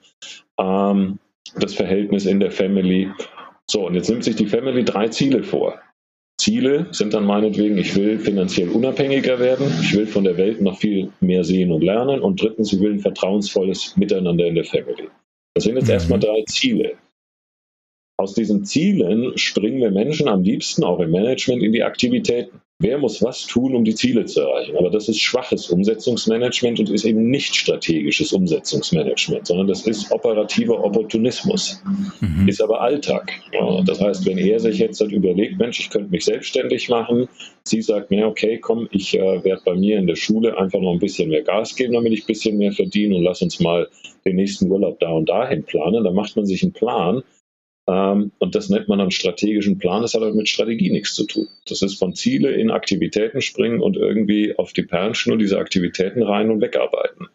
ähm, 0.58 1.20
das 1.56 1.74
Verhältnis 1.74 2.26
in 2.26 2.40
der 2.40 2.52
Family. 2.52 3.10
So, 3.68 3.88
und 3.88 3.96
jetzt 3.96 4.10
nimmt 4.10 4.24
sich 4.24 4.36
die 4.36 4.48
Family 4.48 4.84
drei 4.84 5.08
Ziele 5.08 5.44
vor. 5.44 5.80
Ziele 6.40 6.88
sind 6.92 7.14
dann 7.14 7.26
meinetwegen, 7.26 7.78
ich 7.78 7.96
will 7.96 8.18
finanziell 8.18 8.70
unabhängiger 8.70 9.40
werden, 9.40 9.68
ich 9.82 9.94
will 9.94 10.08
von 10.08 10.24
der 10.24 10.38
Welt 10.38 10.62
noch 10.62 10.80
viel 10.80 11.12
mehr 11.20 11.44
sehen 11.44 11.72
und 11.72 11.84
lernen 11.84 12.22
und 12.22 12.42
drittens, 12.42 12.72
ich 12.72 12.80
will 12.80 12.94
ein 12.94 13.00
vertrauensvolles 13.00 13.98
Miteinander 13.98 14.48
in 14.48 14.56
der 14.56 14.64
Family. 14.64 15.10
Das 15.54 15.66
sind 15.66 15.76
jetzt 15.76 15.88
mhm. 15.88 15.94
erstmal 15.94 16.20
drei 16.20 16.44
Ziele. 16.48 16.94
Aus 18.18 18.34
diesen 18.34 18.64
Zielen 18.64 19.38
springen 19.38 19.82
wir 19.82 19.92
Menschen 19.92 20.30
am 20.30 20.42
liebsten 20.42 20.84
auch 20.84 21.00
im 21.00 21.12
Management 21.12 21.62
in 21.62 21.74
die 21.74 21.84
Aktivitäten. 21.84 22.62
Wer 22.82 22.98
muss 22.98 23.22
was 23.22 23.46
tun, 23.46 23.76
um 23.76 23.84
die 23.84 23.94
Ziele 23.94 24.24
zu 24.24 24.40
erreichen? 24.40 24.78
Aber 24.78 24.90
das 24.90 25.10
ist 25.10 25.20
schwaches 25.20 25.70
Umsetzungsmanagement 25.70 26.80
und 26.80 26.90
ist 26.90 27.04
eben 27.04 27.30
nicht 27.30 27.54
strategisches 27.54 28.32
Umsetzungsmanagement, 28.32 29.48
sondern 29.48 29.68
das 29.68 29.86
ist 29.86 30.10
operativer 30.14 30.82
Opportunismus, 30.82 31.84
mhm. 32.22 32.48
ist 32.48 32.62
aber 32.62 32.80
Alltag. 32.80 33.34
Ja, 33.52 33.82
das 33.84 34.00
heißt, 34.00 34.26
wenn 34.26 34.38
er 34.38 34.62
sich 34.62 34.80
jetzt 34.80 35.02
halt 35.02 35.12
überlegt, 35.12 35.60
Mensch, 35.60 35.82
ich 35.82 35.90
könnte 35.90 36.10
mich 36.10 36.24
selbstständig 36.24 36.88
machen, 36.88 37.28
sie 37.64 37.82
sagt 37.82 38.12
mir, 38.12 38.26
okay, 38.26 38.58
komm, 38.60 38.88
ich 38.92 39.14
äh, 39.14 39.44
werde 39.44 39.62
bei 39.66 39.76
mir 39.76 39.98
in 39.98 40.08
der 40.08 40.16
Schule 40.16 40.58
einfach 40.58 40.80
noch 40.80 40.94
ein 40.94 41.00
bisschen 41.00 41.28
mehr 41.28 41.44
Gas 41.44 41.76
geben, 41.76 41.96
damit 41.96 42.14
ich 42.14 42.24
ein 42.24 42.28
bisschen 42.28 42.58
mehr 42.58 42.72
verdiene 42.72 43.18
und 43.18 43.24
lass 43.24 43.42
uns 43.42 43.60
mal 43.60 43.90
den 44.24 44.38
nächsten 44.38 44.72
Urlaub 44.72 45.02
da 45.02 45.10
und 45.10 45.28
dahin 45.28 45.64
planen. 45.64 46.06
Dann 46.06 46.16
macht 46.16 46.38
man 46.38 46.46
sich 46.46 46.64
einen 46.64 46.72
Plan 46.72 47.24
und 47.90 48.56
das 48.56 48.70
nennt 48.70 48.88
man 48.88 49.00
dann 49.00 49.10
strategischen 49.10 49.80
Plan. 49.80 50.04
Das 50.04 50.14
hat 50.14 50.22
aber 50.22 50.34
mit 50.34 50.48
Strategie 50.48 50.92
nichts 50.92 51.16
zu 51.16 51.26
tun. 51.26 51.48
Das 51.68 51.82
ist 51.82 51.98
von 51.98 52.14
Ziele 52.14 52.52
in 52.52 52.70
Aktivitäten 52.70 53.42
springen 53.42 53.82
und 53.82 53.98
irgendwie 53.98 54.56
auf 54.58 54.74
die 54.74 54.84
Perlenschnur 54.84 55.38
diese 55.38 55.58
Aktivitäten 55.58 56.22
rein 56.22 56.52
und 56.52 56.62
wegarbeiten. 56.62 57.28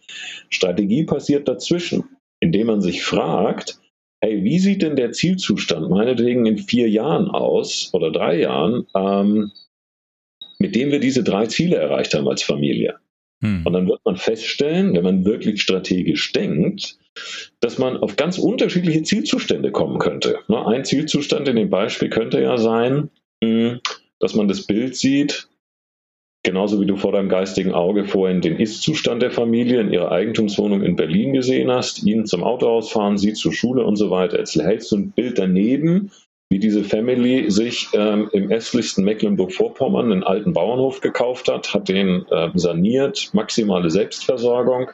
Strategie 0.50 1.04
passiert 1.04 1.48
dazwischen, 1.48 2.04
indem 2.38 2.68
man 2.68 2.82
sich 2.82 3.02
fragt, 3.02 3.80
hey, 4.20 4.44
wie 4.44 4.60
sieht 4.60 4.82
denn 4.82 4.94
der 4.94 5.10
Zielzustand 5.10 5.90
meinetwegen 5.90 6.46
in 6.46 6.58
vier 6.58 6.88
Jahren 6.88 7.28
aus 7.28 7.90
oder 7.92 8.12
drei 8.12 8.38
Jahren, 8.38 8.86
ähm, 8.94 9.50
mit 10.60 10.76
dem 10.76 10.92
wir 10.92 11.00
diese 11.00 11.24
drei 11.24 11.46
Ziele 11.46 11.76
erreicht 11.76 12.14
haben 12.14 12.28
als 12.28 12.44
Familie? 12.44 12.94
Hm. 13.40 13.62
Und 13.66 13.72
dann 13.72 13.88
wird 13.88 14.00
man 14.04 14.16
feststellen, 14.16 14.94
wenn 14.94 15.02
man 15.02 15.24
wirklich 15.24 15.60
strategisch 15.60 16.30
denkt, 16.32 16.96
dass 17.60 17.78
man 17.78 17.96
auf 17.96 18.16
ganz 18.16 18.38
unterschiedliche 18.38 19.02
Zielzustände 19.02 19.70
kommen 19.70 19.98
könnte. 19.98 20.38
Ne, 20.48 20.66
ein 20.66 20.84
Zielzustand 20.84 21.48
in 21.48 21.56
dem 21.56 21.70
Beispiel 21.70 22.10
könnte 22.10 22.40
ja 22.40 22.58
sein, 22.58 23.10
hm, 23.42 23.80
dass 24.18 24.34
man 24.34 24.48
das 24.48 24.66
Bild 24.66 24.96
sieht, 24.96 25.48
genauso 26.44 26.80
wie 26.80 26.86
du 26.86 26.96
vor 26.96 27.12
deinem 27.12 27.28
geistigen 27.28 27.72
Auge 27.72 28.04
vorhin 28.04 28.40
den 28.40 28.58
Ist-Zustand 28.58 29.22
der 29.22 29.30
Familie 29.30 29.80
in 29.80 29.92
ihrer 29.92 30.12
Eigentumswohnung 30.12 30.82
in 30.82 30.96
Berlin 30.96 31.32
gesehen 31.32 31.70
hast, 31.70 32.02
ihn 32.04 32.26
zum 32.26 32.44
Autohaus 32.44 32.90
fahren, 32.90 33.18
sie 33.18 33.32
zur 33.32 33.52
Schule 33.52 33.84
und 33.84 33.96
so 33.96 34.10
weiter. 34.10 34.38
Jetzt 34.38 34.54
hältst 34.56 34.92
du 34.92 34.96
ein 34.96 35.10
Bild 35.10 35.38
daneben, 35.38 36.10
wie 36.50 36.58
diese 36.58 36.84
Family 36.84 37.50
sich 37.50 37.88
ähm, 37.94 38.28
im 38.32 38.50
östlichsten 38.50 39.04
Mecklenburg-Vorpommern 39.04 40.12
einen 40.12 40.22
alten 40.22 40.52
Bauernhof 40.52 41.00
gekauft 41.00 41.48
hat, 41.48 41.72
hat 41.72 41.88
den 41.88 42.26
äh, 42.30 42.50
saniert, 42.54 43.30
maximale 43.32 43.90
Selbstversorgung, 43.90 44.90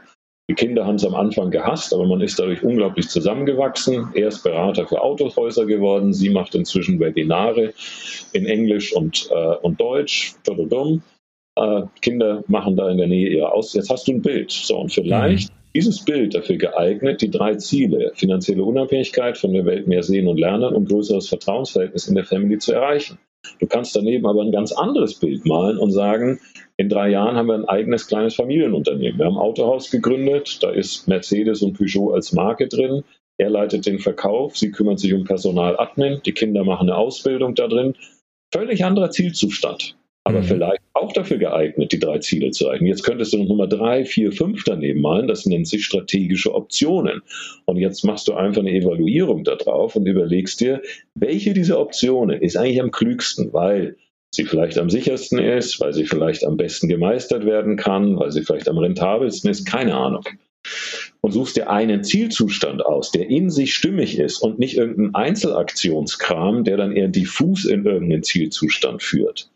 die 0.51 0.57
Kinder 0.57 0.85
haben 0.85 0.97
es 0.97 1.05
am 1.05 1.15
Anfang 1.15 1.53
gehasst, 1.53 1.95
aber 1.95 2.09
man 2.09 2.21
ist 2.23 2.41
dadurch 2.41 2.65
unglaublich 2.65 3.09
zusammengewachsen. 3.09 4.09
Er 4.15 4.27
ist 4.27 4.43
Berater 4.43 4.85
für 4.85 5.01
Autohäuser 5.01 5.65
geworden. 5.65 6.13
Sie 6.13 6.29
macht 6.29 6.57
inzwischen 6.57 6.99
Webinare 6.99 7.73
in 8.33 8.47
Englisch 8.47 8.93
und, 8.93 9.29
äh, 9.31 9.55
und 9.63 9.81
Deutsch. 9.81 10.35
Äh, 10.49 11.83
Kinder 12.03 12.43
machen 12.49 12.75
da 12.75 12.91
in 12.91 12.99
der 12.99 13.07
Nähe 13.07 13.29
ihre 13.29 13.53
Aus. 13.53 13.75
Jetzt 13.75 13.91
hast 13.91 14.09
du 14.09 14.13
ein 14.15 14.23
Bild. 14.23 14.51
So, 14.51 14.79
und 14.79 14.93
vielleicht 14.93 15.51
mhm. 15.51 15.55
dieses 15.73 16.05
Bild 16.05 16.35
dafür 16.35 16.57
geeignet, 16.57 17.23
die 17.23 17.31
drei 17.31 17.55
Ziele, 17.55 18.11
finanzielle 18.17 18.65
Unabhängigkeit, 18.65 19.39
von 19.39 19.53
der 19.53 19.65
Welt 19.67 19.87
mehr 19.87 20.03
sehen 20.03 20.27
und 20.27 20.41
lernen 20.41 20.75
und 20.75 20.89
größeres 20.89 21.29
Vertrauensverhältnis 21.29 22.09
in 22.09 22.17
der 22.17 22.25
Family 22.25 22.59
zu 22.59 22.73
erreichen. 22.73 23.19
Du 23.59 23.67
kannst 23.67 23.95
daneben 23.95 24.27
aber 24.27 24.43
ein 24.43 24.53
ganz 24.53 24.73
anderes 24.73 25.19
Bild 25.19 25.47
malen 25.47 25.79
und 25.79 25.91
sagen, 25.93 26.41
in 26.77 26.89
drei 26.89 27.11
Jahren 27.11 27.37
haben 27.37 27.49
wir 27.49 27.55
ein 27.55 27.69
eigenes 27.69 28.07
kleines 28.07 28.35
Familienunternehmen. 28.35 29.19
Wir 29.19 29.27
haben 29.27 29.37
ein 29.37 29.43
Autohaus 29.43 29.91
gegründet, 29.91 30.63
da 30.63 30.71
ist 30.71 31.09
Mercedes 31.09 31.63
und 31.63 31.77
Peugeot 31.77 32.13
als 32.13 32.33
Marke 32.33 32.69
drin. 32.69 33.05
Er 33.39 33.51
leitet 33.51 33.87
den 33.87 33.99
Verkauf, 33.99 34.57
sie 34.57 34.71
kümmert 34.71 34.99
sich 34.99 35.15
um 35.15 35.25
Personal-Admin, 35.25 36.21
die 36.25 36.33
Kinder 36.33 36.65
machen 36.65 36.89
eine 36.89 36.97
Ausbildung 36.97 37.55
da 37.55 37.69
drin. 37.69 37.95
Völlig 38.53 38.85
anderer 38.85 39.11
Zielzustand, 39.11 39.97
aber 40.31 40.41
mhm. 40.41 40.45
vielleicht 40.45 40.83
auch 40.95 41.13
dafür 41.13 41.39
geeignet, 41.39 41.93
die 41.93 41.99
drei 41.99 42.19
Ziele 42.19 42.51
zu 42.51 42.67
erreichen. 42.67 42.87
Jetzt 42.87 43.03
könntest 43.03 43.33
du 43.33 43.39
noch 43.39 43.49
Nummer 43.49 43.67
drei, 43.67 44.05
vier, 44.05 44.33
fünf 44.33 44.65
daneben 44.65 45.01
malen, 45.01 45.29
das 45.29 45.45
nennt 45.45 45.67
sich 45.67 45.85
strategische 45.85 46.55
Optionen. 46.55 47.23
Und 47.65 47.77
jetzt 47.77 48.05
machst 48.05 48.29
du 48.29 48.35
einfach 48.35 48.61
eine 48.61 48.73
Evaluierung 48.73 49.45
darauf 49.45 49.97
und 49.97 50.07
überlegst 50.07 50.61
dir, 50.61 50.83
welche 51.15 51.53
dieser 51.53 51.81
Optionen 51.81 52.41
ist 52.41 52.57
eigentlich 52.57 52.81
am 52.81 52.91
klügsten, 52.91 53.53
weil 53.53 53.97
sie 54.33 54.45
vielleicht 54.45 54.79
am 54.79 54.89
sichersten 54.89 55.39
ist, 55.39 55.81
weil 55.81 55.93
sie 55.93 56.07
vielleicht 56.07 56.45
am 56.45 56.57
besten 56.57 56.89
gemeistert 56.89 57.45
werden 57.45 57.77
kann, 57.77 58.17
weil 58.17 58.31
sie 58.31 58.43
vielleicht 58.43 58.69
am 58.69 58.79
rentabelsten 58.79 59.51
ist, 59.51 59.67
keine 59.67 59.97
Ahnung. 59.97 60.23
Und 61.23 61.33
suchst 61.33 61.57
dir 61.57 61.71
einen 61.71 62.05
Zielzustand 62.05 62.85
aus, 62.85 63.11
der 63.11 63.29
in 63.29 63.51
sich 63.51 63.75
stimmig 63.75 64.19
ist 64.19 64.39
und 64.39 64.59
nicht 64.59 64.77
irgendein 64.77 65.15
Einzelaktionskram, 65.15 66.65
der 66.65 66.77
dann 66.77 66.93
eher 66.93 67.09
diffus 67.09 67.65
in 67.65 67.85
irgendeinen 67.85 68.23
Zielzustand 68.23 69.03
führt. 69.03 69.50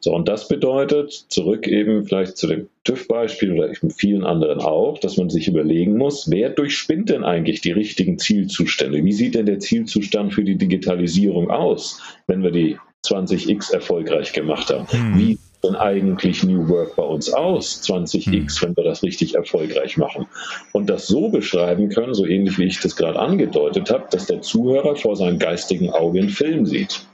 So, 0.00 0.12
und 0.14 0.28
das 0.28 0.48
bedeutet, 0.48 1.12
zurück 1.28 1.66
eben 1.68 2.04
vielleicht 2.04 2.36
zu 2.36 2.48
dem 2.48 2.68
TÜV-Beispiel 2.84 3.52
oder 3.52 3.70
eben 3.70 3.90
vielen 3.90 4.24
anderen 4.24 4.60
auch, 4.60 4.98
dass 4.98 5.16
man 5.16 5.30
sich 5.30 5.46
überlegen 5.48 5.96
muss, 5.96 6.28
wer 6.30 6.50
durchspinnt 6.50 7.10
denn 7.10 7.24
eigentlich 7.24 7.60
die 7.60 7.72
richtigen 7.72 8.18
Zielzustände? 8.18 9.04
Wie 9.04 9.12
sieht 9.12 9.34
denn 9.34 9.46
der 9.46 9.60
Zielzustand 9.60 10.34
für 10.34 10.44
die 10.44 10.56
Digitalisierung 10.56 11.50
aus, 11.50 12.00
wenn 12.26 12.42
wir 12.42 12.50
die 12.50 12.76
20x 13.04 13.72
erfolgreich 13.72 14.32
gemacht 14.32 14.70
haben. 14.70 14.86
Hm. 14.88 15.18
Wie 15.18 15.34
sieht 15.34 15.64
denn 15.64 15.74
eigentlich 15.74 16.44
New 16.44 16.68
Work 16.68 16.96
bei 16.96 17.02
uns 17.02 17.32
aus, 17.32 17.82
20x, 17.82 18.60
hm. 18.60 18.68
wenn 18.68 18.76
wir 18.76 18.84
das 18.84 19.02
richtig 19.02 19.34
erfolgreich 19.34 19.96
machen? 19.96 20.26
Und 20.72 20.88
das 20.88 21.06
so 21.06 21.28
beschreiben 21.28 21.88
können, 21.88 22.14
so 22.14 22.26
ähnlich 22.26 22.58
wie 22.58 22.66
ich 22.66 22.80
das 22.80 22.96
gerade 22.96 23.18
angedeutet 23.18 23.90
habe, 23.90 24.06
dass 24.10 24.26
der 24.26 24.42
Zuhörer 24.42 24.96
vor 24.96 25.16
seinem 25.16 25.38
geistigen 25.38 25.90
Auge 25.90 26.20
einen 26.20 26.28
Film 26.28 26.66
sieht 26.66 27.06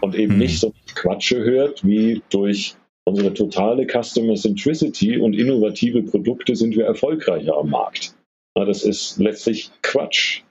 und 0.00 0.14
eben 0.14 0.32
hm. 0.32 0.38
nicht 0.38 0.60
so 0.60 0.72
Quatsche 0.94 1.42
hört, 1.42 1.84
wie 1.84 2.22
durch 2.30 2.74
unsere 3.04 3.34
totale 3.34 3.86
Customer 3.86 4.34
Centricity 4.34 5.18
und 5.18 5.34
innovative 5.34 6.02
Produkte 6.02 6.54
sind 6.54 6.76
wir 6.76 6.86
erfolgreicher 6.86 7.56
am 7.56 7.70
Markt. 7.70 8.14
Na, 8.54 8.64
das 8.64 8.84
ist 8.84 9.18
letztlich 9.18 9.70
Quatsch. 9.82 10.42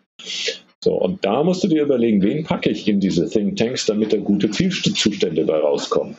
So, 0.84 0.96
und 0.96 1.24
da 1.24 1.44
musst 1.44 1.64
du 1.64 1.68
dir 1.68 1.84
überlegen, 1.84 2.22
wen 2.24 2.44
packe 2.44 2.72
ich 2.72 2.88
in 2.88 3.00
diese 3.00 3.30
Think 3.30 3.56
Tanks, 3.56 3.86
damit 3.86 4.14
da 4.14 4.18
gute 4.18 4.50
Zielzustände 4.50 5.46
bei 5.46 5.60
rauskommen. 5.60 6.18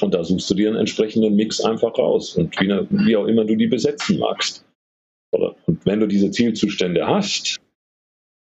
Und 0.00 0.14
da 0.14 0.24
suchst 0.24 0.50
du 0.50 0.54
dir 0.54 0.68
einen 0.68 0.78
entsprechenden 0.78 1.36
Mix 1.36 1.60
einfach 1.60 1.96
raus 1.96 2.36
und 2.36 2.58
wie, 2.60 2.68
wie 3.06 3.16
auch 3.16 3.26
immer 3.26 3.44
du 3.44 3.54
die 3.54 3.68
besetzen 3.68 4.18
magst. 4.18 4.64
Oder, 5.32 5.54
und 5.66 5.86
wenn 5.86 6.00
du 6.00 6.08
diese 6.08 6.30
Zielzustände 6.30 7.06
hast, 7.06 7.60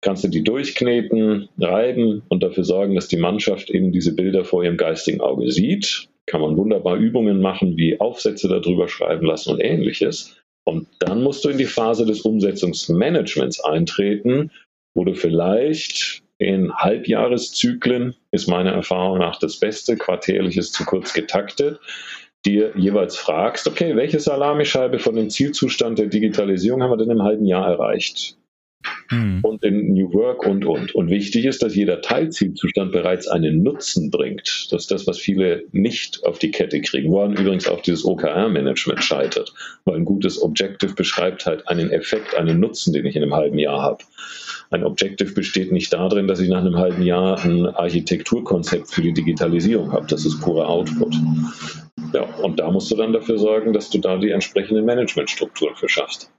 kannst 0.06 0.24
du 0.24 0.28
die 0.28 0.42
durchkneten, 0.42 1.48
reiben 1.58 2.22
und 2.28 2.42
dafür 2.42 2.64
sorgen, 2.64 2.94
dass 2.94 3.08
die 3.08 3.18
Mannschaft 3.18 3.68
eben 3.70 3.92
diese 3.92 4.14
Bilder 4.14 4.44
vor 4.44 4.64
ihrem 4.64 4.78
geistigen 4.78 5.20
Auge 5.20 5.50
sieht. 5.50 6.08
Kann 6.26 6.40
man 6.40 6.56
wunderbar 6.56 6.96
Übungen 6.96 7.42
machen, 7.42 7.76
wie 7.76 8.00
Aufsätze 8.00 8.48
darüber 8.48 8.88
schreiben 8.88 9.26
lassen 9.26 9.50
und 9.50 9.60
ähnliches. 9.60 10.36
Und 10.64 10.86
dann 11.00 11.22
musst 11.22 11.44
du 11.44 11.50
in 11.50 11.58
die 11.58 11.66
Phase 11.66 12.06
des 12.06 12.22
Umsetzungsmanagements 12.22 13.60
eintreten 13.62 14.50
wo 14.96 15.04
du 15.04 15.14
vielleicht 15.14 16.22
in 16.38 16.74
Halbjahreszyklen, 16.74 18.16
ist 18.30 18.48
meine 18.48 18.72
Erfahrung 18.72 19.18
nach 19.18 19.38
das 19.38 19.60
Beste, 19.60 19.96
quartärlich 19.96 20.56
ist 20.56 20.72
zu 20.72 20.84
kurz 20.84 21.12
getaktet, 21.12 21.78
dir 22.46 22.72
jeweils 22.76 23.16
fragst, 23.16 23.68
okay, 23.68 23.94
welche 23.94 24.20
Salamischeibe 24.20 24.98
von 24.98 25.14
dem 25.14 25.28
Zielzustand 25.28 25.98
der 25.98 26.06
Digitalisierung 26.06 26.82
haben 26.82 26.90
wir 26.90 26.96
denn 26.96 27.10
im 27.10 27.22
halben 27.22 27.44
Jahr 27.44 27.66
erreicht? 27.66 28.38
Mhm. 29.10 29.40
Und 29.42 29.64
in 29.64 29.94
New 29.94 30.12
Work 30.12 30.46
und, 30.46 30.64
und. 30.64 30.94
Und 30.94 31.10
wichtig 31.10 31.44
ist, 31.44 31.62
dass 31.62 31.74
jeder 31.74 32.00
Teilzielzustand 32.00 32.92
bereits 32.92 33.28
einen 33.28 33.62
Nutzen 33.62 34.10
bringt. 34.10 34.68
Das 34.70 34.82
ist 34.82 34.90
das, 34.90 35.06
was 35.06 35.18
viele 35.18 35.64
nicht 35.72 36.24
auf 36.24 36.38
die 36.38 36.50
Kette 36.50 36.80
kriegen, 36.80 37.10
woran 37.10 37.32
übrigens 37.32 37.68
auch 37.68 37.80
dieses 37.80 38.04
OKR-Management 38.04 39.02
scheitert. 39.02 39.52
Weil 39.84 39.96
ein 39.96 40.04
gutes 40.04 40.42
Objective 40.42 40.94
beschreibt 40.94 41.46
halt 41.46 41.68
einen 41.68 41.90
Effekt, 41.90 42.34
einen 42.34 42.60
Nutzen, 42.60 42.92
den 42.92 43.06
ich 43.06 43.16
in 43.16 43.22
einem 43.22 43.34
halben 43.34 43.58
Jahr 43.58 43.82
habe. 43.82 44.04
Ein 44.70 44.84
Objective 44.84 45.32
besteht 45.32 45.70
nicht 45.70 45.92
darin, 45.92 46.26
dass 46.26 46.40
ich 46.40 46.48
nach 46.48 46.60
einem 46.60 46.76
halben 46.76 47.02
Jahr 47.02 47.42
ein 47.44 47.66
Architekturkonzept 47.66 48.90
für 48.90 49.02
die 49.02 49.12
Digitalisierung 49.12 49.92
habe. 49.92 50.06
Das 50.08 50.24
ist 50.24 50.40
purer 50.40 50.68
Output. 50.68 51.14
Ja, 52.12 52.22
und 52.42 52.58
da 52.58 52.70
musst 52.70 52.90
du 52.90 52.96
dann 52.96 53.12
dafür 53.12 53.38
sorgen, 53.38 53.72
dass 53.72 53.90
du 53.90 53.98
da 53.98 54.16
die 54.16 54.30
entsprechenden 54.30 54.84
Managementstrukturen 54.84 55.76
für 55.76 55.88
schaffst. 55.88 56.32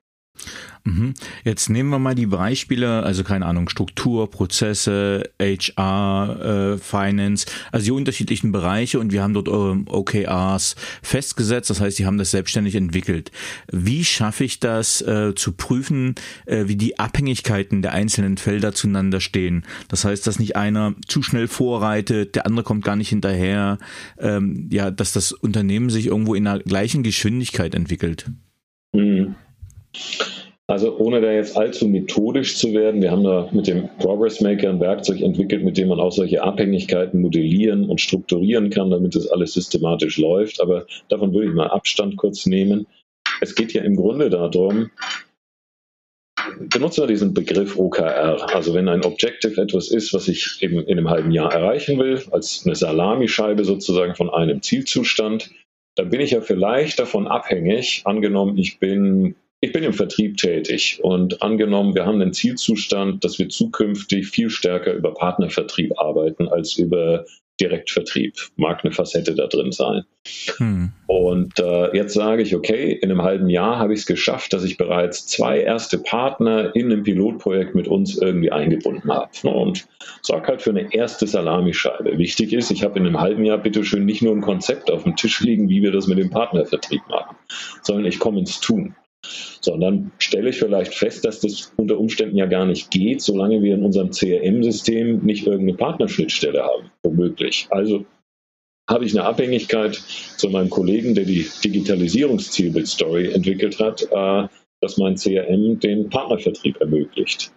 Mhm. 0.87 1.15
Jetzt 1.43 1.69
nehmen 1.69 1.89
wir 1.89 1.99
mal 1.99 2.15
die 2.15 2.27
Beispiele, 2.27 3.03
also 3.03 3.25
keine 3.25 3.45
Ahnung, 3.45 3.67
Struktur, 3.67 4.31
Prozesse, 4.31 5.29
HR, 5.41 6.75
äh, 6.75 6.77
Finance, 6.77 7.45
also 7.73 7.85
die 7.85 7.91
unterschiedlichen 7.91 8.53
Bereiche 8.53 8.99
und 8.99 9.11
wir 9.11 9.21
haben 9.21 9.33
dort 9.33 9.49
eure 9.49 9.77
OKRs 9.85 10.75
festgesetzt, 11.01 11.69
das 11.69 11.81
heißt, 11.81 11.99
die 11.99 12.05
haben 12.05 12.17
das 12.17 12.31
selbstständig 12.31 12.75
entwickelt. 12.75 13.31
Wie 13.69 14.05
schaffe 14.05 14.45
ich 14.45 14.61
das 14.61 15.01
äh, 15.01 15.35
zu 15.35 15.51
prüfen, 15.51 16.15
äh, 16.45 16.65
wie 16.67 16.77
die 16.77 16.97
Abhängigkeiten 16.99 17.81
der 17.81 17.91
einzelnen 17.91 18.37
Felder 18.37 18.73
zueinander 18.73 19.19
stehen? 19.19 19.65
Das 19.89 20.05
heißt, 20.05 20.25
dass 20.25 20.39
nicht 20.39 20.55
einer 20.55 20.95
zu 21.05 21.21
schnell 21.21 21.49
vorreitet, 21.49 22.35
der 22.35 22.45
andere 22.45 22.63
kommt 22.63 22.85
gar 22.85 22.95
nicht 22.95 23.09
hinterher, 23.09 23.77
ähm, 24.19 24.69
ja, 24.71 24.89
dass 24.89 25.11
das 25.11 25.33
Unternehmen 25.33 25.89
sich 25.89 26.07
irgendwo 26.07 26.33
in 26.33 26.45
der 26.45 26.59
gleichen 26.59 27.03
Geschwindigkeit 27.03 27.75
entwickelt. 27.75 28.31
Mhm. 28.93 29.35
Also 30.69 30.97
ohne 30.97 31.21
da 31.21 31.31
jetzt 31.31 31.55
allzu 31.55 31.87
methodisch 31.87 32.57
zu 32.57 32.73
werden, 32.73 33.01
wir 33.01 33.09
haben 33.09 33.23
da 33.23 33.47
mit 33.53 33.67
dem 33.67 33.87
Progress 33.99 34.41
Maker 34.41 34.69
ein 34.69 34.81
Werkzeug 34.81 35.21
entwickelt, 35.21 35.63
mit 35.63 35.77
dem 35.77 35.87
man 35.87 36.01
auch 36.01 36.11
solche 36.11 36.43
Abhängigkeiten 36.43 37.21
modellieren 37.21 37.89
und 37.89 38.01
strukturieren 38.01 38.69
kann, 38.69 38.91
damit 38.91 39.15
das 39.15 39.27
alles 39.27 39.53
systematisch 39.53 40.17
läuft. 40.17 40.59
Aber 40.59 40.85
davon 41.07 41.33
würde 41.33 41.47
ich 41.47 41.53
mal 41.53 41.69
Abstand 41.69 42.17
kurz 42.17 42.45
nehmen. 42.45 42.85
Es 43.39 43.55
geht 43.55 43.71
ja 43.71 43.81
im 43.83 43.95
Grunde 43.95 44.29
darum, 44.29 44.91
benutzen 46.59 47.03
wir 47.03 47.07
diesen 47.07 47.33
Begriff 47.33 47.77
OKR. 47.77 48.53
Also 48.53 48.73
wenn 48.73 48.89
ein 48.89 49.05
Objective 49.05 49.61
etwas 49.61 49.89
ist, 49.89 50.13
was 50.13 50.27
ich 50.27 50.57
eben 50.61 50.79
in 50.79 50.97
einem 50.97 51.09
halben 51.09 51.31
Jahr 51.31 51.53
erreichen 51.53 51.97
will, 51.97 52.21
als 52.31 52.63
eine 52.65 52.75
Salamischeibe 52.75 53.63
sozusagen 53.63 54.15
von 54.15 54.29
einem 54.29 54.61
Zielzustand, 54.61 55.49
dann 55.95 56.09
bin 56.09 56.19
ich 56.19 56.31
ja 56.31 56.41
vielleicht 56.41 56.99
davon 56.99 57.27
abhängig, 57.27 58.01
angenommen, 58.05 58.57
ich 58.57 58.79
bin 58.79 59.35
ich 59.59 59.71
bin 59.71 59.83
im 59.83 59.93
Vertrieb 59.93 60.37
tätig 60.37 60.99
und 61.01 61.41
angenommen, 61.41 61.95
wir 61.95 62.05
haben 62.05 62.19
den 62.19 62.33
Zielzustand, 62.33 63.23
dass 63.23 63.39
wir 63.39 63.49
zukünftig 63.49 64.27
viel 64.27 64.49
stärker 64.49 64.93
über 64.93 65.13
Partnervertrieb 65.13 65.99
arbeiten 65.99 66.47
als 66.47 66.77
über 66.77 67.25
Direktvertrieb. 67.59 68.35
Mag 68.55 68.83
eine 68.83 68.93
Facette 68.93 69.33
da 69.33 69.47
drin 69.47 69.71
sein. 69.71 70.03
Hm. 70.57 70.91
Und 71.07 71.59
äh, 71.59 71.95
jetzt 71.95 72.13
sage 72.13 72.43
ich, 72.43 72.55
okay, 72.55 72.91
in 72.91 73.09
einem 73.09 73.23
halben 73.23 73.49
Jahr 73.49 73.79
habe 73.79 73.93
ich 73.93 74.01
es 74.01 74.05
geschafft, 74.05 74.53
dass 74.53 74.63
ich 74.63 74.77
bereits 74.77 75.25
zwei 75.25 75.61
erste 75.61 75.97
Partner 75.97 76.75
in 76.75 76.91
einem 76.91 77.01
Pilotprojekt 77.01 77.73
mit 77.73 77.87
uns 77.87 78.15
irgendwie 78.15 78.51
eingebunden 78.51 79.11
habe. 79.11 79.31
Und 79.41 79.87
sorge 80.21 80.49
halt 80.49 80.61
für 80.61 80.69
eine 80.69 80.93
erste 80.93 81.25
Salamischeibe. 81.25 82.19
Wichtig 82.19 82.53
ist, 82.53 82.69
ich 82.69 82.83
habe 82.83 82.99
in 82.99 83.07
einem 83.07 83.19
halben 83.19 83.43
Jahr 83.43 83.57
bitteschön 83.57 84.05
nicht 84.05 84.21
nur 84.21 84.35
ein 84.35 84.41
Konzept 84.41 84.91
auf 84.91 85.03
dem 85.03 85.15
Tisch 85.15 85.41
liegen, 85.41 85.67
wie 85.67 85.81
wir 85.81 85.91
das 85.91 86.05
mit 86.05 86.19
dem 86.19 86.29
Partnervertrieb 86.29 87.01
machen, 87.09 87.35
sondern 87.81 88.05
ich 88.05 88.19
komme 88.19 88.39
ins 88.39 88.59
Tun. 88.59 88.95
So, 89.61 89.73
und 89.73 89.81
dann 89.81 90.11
stelle 90.19 90.49
ich 90.49 90.57
vielleicht 90.57 90.93
fest, 90.93 91.25
dass 91.25 91.41
das 91.41 91.73
unter 91.77 91.99
Umständen 91.99 92.37
ja 92.37 92.45
gar 92.45 92.65
nicht 92.65 92.91
geht, 92.91 93.21
solange 93.21 93.61
wir 93.61 93.75
in 93.75 93.83
unserem 93.83 94.11
CRM-System 94.11 95.19
nicht 95.25 95.45
irgendeine 95.45 95.77
Partnerschnittstelle 95.77 96.63
haben, 96.63 96.91
womöglich. 97.03 97.67
Also 97.69 98.05
habe 98.89 99.05
ich 99.05 99.13
eine 99.13 99.27
Abhängigkeit 99.27 99.95
zu 100.37 100.49
meinem 100.49 100.69
Kollegen, 100.69 101.13
der 101.13 101.25
die 101.25 101.47
Digitalisierungszielbild-Story 101.63 103.33
entwickelt 103.33 103.79
hat, 103.79 104.03
äh, 104.03 104.47
dass 104.81 104.97
mein 104.97 105.15
CRM 105.15 105.79
den 105.79 106.09
Partnervertrieb 106.09 106.79
ermöglicht. 106.79 107.51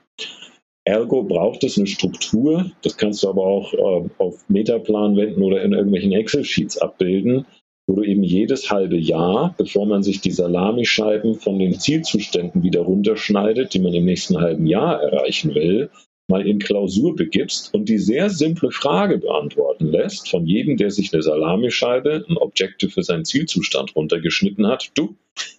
Ergo 0.84 1.22
braucht 1.22 1.62
es 1.62 1.76
eine 1.76 1.86
Struktur, 1.86 2.70
das 2.82 2.96
kannst 2.96 3.22
du 3.22 3.28
aber 3.28 3.42
auch 3.42 3.72
äh, 3.74 4.08
auf 4.18 4.48
Metaplan 4.48 5.16
wenden 5.16 5.42
oder 5.42 5.62
in 5.62 5.72
irgendwelchen 5.72 6.12
Excel-Sheets 6.12 6.78
abbilden, 6.78 7.46
wo 7.90 7.96
du 7.96 8.02
eben 8.04 8.22
jedes 8.22 8.70
halbe 8.70 8.96
Jahr, 8.96 9.52
bevor 9.58 9.84
man 9.84 10.04
sich 10.04 10.20
die 10.20 10.30
Salamischeiben 10.30 11.34
von 11.34 11.58
den 11.58 11.80
Zielzuständen 11.80 12.62
wieder 12.62 12.82
runterschneidet, 12.82 13.74
die 13.74 13.80
man 13.80 13.92
im 13.92 14.04
nächsten 14.04 14.38
halben 14.38 14.66
Jahr 14.66 15.02
erreichen 15.02 15.56
will, 15.56 15.90
mal 16.28 16.46
in 16.46 16.60
Klausur 16.60 17.16
begibst 17.16 17.74
und 17.74 17.88
die 17.88 17.98
sehr 17.98 18.30
simple 18.30 18.70
Frage 18.70 19.18
beantworten 19.18 19.86
lässt 19.86 20.30
von 20.30 20.46
jedem, 20.46 20.76
der 20.76 20.92
sich 20.92 21.12
eine 21.12 21.22
Salamischeibe, 21.22 22.24
ein 22.28 22.36
Objective 22.36 22.92
für 22.92 23.02
seinen 23.02 23.24
Zielzustand 23.24 23.96
runtergeschnitten 23.96 24.68
hat. 24.68 24.92
Du, 24.94 25.16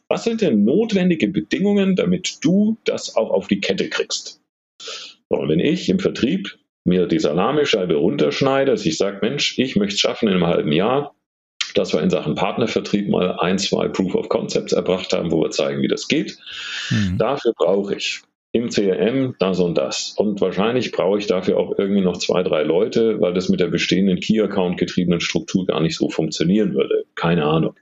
was 0.08 0.24
sind 0.24 0.40
denn 0.40 0.64
notwendige 0.64 1.28
Bedingungen, 1.28 1.98
damit 1.98 2.38
du 2.40 2.78
das 2.86 3.18
auch 3.18 3.30
auf 3.30 3.50
die 3.50 3.60
Kette 3.60 3.90
kriegst? 3.90 4.40
Und 5.28 5.50
wenn 5.50 5.60
ich 5.60 5.90
im 5.90 6.00
Vertrieb 6.00 6.58
mir 6.86 7.08
die 7.08 7.20
Salamischeibe 7.20 7.96
runterschneide, 7.96 8.72
dass 8.72 8.86
ich 8.86 8.98
sage, 8.98 9.20
Mensch, 9.22 9.60
ich 9.60 9.76
möchte 9.76 9.96
es 9.96 10.00
schaffen 10.00 10.30
in 10.30 10.36
einem 10.36 10.48
halben 10.48 10.72
Jahr, 10.72 11.14
dass 11.74 11.94
wir 11.94 12.02
in 12.02 12.10
Sachen 12.10 12.36
Partnervertrieb 12.36 13.10
mal 13.10 13.38
ein, 13.40 13.58
zwei 13.58 13.88
Proof 13.88 14.16
of 14.16 14.30
Concepts 14.30 14.74
erbracht 14.74 15.14
haben, 15.14 15.32
wo 15.32 15.42
wir 15.42 15.52
zeigen, 15.52 15.82
wie 15.82 15.88
das 15.88 16.08
geht. 16.08 16.38
Mhm. 16.90 17.18
Dafür 17.18 17.54
brauche 17.58 17.96
ich 17.96 18.22
im 18.54 18.70
CRM 18.70 19.36
das 19.40 19.60
und 19.60 19.78
das. 19.78 20.14
Und 20.18 20.42
wahrscheinlich 20.42 20.92
brauche 20.92 21.18
ich 21.18 21.28
dafür 21.28 21.58
auch 21.58 21.78
irgendwie 21.78 22.02
noch 22.02 22.18
zwei, 22.18 22.44
drei 22.44 22.64
Leute, 22.64 23.22
weil 23.22 23.34
das 23.34 23.48
mit 23.48 23.62
der 23.62 23.68
bestehenden 23.68 24.20
Key-Account 24.20 24.78
getriebenen 24.78 25.22
Struktur 25.22 25.66
gar 25.66 25.80
nicht 25.80 25.96
so 25.96 26.10
funktionieren 26.10 26.74
würde. 26.74 27.06
Keine 27.16 27.46
Ahnung. 27.46 27.76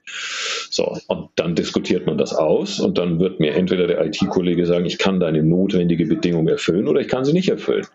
So, 0.70 0.96
und 1.08 1.30
dann 1.34 1.56
diskutiert 1.56 2.06
man 2.06 2.18
das 2.18 2.32
aus 2.32 2.78
und 2.78 2.98
dann 2.98 3.18
wird 3.18 3.40
mir 3.40 3.54
entweder 3.54 3.88
der 3.88 4.04
IT-Kollege 4.06 4.64
sagen, 4.64 4.86
ich 4.86 4.98
kann 4.98 5.18
deine 5.18 5.42
notwendige 5.42 6.06
Bedingung 6.06 6.46
erfüllen 6.46 6.86
oder 6.86 7.00
ich 7.00 7.08
kann 7.08 7.24
sie 7.24 7.32
nicht 7.32 7.48
erfüllen. 7.48 7.86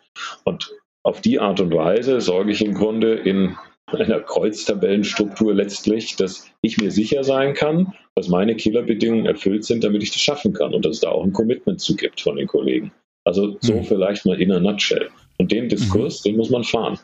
Und 0.44 0.74
auf 1.04 1.22
die 1.22 1.40
Art 1.40 1.62
und 1.62 1.74
Weise 1.74 2.20
sorge 2.20 2.52
ich 2.52 2.66
im 2.66 2.74
Grunde 2.74 3.14
in 3.14 3.56
einer 3.88 4.20
Kreuztabellenstruktur 4.20 5.54
letztlich, 5.54 6.16
dass 6.16 6.50
ich 6.62 6.78
mir 6.78 6.92
sicher 6.92 7.24
sein 7.24 7.54
kann, 7.54 7.94
dass 8.16 8.28
meine 8.28 8.56
Killerbedingungen 8.56 9.26
erfüllt 9.26 9.66
sind, 9.66 9.84
damit 9.84 10.04
ich 10.04 10.12
das 10.12 10.22
schaffen 10.22 10.54
kann 10.54 10.74
und 10.74 10.86
dass 10.86 10.96
es 10.96 11.02
da 11.02 11.10
auch 11.10 11.24
ein 11.24 11.34
Commitment 11.34 11.80
zu 11.80 11.96
gibt 11.96 12.22
von 12.22 12.36
den 12.38 12.48
Kollegen. 12.48 12.92
Also 13.24 13.58
so 13.62 13.76
mhm. 13.76 13.84
vielleicht 13.84 14.26
mal 14.26 14.42
in 14.42 14.52
a 14.52 14.60
nutshell. 14.60 15.10
Und 15.38 15.52
den 15.52 15.70
Diskurs, 15.70 16.24
mhm. 16.24 16.30
den 16.30 16.38
muss 16.38 16.50
man 16.50 16.64
fahren. 16.64 17.00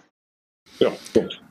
Ja, 0.80 0.92
Punkt. 1.14 1.42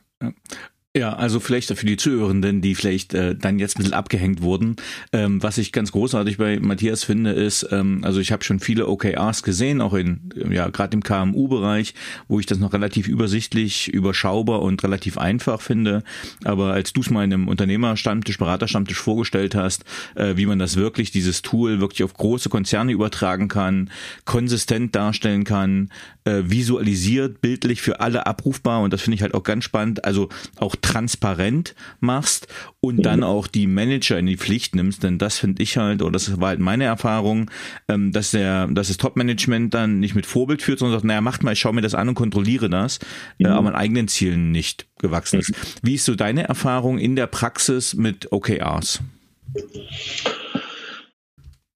Ja, 0.96 1.12
also 1.12 1.38
vielleicht 1.38 1.72
für 1.72 1.86
die 1.86 1.96
Zuhörenden, 1.96 2.62
die 2.62 2.74
vielleicht 2.74 3.14
äh, 3.14 3.36
dann 3.36 3.60
jetzt 3.60 3.76
ein 3.76 3.78
bisschen 3.78 3.94
abgehängt 3.94 4.42
wurden. 4.42 4.74
Ähm, 5.12 5.40
was 5.40 5.56
ich 5.56 5.70
ganz 5.70 5.92
großartig 5.92 6.36
bei 6.36 6.58
Matthias 6.58 7.04
finde, 7.04 7.30
ist, 7.30 7.68
ähm, 7.70 8.00
also 8.02 8.18
ich 8.18 8.32
habe 8.32 8.42
schon 8.42 8.58
viele 8.58 8.88
OKRs 8.88 9.44
gesehen, 9.44 9.82
auch 9.82 9.94
in, 9.94 10.30
ja, 10.50 10.68
gerade 10.68 10.96
im 10.96 11.04
KMU-Bereich, 11.04 11.94
wo 12.26 12.40
ich 12.40 12.46
das 12.46 12.58
noch 12.58 12.72
relativ 12.72 13.06
übersichtlich, 13.06 13.86
überschaubar 13.86 14.62
und 14.62 14.82
relativ 14.82 15.16
einfach 15.16 15.60
finde. 15.60 16.02
Aber 16.42 16.72
als 16.72 16.92
du 16.92 17.02
es 17.02 17.10
mal 17.10 17.22
in 17.22 17.34
einem 17.34 17.46
Unternehmerstammtisch, 17.46 18.38
Beraterstammtisch 18.38 18.98
vorgestellt 18.98 19.54
hast, 19.54 19.84
äh, 20.16 20.36
wie 20.36 20.46
man 20.46 20.58
das 20.58 20.74
wirklich, 20.74 21.12
dieses 21.12 21.42
Tool 21.42 21.78
wirklich 21.78 22.02
auf 22.02 22.14
große 22.14 22.48
Konzerne 22.48 22.90
übertragen 22.90 23.46
kann, 23.46 23.90
konsistent 24.24 24.96
darstellen 24.96 25.44
kann, 25.44 25.90
äh, 26.24 26.42
visualisiert, 26.46 27.40
bildlich 27.40 27.80
für 27.80 28.00
alle 28.00 28.26
abrufbar 28.26 28.82
und 28.82 28.92
das 28.92 29.02
finde 29.02 29.14
ich 29.14 29.22
halt 29.22 29.34
auch 29.34 29.44
ganz 29.44 29.62
spannend. 29.62 30.04
Also 30.04 30.30
auch 30.56 30.74
transparent 30.80 31.74
machst 32.00 32.48
und 32.80 33.02
dann 33.02 33.22
auch 33.22 33.46
die 33.46 33.66
Manager 33.66 34.18
in 34.18 34.26
die 34.26 34.36
Pflicht 34.36 34.74
nimmst, 34.74 35.02
denn 35.02 35.18
das 35.18 35.38
finde 35.38 35.62
ich 35.62 35.76
halt, 35.76 36.02
oder 36.02 36.12
das 36.12 36.40
war 36.40 36.48
halt 36.48 36.60
meine 36.60 36.84
Erfahrung, 36.84 37.50
ähm, 37.88 38.12
dass 38.12 38.30
der, 38.30 38.66
dass 38.68 38.88
das 38.88 38.96
Top-Management 38.96 39.74
dann 39.74 40.00
nicht 40.00 40.14
mit 40.14 40.26
Vorbild 40.26 40.62
führt, 40.62 40.78
sondern 40.78 40.98
sagt, 40.98 41.04
naja, 41.04 41.20
macht 41.20 41.42
mal, 41.42 41.52
ich 41.52 41.60
schaue 41.60 41.74
mir 41.74 41.82
das 41.82 41.94
an 41.94 42.08
und 42.08 42.14
kontrolliere 42.14 42.70
das, 42.70 42.98
äh, 43.38 43.44
mhm. 43.44 43.52
aber 43.52 43.68
an 43.68 43.74
eigenen 43.74 44.08
Zielen 44.08 44.50
nicht 44.50 44.86
gewachsen 44.98 45.40
ist. 45.40 45.50
Mhm. 45.50 45.54
Wie 45.82 45.94
ist 45.94 46.04
so 46.04 46.14
deine 46.14 46.44
Erfahrung 46.44 46.98
in 46.98 47.16
der 47.16 47.26
Praxis 47.26 47.94
mit 47.94 48.32
OKRs? 48.32 49.00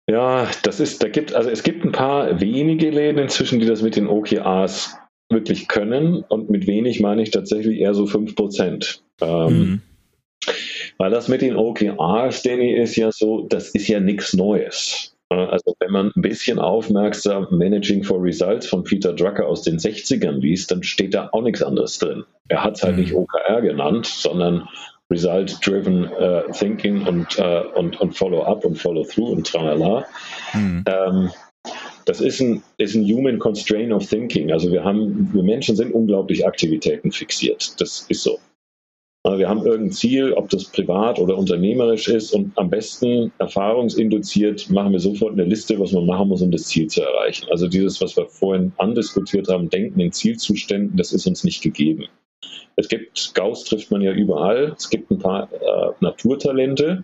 Ja, 0.06 0.48
das 0.62 0.80
ist, 0.80 1.02
da 1.02 1.08
gibt, 1.08 1.34
also 1.34 1.48
es 1.48 1.62
gibt 1.62 1.84
ein 1.84 1.92
paar 1.92 2.40
wenige 2.40 2.90
Läden 2.90 3.18
inzwischen, 3.18 3.58
die 3.58 3.66
das 3.66 3.80
mit 3.80 3.96
den 3.96 4.06
OKRs 4.06 4.96
wirklich 5.34 5.68
können. 5.68 6.24
Und 6.28 6.50
mit 6.50 6.66
wenig 6.66 7.00
meine 7.00 7.22
ich 7.22 7.30
tatsächlich 7.30 7.78
eher 7.80 7.94
so 7.94 8.06
5 8.06 8.34
Prozent. 8.34 9.02
Ähm, 9.20 9.58
mhm. 9.58 9.82
Weil 10.98 11.10
das 11.10 11.28
mit 11.28 11.42
den 11.42 11.56
OKRs, 11.56 12.42
Danny, 12.42 12.72
ist 12.72 12.96
ja 12.96 13.10
so, 13.10 13.46
das 13.48 13.70
ist 13.70 13.88
ja 13.88 14.00
nichts 14.00 14.34
Neues. 14.34 15.14
Also 15.30 15.74
wenn 15.80 15.90
man 15.90 16.12
ein 16.14 16.22
bisschen 16.22 16.58
aufmerksam 16.58 17.48
Managing 17.50 18.04
for 18.04 18.22
Results 18.22 18.66
von 18.66 18.84
Peter 18.84 19.12
Drucker 19.12 19.46
aus 19.46 19.62
den 19.62 19.78
60ern 19.78 20.38
liest, 20.38 20.70
dann 20.70 20.82
steht 20.82 21.14
da 21.14 21.30
auch 21.32 21.42
nichts 21.42 21.62
anderes 21.62 21.98
drin. 21.98 22.24
Er 22.48 22.62
hat 22.62 22.76
es 22.76 22.82
halt 22.82 22.96
mhm. 22.96 23.02
nicht 23.02 23.14
OKR 23.14 23.62
genannt, 23.62 24.06
sondern 24.06 24.68
Result-Driven 25.10 26.04
uh, 26.04 26.52
Thinking 26.52 27.06
und, 27.06 27.38
uh, 27.38 27.62
und, 27.74 28.00
und 28.00 28.16
Follow-up 28.16 28.64
und 28.64 28.76
Follow-through 28.76 29.32
und 29.32 29.46
tralala. 29.46 30.06
Mhm. 30.52 30.84
Ähm, 30.86 31.30
das 32.04 32.20
ist 32.20 32.40
ein, 32.40 32.62
ist 32.78 32.94
ein 32.94 33.04
Human 33.04 33.38
Constraint 33.38 33.92
of 33.92 34.06
Thinking. 34.06 34.52
Also 34.52 34.70
wir 34.70 34.84
haben, 34.84 35.30
wir 35.32 35.42
Menschen 35.42 35.76
sind 35.76 35.92
unglaublich 35.92 36.46
Aktivitäten 36.46 37.10
fixiert. 37.10 37.80
Das 37.80 38.06
ist 38.08 38.22
so. 38.22 38.38
Wir 39.26 39.48
haben 39.48 39.64
irgendein 39.64 39.90
Ziel, 39.90 40.34
ob 40.34 40.50
das 40.50 40.64
privat 40.64 41.18
oder 41.18 41.38
unternehmerisch 41.38 42.08
ist 42.08 42.34
und 42.34 42.52
am 42.58 42.68
besten 42.68 43.32
erfahrungsinduziert 43.38 44.68
machen 44.68 44.92
wir 44.92 45.00
sofort 45.00 45.32
eine 45.32 45.44
Liste, 45.44 45.80
was 45.80 45.92
man 45.92 46.04
machen 46.04 46.28
muss, 46.28 46.42
um 46.42 46.50
das 46.50 46.64
Ziel 46.64 46.88
zu 46.88 47.00
erreichen. 47.00 47.46
Also 47.50 47.66
dieses, 47.66 48.02
was 48.02 48.18
wir 48.18 48.26
vorhin 48.26 48.72
andiskutiert 48.76 49.48
haben, 49.48 49.70
Denken 49.70 49.98
in 50.00 50.12
Zielzuständen, 50.12 50.94
das 50.98 51.14
ist 51.14 51.26
uns 51.26 51.42
nicht 51.42 51.62
gegeben. 51.62 52.04
Es 52.76 52.86
gibt, 52.88 53.34
Gauss 53.34 53.64
trifft 53.64 53.90
man 53.90 54.02
ja 54.02 54.12
überall, 54.12 54.74
es 54.76 54.90
gibt 54.90 55.10
ein 55.10 55.18
paar 55.18 55.50
äh, 55.50 55.92
Naturtalente, 56.00 57.02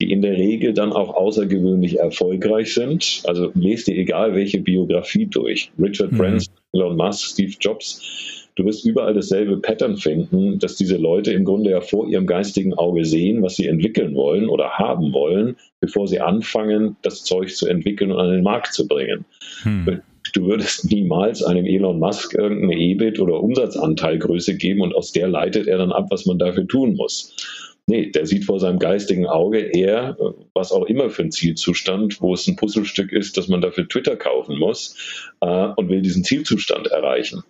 die 0.00 0.12
in 0.12 0.22
der 0.22 0.36
Regel 0.36 0.74
dann 0.74 0.92
auch 0.92 1.14
außergewöhnlich 1.14 1.98
erfolgreich 1.98 2.72
sind. 2.72 3.22
Also 3.24 3.50
lest 3.54 3.88
dir 3.88 3.96
egal 3.96 4.34
welche 4.34 4.60
Biografie 4.60 5.26
durch. 5.26 5.70
Richard 5.78 6.12
mhm. 6.12 6.18
Branson, 6.18 6.54
Elon 6.72 6.96
Musk, 6.96 7.32
Steve 7.32 7.52
Jobs. 7.60 8.46
Du 8.54 8.64
wirst 8.64 8.84
überall 8.84 9.14
dasselbe 9.14 9.56
Pattern 9.58 9.96
finden, 9.96 10.58
dass 10.58 10.76
diese 10.76 10.96
Leute 10.96 11.32
im 11.32 11.44
Grunde 11.44 11.70
ja 11.70 11.80
vor 11.80 12.08
ihrem 12.08 12.26
geistigen 12.26 12.74
Auge 12.74 13.04
sehen, 13.04 13.42
was 13.42 13.54
sie 13.54 13.66
entwickeln 13.66 14.14
wollen 14.16 14.48
oder 14.48 14.70
haben 14.70 15.12
wollen, 15.12 15.56
bevor 15.80 16.08
sie 16.08 16.20
anfangen, 16.20 16.96
das 17.02 17.22
Zeug 17.22 17.54
zu 17.54 17.68
entwickeln 17.68 18.10
und 18.10 18.18
an 18.18 18.32
den 18.32 18.42
Markt 18.42 18.74
zu 18.74 18.88
bringen. 18.88 19.24
Mhm. 19.64 20.00
Du 20.34 20.46
würdest 20.46 20.90
niemals 20.90 21.42
einem 21.42 21.64
Elon 21.64 21.98
Musk 21.98 22.34
irgendeine 22.34 22.78
EBIT 22.78 23.18
oder 23.20 23.40
Umsatzanteilgröße 23.40 24.56
geben 24.56 24.82
und 24.82 24.94
aus 24.94 25.12
der 25.12 25.28
leitet 25.28 25.68
er 25.68 25.78
dann 25.78 25.92
ab, 25.92 26.08
was 26.10 26.26
man 26.26 26.38
dafür 26.38 26.66
tun 26.66 26.96
muss. 26.96 27.34
Nee, 27.88 28.10
der 28.10 28.26
sieht 28.26 28.44
vor 28.44 28.60
seinem 28.60 28.78
geistigen 28.78 29.26
Auge 29.26 29.60
eher, 29.60 30.14
was 30.52 30.72
auch 30.72 30.84
immer 30.84 31.08
für 31.08 31.22
ein 31.22 31.32
Zielzustand, 31.32 32.20
wo 32.20 32.34
es 32.34 32.46
ein 32.46 32.54
Puzzlestück 32.54 33.12
ist, 33.12 33.38
dass 33.38 33.48
man 33.48 33.62
dafür 33.62 33.88
Twitter 33.88 34.14
kaufen 34.14 34.58
muss 34.58 34.94
äh, 35.40 35.68
und 35.74 35.88
will 35.88 36.02
diesen 36.02 36.22
Zielzustand 36.22 36.88
erreichen. 36.88 37.42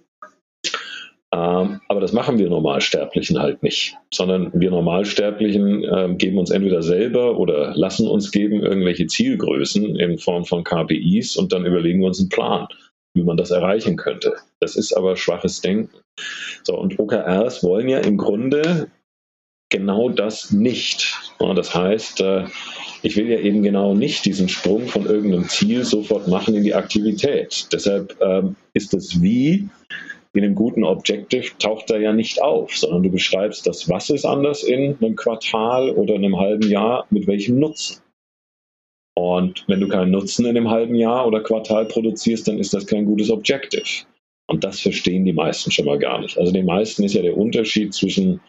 Ähm, 1.34 1.80
aber 1.88 2.00
das 2.00 2.12
machen 2.12 2.38
wir 2.38 2.48
Normalsterblichen 2.48 3.40
halt 3.40 3.64
nicht, 3.64 3.96
sondern 4.14 4.52
wir 4.54 4.70
Normalsterblichen 4.70 5.82
äh, 5.82 6.14
geben 6.16 6.38
uns 6.38 6.50
entweder 6.50 6.82
selber 6.82 7.36
oder 7.36 7.76
lassen 7.76 8.06
uns 8.06 8.30
geben 8.30 8.62
irgendwelche 8.62 9.08
Zielgrößen 9.08 9.96
in 9.96 10.18
Form 10.18 10.44
von 10.44 10.62
KPIs 10.62 11.36
und 11.36 11.52
dann 11.52 11.66
überlegen 11.66 11.98
wir 11.98 12.06
uns 12.06 12.20
einen 12.20 12.28
Plan, 12.28 12.68
wie 13.12 13.24
man 13.24 13.36
das 13.36 13.50
erreichen 13.50 13.96
könnte. 13.96 14.36
Das 14.60 14.76
ist 14.76 14.92
aber 14.92 15.16
schwaches 15.16 15.60
Denken. 15.60 15.98
So, 16.62 16.78
und 16.78 16.96
OKRs 16.96 17.64
wollen 17.64 17.88
ja 17.88 17.98
im 17.98 18.16
Grunde 18.16 18.88
genau 19.70 20.08
das 20.08 20.50
nicht. 20.50 21.16
Das 21.38 21.74
heißt, 21.74 22.20
äh, 22.20 22.44
ich 23.02 23.16
will 23.16 23.28
ja 23.28 23.38
eben 23.38 23.62
genau 23.62 23.94
nicht 23.94 24.24
diesen 24.24 24.48
Sprung 24.48 24.86
von 24.86 25.06
irgendeinem 25.06 25.48
Ziel 25.48 25.84
sofort 25.84 26.28
machen 26.28 26.54
in 26.54 26.64
die 26.64 26.74
Aktivität. 26.74 27.68
Deshalb 27.72 28.16
ähm, 28.20 28.56
ist 28.74 28.92
das 28.92 29.22
Wie 29.22 29.68
in 30.34 30.44
einem 30.44 30.54
guten 30.54 30.84
Objective 30.84 31.46
taucht 31.58 31.90
da 31.90 31.96
ja 31.96 32.12
nicht 32.12 32.40
auf, 32.42 32.76
sondern 32.76 33.02
du 33.02 33.10
beschreibst 33.10 33.66
das 33.66 33.88
Was 33.88 34.10
ist 34.10 34.24
anders 34.24 34.62
in 34.62 34.96
einem 35.00 35.16
Quartal 35.16 35.90
oder 35.90 36.14
einem 36.14 36.38
halben 36.38 36.68
Jahr 36.68 37.06
mit 37.10 37.26
welchem 37.26 37.58
Nutzen. 37.58 38.02
Und 39.14 39.64
wenn 39.66 39.80
du 39.80 39.88
keinen 39.88 40.12
Nutzen 40.12 40.46
in 40.46 40.56
einem 40.56 40.70
halben 40.70 40.94
Jahr 40.94 41.26
oder 41.26 41.40
Quartal 41.40 41.86
produzierst, 41.86 42.46
dann 42.46 42.58
ist 42.58 42.72
das 42.72 42.86
kein 42.86 43.04
gutes 43.04 43.30
Objective. 43.30 44.04
Und 44.46 44.62
das 44.62 44.80
verstehen 44.80 45.24
die 45.24 45.32
meisten 45.32 45.72
schon 45.72 45.86
mal 45.86 45.98
gar 45.98 46.20
nicht. 46.20 46.38
Also 46.38 46.52
den 46.52 46.66
meisten 46.66 47.02
ist 47.02 47.14
ja 47.14 47.22
der 47.22 47.36
Unterschied 47.36 47.92
zwischen 47.92 48.40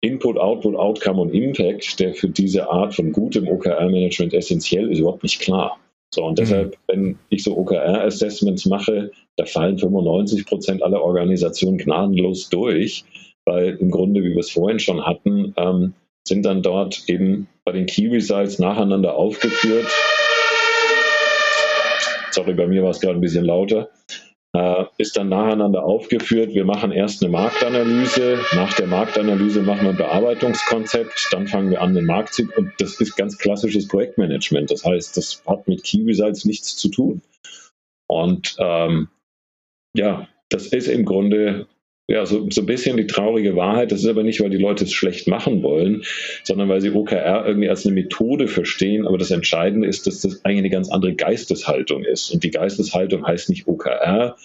Input, 0.00 0.38
Output, 0.38 0.76
Outcome 0.76 1.22
und 1.22 1.34
Impact, 1.34 1.98
der 1.98 2.14
für 2.14 2.28
diese 2.28 2.70
Art 2.70 2.94
von 2.94 3.12
gutem 3.12 3.48
OKR-Management 3.48 4.32
essentiell 4.32 4.90
ist, 4.92 5.00
überhaupt 5.00 5.24
nicht 5.24 5.40
klar. 5.40 5.78
So, 6.14 6.24
und 6.24 6.38
deshalb, 6.38 6.70
mhm. 6.70 6.76
wenn 6.86 7.18
ich 7.30 7.42
so 7.42 7.56
OKR-Assessments 7.56 8.66
mache, 8.66 9.10
da 9.36 9.44
fallen 9.44 9.78
95 9.78 10.46
Prozent 10.46 10.82
aller 10.82 11.02
Organisationen 11.02 11.78
gnadenlos 11.78 12.48
durch, 12.48 13.04
weil 13.44 13.76
im 13.80 13.90
Grunde, 13.90 14.22
wie 14.22 14.30
wir 14.30 14.38
es 14.38 14.50
vorhin 14.50 14.78
schon 14.78 15.04
hatten, 15.04 15.52
ähm, 15.56 15.94
sind 16.26 16.44
dann 16.44 16.62
dort 16.62 17.04
eben 17.08 17.48
bei 17.64 17.72
den 17.72 17.86
Key 17.86 18.08
Results 18.08 18.58
nacheinander 18.58 19.16
aufgeführt. 19.16 19.86
Sorry, 22.30 22.54
bei 22.54 22.66
mir 22.66 22.82
war 22.82 22.90
es 22.90 23.00
gerade 23.00 23.18
ein 23.18 23.20
bisschen 23.20 23.44
lauter 23.44 23.90
ist 24.96 25.16
dann 25.16 25.28
nacheinander 25.28 25.84
aufgeführt. 25.84 26.54
Wir 26.54 26.64
machen 26.64 26.90
erst 26.90 27.22
eine 27.22 27.30
Marktanalyse. 27.30 28.38
Nach 28.54 28.72
der 28.74 28.86
Marktanalyse 28.86 29.62
machen 29.62 29.82
wir 29.82 29.90
ein 29.90 29.96
Bearbeitungskonzept. 29.96 31.28
Dann 31.30 31.46
fangen 31.46 31.70
wir 31.70 31.82
an, 31.82 31.94
den 31.94 32.06
Markt 32.06 32.34
zu. 32.34 32.48
Und 32.56 32.72
das 32.78 33.00
ist 33.00 33.16
ganz 33.16 33.36
klassisches 33.38 33.86
Projektmanagement. 33.88 34.70
Das 34.70 34.84
heißt, 34.84 35.16
das 35.16 35.42
hat 35.46 35.68
mit 35.68 35.84
Key 35.84 36.02
Results 36.04 36.44
nichts 36.44 36.76
zu 36.76 36.88
tun. 36.88 37.22
Und 38.08 38.56
ähm, 38.58 39.08
ja, 39.94 40.26
das 40.48 40.68
ist 40.68 40.88
im 40.88 41.04
Grunde 41.04 41.66
ja, 42.10 42.24
so, 42.24 42.48
so 42.50 42.62
ein 42.62 42.66
bisschen 42.66 42.96
die 42.96 43.06
traurige 43.06 43.54
Wahrheit. 43.54 43.92
Das 43.92 44.00
ist 44.00 44.08
aber 44.08 44.22
nicht, 44.22 44.40
weil 44.40 44.48
die 44.48 44.56
Leute 44.56 44.84
es 44.84 44.92
schlecht 44.92 45.28
machen 45.28 45.62
wollen, 45.62 46.04
sondern 46.42 46.70
weil 46.70 46.80
sie 46.80 46.90
OKR 46.90 47.46
irgendwie 47.46 47.68
als 47.68 47.84
eine 47.84 47.94
Methode 47.94 48.48
verstehen. 48.48 49.06
Aber 49.06 49.18
das 49.18 49.30
Entscheidende 49.30 49.86
ist, 49.86 50.06
dass 50.06 50.22
das 50.22 50.42
eigentlich 50.44 50.58
eine 50.60 50.70
ganz 50.70 50.90
andere 50.90 51.14
Geisteshaltung 51.14 52.04
ist. 52.04 52.30
Und 52.30 52.44
die 52.44 52.50
Geisteshaltung 52.50 53.26
heißt 53.26 53.50
nicht 53.50 53.68
OKR. 53.68 54.36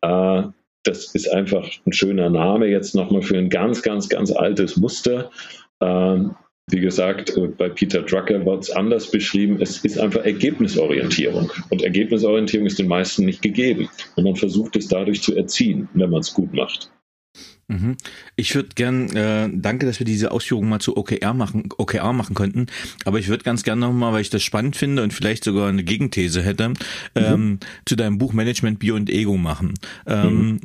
Äh, 0.00 0.42
das 0.84 1.14
ist 1.14 1.30
einfach 1.30 1.68
ein 1.86 1.92
schöner 1.92 2.30
Name 2.30 2.66
jetzt 2.66 2.94
nochmal 2.94 3.22
für 3.22 3.36
ein 3.36 3.50
ganz, 3.50 3.82
ganz, 3.82 4.08
ganz 4.08 4.32
altes 4.32 4.78
Muster. 4.78 5.30
Ähm, 5.82 6.34
wie 6.70 6.80
gesagt, 6.80 7.36
äh, 7.36 7.48
bei 7.48 7.68
Peter 7.68 8.00
Drucker 8.00 8.46
wird 8.46 8.62
es 8.62 8.70
anders 8.70 9.10
beschrieben. 9.10 9.58
Es 9.60 9.84
ist 9.84 9.98
einfach 9.98 10.24
Ergebnisorientierung. 10.24 11.52
Und 11.68 11.82
Ergebnisorientierung 11.82 12.66
ist 12.66 12.78
den 12.78 12.88
meisten 12.88 13.26
nicht 13.26 13.42
gegeben. 13.42 13.90
Und 14.16 14.24
man 14.24 14.36
versucht 14.36 14.76
es 14.76 14.88
dadurch 14.88 15.20
zu 15.20 15.36
erziehen, 15.36 15.90
wenn 15.92 16.08
man 16.08 16.20
es 16.20 16.32
gut 16.32 16.54
macht. 16.54 16.90
Mhm. 17.68 17.96
Ich 18.36 18.54
würde 18.54 18.70
gern, 18.74 19.14
äh, 19.16 19.48
danke, 19.52 19.86
dass 19.86 19.98
wir 19.98 20.06
diese 20.06 20.30
Ausführungen 20.30 20.68
mal 20.68 20.80
zu 20.80 20.96
OKR 20.96 21.34
machen, 21.34 21.68
OKR 21.76 22.12
machen 22.12 22.34
könnten, 22.34 22.66
aber 23.04 23.18
ich 23.18 23.28
würde 23.28 23.44
ganz 23.44 23.62
gerne 23.62 23.80
nochmal, 23.80 24.12
weil 24.12 24.22
ich 24.22 24.30
das 24.30 24.42
spannend 24.42 24.76
finde 24.76 25.02
und 25.02 25.12
vielleicht 25.12 25.44
sogar 25.44 25.68
eine 25.68 25.84
Gegenthese 25.84 26.42
hätte, 26.42 26.70
mhm. 26.70 26.74
ähm, 27.14 27.60
zu 27.84 27.96
deinem 27.96 28.18
Buch 28.18 28.32
Management 28.32 28.78
Bio 28.78 28.96
und 28.96 29.10
Ego 29.10 29.36
machen. 29.36 29.74
Ähm, 30.06 30.34
mhm 30.34 30.60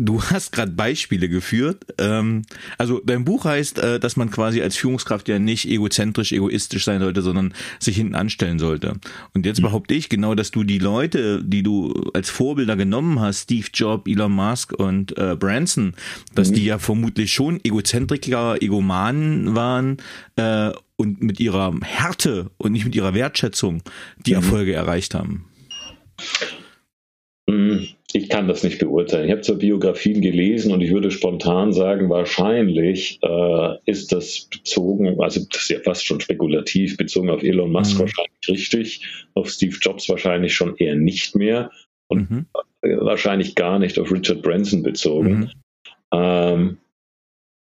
Du 0.00 0.22
hast 0.22 0.52
gerade 0.52 0.70
Beispiele 0.70 1.28
geführt. 1.28 1.84
Ähm, 1.98 2.42
also 2.78 3.00
dein 3.04 3.24
Buch 3.24 3.44
heißt, 3.44 3.80
äh, 3.80 3.98
dass 3.98 4.16
man 4.16 4.30
quasi 4.30 4.62
als 4.62 4.76
Führungskraft 4.76 5.28
ja 5.28 5.40
nicht 5.40 5.68
egozentrisch, 5.68 6.30
egoistisch 6.30 6.84
sein 6.84 7.00
sollte, 7.00 7.20
sondern 7.20 7.52
sich 7.80 7.96
hinten 7.96 8.14
anstellen 8.14 8.60
sollte. 8.60 8.94
Und 9.34 9.44
jetzt 9.44 9.58
mhm. 9.58 9.64
behaupte 9.64 9.94
ich 9.94 10.08
genau, 10.08 10.36
dass 10.36 10.52
du 10.52 10.62
die 10.62 10.78
Leute, 10.78 11.42
die 11.42 11.64
du 11.64 11.92
als 12.14 12.30
Vorbilder 12.30 12.76
genommen 12.76 13.18
hast, 13.18 13.42
Steve 13.42 13.66
Jobs, 13.74 14.08
Elon 14.08 14.30
Musk 14.30 14.72
und 14.72 15.18
äh, 15.18 15.34
Branson, 15.34 15.94
dass 16.32 16.50
mhm. 16.50 16.54
die 16.54 16.64
ja 16.66 16.78
vermutlich 16.78 17.32
schon 17.32 17.58
Egozentriker, 17.64 18.62
Egomanen 18.62 19.56
waren 19.56 19.96
äh, 20.36 20.70
und 20.94 21.22
mit 21.22 21.40
ihrer 21.40 21.74
Härte 21.82 22.52
und 22.56 22.70
nicht 22.70 22.84
mit 22.84 22.94
ihrer 22.94 23.14
Wertschätzung 23.14 23.82
die 24.24 24.30
mhm. 24.30 24.36
Erfolge 24.36 24.74
erreicht 24.74 25.14
haben. 25.14 25.46
Mhm. 27.48 27.88
Ich 28.12 28.30
kann 28.30 28.48
das 28.48 28.64
nicht 28.64 28.78
beurteilen. 28.78 29.26
Ich 29.26 29.32
habe 29.32 29.42
zwar 29.42 29.56
Biografien 29.56 30.22
gelesen 30.22 30.72
und 30.72 30.80
ich 30.80 30.90
würde 30.90 31.10
spontan 31.10 31.74
sagen, 31.74 32.08
wahrscheinlich 32.08 33.18
äh, 33.22 33.74
ist 33.84 34.12
das 34.12 34.48
bezogen, 34.50 35.20
also 35.20 35.44
das 35.50 35.62
ist 35.62 35.68
ja 35.68 35.80
fast 35.80 36.06
schon 36.06 36.20
spekulativ, 36.20 36.96
bezogen 36.96 37.28
auf 37.28 37.42
Elon 37.42 37.70
Musk 37.70 37.96
mhm. 37.96 38.00
wahrscheinlich 38.00 38.48
richtig, 38.48 39.28
auf 39.34 39.50
Steve 39.50 39.76
Jobs 39.78 40.08
wahrscheinlich 40.08 40.54
schon 40.54 40.74
eher 40.76 40.96
nicht 40.96 41.36
mehr 41.36 41.70
und 42.06 42.30
mhm. 42.30 42.46
wahrscheinlich 42.80 43.54
gar 43.54 43.78
nicht 43.78 43.98
auf 43.98 44.10
Richard 44.10 44.40
Branson 44.40 44.82
bezogen. 44.82 45.38
Mhm. 45.38 45.50
Ähm, 46.12 46.78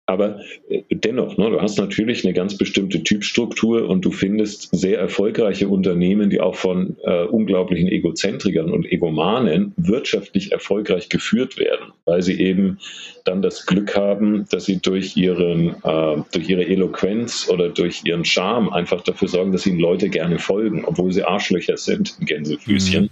aber 0.10 0.40
äh, 0.70 0.82
dennoch, 0.90 1.38
ne, 1.38 1.52
du 1.52 1.62
hast 1.62 1.78
natürlich 1.78 2.26
eine 2.26 2.34
ganz 2.34 2.58
bestimmte 2.58 3.04
Typstruktur 3.04 3.88
und 3.88 4.04
du 4.04 4.12
findest 4.12 4.70
sehr 4.76 5.00
erfolgreiche 5.00 5.68
Unternehmen, 5.68 6.32
die 6.32 6.42
auch 6.42 6.56
von 6.56 6.98
äh, 7.04 7.26
unglaublichen 7.26 7.88
Egozentrikern 7.88 8.72
und 8.72 8.92
Egomanen 8.92 9.74
wirtschaftlich 9.78 10.52
erfolgreich 10.52 11.10
geführt 11.10 11.60
werden, 11.60 11.94
weil 12.06 12.24
sie 12.24 12.42
eben 12.42 12.80
dann 13.24 13.44
das 13.44 13.68
Glück 13.68 13.96
haben, 13.96 14.48
dass 14.50 14.66
sie 14.66 14.80
durch, 14.82 15.16
ihren, 15.16 15.76
äh, 15.84 16.24
durch 16.32 16.50
ihre 16.50 16.66
Eloquenz 16.66 17.48
oder 17.48 17.70
durch 17.70 18.02
ihren 18.04 18.26
Charme 18.26 18.70
einfach 18.70 19.02
dafür 19.02 19.28
sorgen, 19.28 19.52
dass 19.52 19.68
ihnen 19.68 19.80
Leute 19.80 20.10
gerne 20.10 20.40
folgen, 20.40 20.86
obwohl 20.86 21.12
sie 21.12 21.24
Arschlöcher 21.24 21.78
sind, 21.78 22.18
Gänsefüßchen. 22.22 23.04
Mhm. 23.04 23.10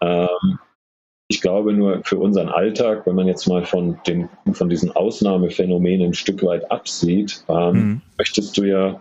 Ähm, 0.00 0.58
ich 1.28 1.40
glaube 1.42 1.74
nur 1.74 2.02
für 2.04 2.18
unseren 2.18 2.48
Alltag, 2.48 3.06
wenn 3.06 3.14
man 3.14 3.26
jetzt 3.26 3.46
mal 3.46 3.64
von, 3.64 3.98
den, 4.06 4.28
von 4.52 4.68
diesen 4.68 4.90
Ausnahmephänomenen 4.90 6.08
ein 6.08 6.14
Stück 6.14 6.42
weit 6.42 6.70
absieht, 6.70 7.44
ähm, 7.48 7.72
mhm. 7.72 8.00
möchtest 8.16 8.56
du 8.56 8.64
ja 8.64 9.00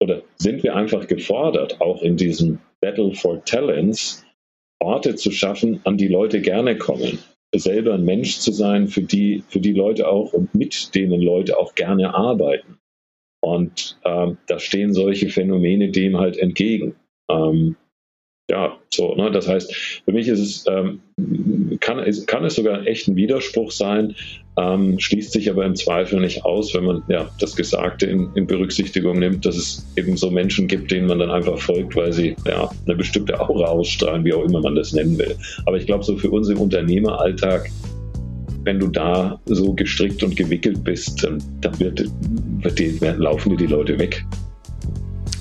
oder 0.00 0.22
sind 0.36 0.62
wir 0.62 0.76
einfach 0.76 1.06
gefordert, 1.06 1.80
auch 1.80 2.02
in 2.02 2.16
diesem 2.16 2.58
Battle 2.80 3.14
for 3.14 3.44
Talents 3.44 4.24
Orte 4.80 5.16
zu 5.16 5.30
schaffen, 5.30 5.80
an 5.84 5.96
die 5.96 6.08
Leute 6.08 6.40
gerne 6.40 6.78
kommen. 6.78 7.18
Selber 7.54 7.94
ein 7.94 8.04
Mensch 8.04 8.38
zu 8.38 8.52
sein, 8.52 8.88
für 8.88 9.02
die, 9.02 9.42
für 9.48 9.58
die 9.58 9.72
Leute 9.72 10.08
auch 10.08 10.32
und 10.32 10.54
mit 10.54 10.94
denen 10.94 11.20
Leute 11.20 11.58
auch 11.58 11.74
gerne 11.74 12.14
arbeiten. 12.14 12.78
Und 13.40 13.98
ähm, 14.04 14.36
da 14.46 14.58
stehen 14.58 14.92
solche 14.92 15.30
Phänomene 15.30 15.90
dem 15.90 16.18
halt 16.18 16.36
entgegen. 16.36 16.94
Ähm, 17.30 17.76
ja, 18.50 18.76
so, 18.90 19.14
ne? 19.14 19.30
Das 19.30 19.46
heißt, 19.46 19.74
für 20.04 20.12
mich 20.12 20.26
ist 20.28 20.40
es, 20.40 20.64
ähm, 20.68 21.00
kann, 21.80 21.98
es, 21.98 22.26
kann 22.26 22.44
es 22.44 22.54
sogar 22.54 22.86
echt 22.86 23.06
ein 23.06 23.16
Widerspruch 23.16 23.70
sein, 23.70 24.14
ähm, 24.58 24.98
schließt 24.98 25.32
sich 25.32 25.50
aber 25.50 25.64
im 25.66 25.76
Zweifel 25.76 26.20
nicht 26.20 26.44
aus, 26.44 26.74
wenn 26.74 26.84
man 26.84 27.02
ja 27.08 27.30
das 27.40 27.54
Gesagte 27.54 28.06
in, 28.06 28.30
in, 28.34 28.46
Berücksichtigung 28.46 29.18
nimmt, 29.18 29.44
dass 29.44 29.56
es 29.56 29.86
eben 29.96 30.16
so 30.16 30.30
Menschen 30.30 30.66
gibt, 30.66 30.90
denen 30.90 31.06
man 31.06 31.18
dann 31.18 31.30
einfach 31.30 31.58
folgt, 31.58 31.94
weil 31.94 32.12
sie 32.12 32.34
ja 32.46 32.70
eine 32.86 32.96
bestimmte 32.96 33.38
Aura 33.38 33.66
ausstrahlen, 33.66 34.24
wie 34.24 34.32
auch 34.32 34.44
immer 34.44 34.60
man 34.60 34.74
das 34.74 34.92
nennen 34.92 35.18
will. 35.18 35.36
Aber 35.66 35.76
ich 35.76 35.86
glaube, 35.86 36.04
so 36.04 36.16
für 36.16 36.30
uns 36.30 36.48
im 36.48 36.58
Unternehmeralltag 36.58 37.68
wenn 38.64 38.80
du 38.80 38.88
da 38.88 39.40
so 39.46 39.72
gestrickt 39.72 40.22
und 40.22 40.36
gewickelt 40.36 40.84
bist, 40.84 41.24
dann, 41.24 41.42
dann 41.62 41.78
wird, 41.80 42.04
wird 42.60 42.78
die, 42.78 42.98
laufen 43.00 43.50
dir 43.50 43.56
die 43.56 43.66
Leute 43.66 43.98
weg. 43.98 44.26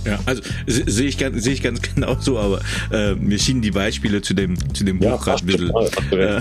Ja, 0.07 0.19
also 0.25 0.41
sehe 0.65 1.07
ich, 1.07 1.17
seh 1.17 1.51
ich 1.51 1.61
ganz 1.61 1.81
genau 1.95 2.15
so, 2.19 2.39
aber 2.39 2.61
äh, 2.91 3.15
mir 3.15 3.37
schienen 3.37 3.61
die 3.61 3.71
Beispiele 3.71 4.21
zu 4.21 4.33
dem, 4.33 4.57
zu 4.73 4.85
dem 4.85 4.99
Buch 4.99 5.05
ja, 5.05 5.17
gerade 5.17 5.43
ein 5.43 5.45
bisschen. 5.45 5.71
Äh, 6.11 6.39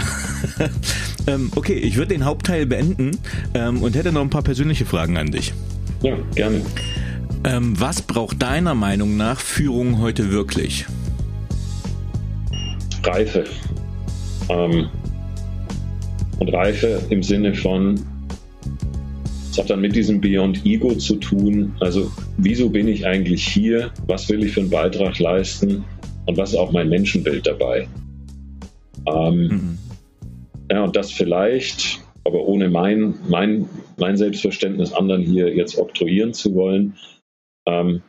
ähm, 1.27 1.51
okay, 1.57 1.75
ich 1.75 1.97
würde 1.97 2.15
den 2.15 2.25
Hauptteil 2.25 2.67
beenden 2.67 3.19
ähm, 3.55 3.83
und 3.83 3.97
hätte 3.97 4.13
noch 4.13 4.23
ein 4.23 4.31
paar 4.31 4.43
persönliche 4.43 4.87
Fragen 4.87 5.17
an 5.17 5.33
dich. 5.33 5.53
Ja, 6.03 6.17
gerne. 6.35 6.63
Ähm, 7.45 7.79
was 7.79 8.03
braucht 8.03 8.41
deiner 8.41 8.75
Meinung 8.75 9.17
nach 9.17 9.41
Führung 9.41 10.01
heute 10.01 10.31
wirklich? 10.31 10.87
Reife. 13.03 13.45
Ähm, 14.49 14.89
und 16.39 16.49
Reife 16.55 17.03
im 17.11 17.23
Sinne 17.23 17.55
von, 17.55 18.01
es 19.57 19.63
hat 19.63 19.71
dann 19.71 19.81
mit 19.81 19.97
diesem 19.97 20.21
Beyond 20.21 20.67
Ego 20.67 20.95
zu 20.97 21.17
tun. 21.17 21.75
Also, 21.81 22.13
wieso 22.37 22.69
bin 22.69 22.89
ich 22.89 23.07
eigentlich 23.07 23.43
hier? 23.43 23.91
Was 24.07 24.29
will 24.29 24.45
ich 24.45 24.53
für 24.53 24.61
einen 24.61 24.69
Beitrag 24.69 25.19
leisten? 25.19 25.83
Und 26.27 26.37
was 26.37 26.51
ist 26.51 26.59
auch 26.59 26.73
mein 26.73 26.91
Menschenbild 26.91 27.47
dabei? 27.47 27.89
Ähm, 29.07 29.39
mhm. 29.49 29.79
Ja, 30.71 30.85
und 30.85 30.95
das 30.95 31.11
vielleicht, 31.11 32.01
aber 32.25 32.43
ohne 32.45 32.69
mein, 32.69 33.15
mein, 33.31 33.67
mein 33.97 34.19
Selbstverständnis 34.19 34.93
anderen 34.93 35.23
hier 35.23 35.55
jetzt 35.55 35.79
oktroyieren 35.79 36.35
zu 36.35 36.55
wollen, 36.55 36.99
ähm, 37.67 38.03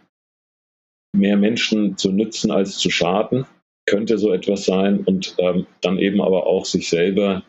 mehr 1.16 1.38
Menschen 1.38 1.96
zu 1.96 2.12
nützen 2.12 2.52
als 2.52 2.78
zu 2.78 2.90
schaden, 2.90 3.46
könnte 3.86 4.18
so 4.18 4.34
etwas 4.34 4.66
sein 4.66 5.00
und 5.00 5.34
ähm, 5.38 5.66
dann 5.80 5.98
eben 5.98 6.20
aber 6.20 6.46
auch 6.46 6.66
sich 6.66 6.90
selber 6.90 7.44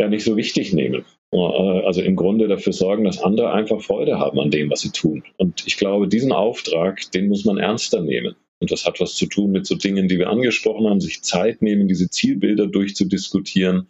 ja 0.00 0.06
nicht 0.06 0.22
so 0.22 0.36
wichtig 0.36 0.72
nehmen. 0.72 1.04
Äh, 1.32 1.36
also 1.36 2.02
im 2.02 2.16
Grunde 2.16 2.48
dafür 2.48 2.72
sorgen, 2.72 3.04
dass 3.04 3.22
andere 3.22 3.52
einfach 3.52 3.80
Freude 3.80 4.18
haben 4.18 4.40
an 4.40 4.50
dem, 4.50 4.70
was 4.70 4.80
sie 4.80 4.90
tun. 4.90 5.22
Und 5.36 5.66
ich 5.66 5.76
glaube, 5.76 6.08
diesen 6.08 6.32
Auftrag, 6.32 7.10
den 7.12 7.28
muss 7.28 7.44
man 7.44 7.58
ernster 7.58 8.00
nehmen. 8.00 8.34
Und 8.60 8.70
das 8.70 8.84
hat 8.84 9.00
was 9.00 9.14
zu 9.14 9.26
tun 9.26 9.52
mit 9.52 9.66
so 9.66 9.74
Dingen, 9.74 10.08
die 10.08 10.18
wir 10.18 10.28
angesprochen 10.28 10.86
haben, 10.86 11.00
sich 11.00 11.22
Zeit 11.22 11.62
nehmen, 11.62 11.88
diese 11.88 12.10
Zielbilder 12.10 12.66
durchzudiskutieren, 12.66 13.88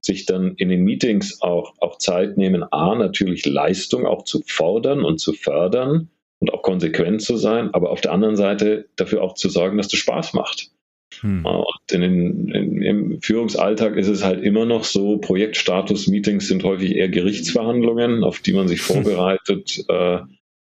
sich 0.00 0.24
dann 0.24 0.54
in 0.56 0.70
den 0.70 0.84
Meetings 0.84 1.42
auch, 1.42 1.74
auch 1.78 1.98
Zeit 1.98 2.38
nehmen, 2.38 2.64
a, 2.70 2.94
natürlich 2.94 3.44
Leistung 3.44 4.06
auch 4.06 4.24
zu 4.24 4.42
fordern 4.46 5.04
und 5.04 5.20
zu 5.20 5.34
fördern 5.34 6.08
und 6.38 6.54
auch 6.54 6.62
konsequent 6.62 7.20
zu 7.20 7.36
sein, 7.36 7.74
aber 7.74 7.90
auf 7.90 8.00
der 8.00 8.12
anderen 8.12 8.36
Seite 8.36 8.88
dafür 8.96 9.22
auch 9.22 9.34
zu 9.34 9.50
sorgen, 9.50 9.76
dass 9.76 9.88
das 9.88 9.98
Spaß 9.98 10.32
macht. 10.32 10.70
Hm. 11.20 11.44
Und 11.44 11.92
in 11.92 12.02
in, 12.02 12.82
im 12.82 13.22
Führungsalltag 13.22 13.96
ist 13.96 14.08
es 14.08 14.24
halt 14.24 14.42
immer 14.42 14.64
noch 14.66 14.84
so, 14.84 15.18
Projektstatus-Meetings 15.18 16.48
sind 16.48 16.64
häufig 16.64 16.94
eher 16.94 17.08
Gerichtsverhandlungen, 17.08 18.24
auf 18.24 18.40
die 18.40 18.52
man 18.52 18.68
sich 18.68 18.80
vorbereitet, 18.82 19.84
äh, 19.88 20.18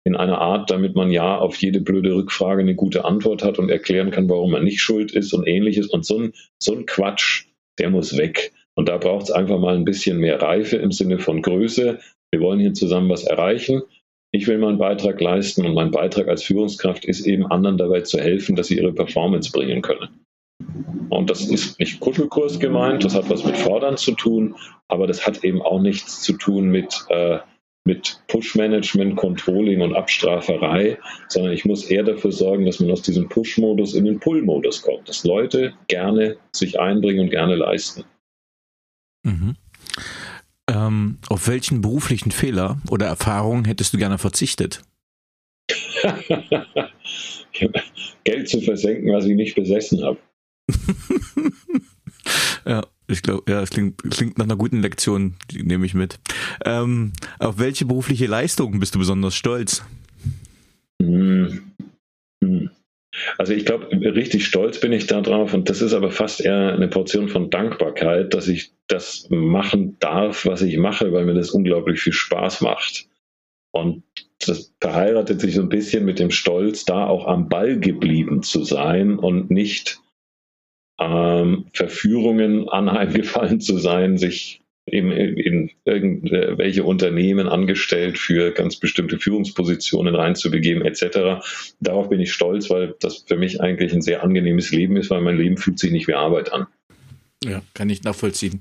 in 0.05 0.15
einer 0.15 0.39
Art, 0.39 0.69
damit 0.69 0.95
man 0.95 1.11
ja 1.11 1.37
auf 1.37 1.55
jede 1.61 1.79
blöde 1.79 2.13
Rückfrage 2.13 2.61
eine 2.61 2.75
gute 2.75 3.05
Antwort 3.05 3.43
hat 3.43 3.57
und 3.57 3.69
erklären 3.69 4.11
kann, 4.11 4.29
warum 4.29 4.51
man 4.51 4.63
nicht 4.63 4.81
schuld 4.81 5.11
ist 5.11 5.33
und 5.33 5.47
ähnliches. 5.47 5.87
Und 5.87 6.05
so 6.05 6.19
ein, 6.19 6.33
so 6.59 6.75
ein 6.75 6.85
Quatsch, 6.85 7.45
der 7.79 7.89
muss 7.89 8.17
weg. 8.17 8.51
Und 8.75 8.89
da 8.89 8.97
braucht 8.97 9.23
es 9.23 9.31
einfach 9.31 9.59
mal 9.59 9.75
ein 9.75 9.85
bisschen 9.85 10.17
mehr 10.17 10.41
Reife 10.41 10.77
im 10.77 10.91
Sinne 10.91 11.19
von 11.19 11.41
Größe. 11.41 11.99
Wir 12.31 12.41
wollen 12.41 12.59
hier 12.59 12.73
zusammen 12.73 13.09
was 13.09 13.23
erreichen. 13.23 13.81
Ich 14.31 14.47
will 14.47 14.57
meinen 14.57 14.79
Beitrag 14.79 15.21
leisten 15.21 15.65
und 15.65 15.75
mein 15.75 15.91
Beitrag 15.91 16.27
als 16.27 16.43
Führungskraft 16.43 17.05
ist 17.05 17.25
eben 17.25 17.45
anderen 17.45 17.77
dabei 17.77 18.01
zu 18.01 18.19
helfen, 18.19 18.55
dass 18.55 18.67
sie 18.67 18.77
ihre 18.77 18.91
Performance 18.91 19.51
bringen 19.51 19.83
können. 19.83 20.22
Und 21.09 21.29
das 21.29 21.41
ist 21.41 21.79
nicht 21.79 21.99
Kuschelkurs 21.99 22.59
gemeint, 22.59 23.03
das 23.03 23.15
hat 23.15 23.29
was 23.29 23.43
mit 23.43 23.57
Fordern 23.57 23.97
zu 23.97 24.13
tun, 24.13 24.55
aber 24.87 25.07
das 25.07 25.25
hat 25.25 25.43
eben 25.43 25.61
auch 25.61 25.81
nichts 25.81 26.21
zu 26.21 26.33
tun 26.33 26.69
mit, 26.69 27.05
äh, 27.09 27.39
mit 27.85 28.21
Push-Management, 28.27 29.15
Controlling 29.15 29.81
und 29.81 29.95
Abstraferei, 29.95 30.97
sondern 31.27 31.53
ich 31.53 31.65
muss 31.65 31.85
eher 31.85 32.03
dafür 32.03 32.31
sorgen, 32.31 32.65
dass 32.65 32.79
man 32.79 32.91
aus 32.91 33.01
diesem 33.01 33.27
Push-Modus 33.29 33.93
in 33.93 34.05
den 34.05 34.19
Pull-Modus 34.19 34.81
kommt, 34.81 35.07
dass 35.09 35.23
Leute 35.23 35.73
gerne 35.87 36.37
sich 36.51 36.79
einbringen 36.79 37.21
und 37.21 37.29
gerne 37.29 37.55
leisten. 37.55 38.03
Mhm. 39.23 39.55
Ähm, 40.69 41.17
auf 41.29 41.47
welchen 41.47 41.81
beruflichen 41.81 42.31
Fehler 42.31 42.77
oder 42.89 43.05
Erfahrungen 43.05 43.65
hättest 43.65 43.93
du 43.93 43.97
gerne 43.97 44.17
verzichtet? 44.17 44.81
Geld 48.23 48.49
zu 48.49 48.61
versenken, 48.61 49.11
was 49.13 49.25
ich 49.25 49.35
nicht 49.35 49.55
besessen 49.55 50.03
habe. 50.03 50.17
ja, 52.65 52.85
ich 53.07 53.21
glaube, 53.21 53.51
ja, 53.51 53.61
es 53.61 53.69
klingt, 53.69 54.01
klingt 54.09 54.37
nach 54.37 54.45
einer 54.45 54.55
guten 54.55 54.81
Lektion, 54.81 55.35
die 55.51 55.63
nehme 55.63 55.85
ich 55.85 55.93
mit. 55.93 56.19
Ähm, 56.65 57.13
auf 57.39 57.59
welche 57.59 57.85
berufliche 57.85 58.27
Leistung 58.27 58.79
bist 58.79 58.95
du 58.95 58.99
besonders 58.99 59.35
stolz? 59.35 59.83
Hm. 61.01 61.71
Hm. 62.43 62.69
Also 63.37 63.53
ich 63.53 63.65
glaube, 63.65 63.91
richtig 63.91 64.45
stolz 64.45 64.79
bin 64.79 64.91
ich 64.91 65.05
darauf 65.05 65.53
und 65.53 65.69
das 65.69 65.81
ist 65.81 65.93
aber 65.93 66.11
fast 66.11 66.41
eher 66.41 66.73
eine 66.73 66.87
Portion 66.87 67.29
von 67.29 67.49
Dankbarkeit, 67.49 68.33
dass 68.33 68.47
ich 68.47 68.71
das 68.87 69.27
machen 69.29 69.97
darf, 69.99 70.45
was 70.45 70.61
ich 70.61 70.77
mache, 70.77 71.11
weil 71.13 71.25
mir 71.25 71.35
das 71.35 71.51
unglaublich 71.51 72.01
viel 72.01 72.13
Spaß 72.13 72.61
macht. 72.61 73.07
Und 73.71 74.03
das 74.39 74.73
verheiratet 74.79 75.41
sich 75.41 75.55
so 75.55 75.61
ein 75.61 75.69
bisschen 75.69 76.05
mit 76.05 76.19
dem 76.19 76.31
Stolz, 76.31 76.85
da 76.85 77.07
auch 77.07 77.27
am 77.27 77.49
Ball 77.49 77.79
geblieben 77.79 78.43
zu 78.43 78.63
sein 78.63 79.17
und 79.17 79.49
nicht 79.49 79.99
ähm, 80.99 81.65
Verführungen 81.73 82.69
anheimgefallen 82.69 83.61
zu 83.61 83.77
sein, 83.77 84.17
sich 84.17 84.61
eben 84.85 85.11
in 85.11 85.71
irgendwelche 85.85 86.83
Unternehmen 86.83 87.47
angestellt 87.47 88.17
für 88.17 88.51
ganz 88.51 88.75
bestimmte 88.75 89.17
Führungspositionen 89.17 90.13
reinzubegeben 90.13 90.83
etc. 90.83 91.41
Darauf 91.79 92.09
bin 92.09 92.19
ich 92.19 92.33
stolz, 92.33 92.69
weil 92.69 92.95
das 92.99 93.23
für 93.25 93.37
mich 93.37 93.61
eigentlich 93.61 93.93
ein 93.93 94.01
sehr 94.01 94.23
angenehmes 94.23 94.71
Leben 94.71 94.97
ist, 94.97 95.09
weil 95.09 95.21
mein 95.21 95.37
Leben 95.37 95.57
fühlt 95.57 95.79
sich 95.79 95.91
nicht 95.91 96.07
wie 96.07 96.15
Arbeit 96.15 96.51
an. 96.51 96.67
Ja, 97.45 97.61
kann 97.73 97.89
ich 97.89 98.03
nachvollziehen. 98.03 98.59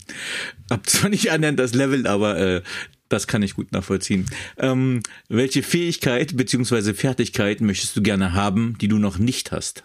Hab 0.71 0.89
zwar 0.89 1.11
nicht 1.11 1.31
annähernd 1.31 1.59
das 1.59 1.75
Level, 1.75 2.07
aber 2.07 2.39
äh, 2.39 2.63
das 3.09 3.27
kann 3.27 3.43
ich 3.43 3.55
gut 3.55 3.73
nachvollziehen. 3.73 4.27
Ähm, 4.59 5.03
welche 5.29 5.63
Fähigkeit 5.63 6.37
bzw. 6.37 6.95
Fertigkeit 6.95 7.61
möchtest 7.61 7.97
du 7.97 8.03
gerne 8.03 8.33
haben, 8.33 8.77
die 8.81 8.89
du 8.89 8.99
noch 8.99 9.19
nicht 9.19 9.53
hast? 9.53 9.85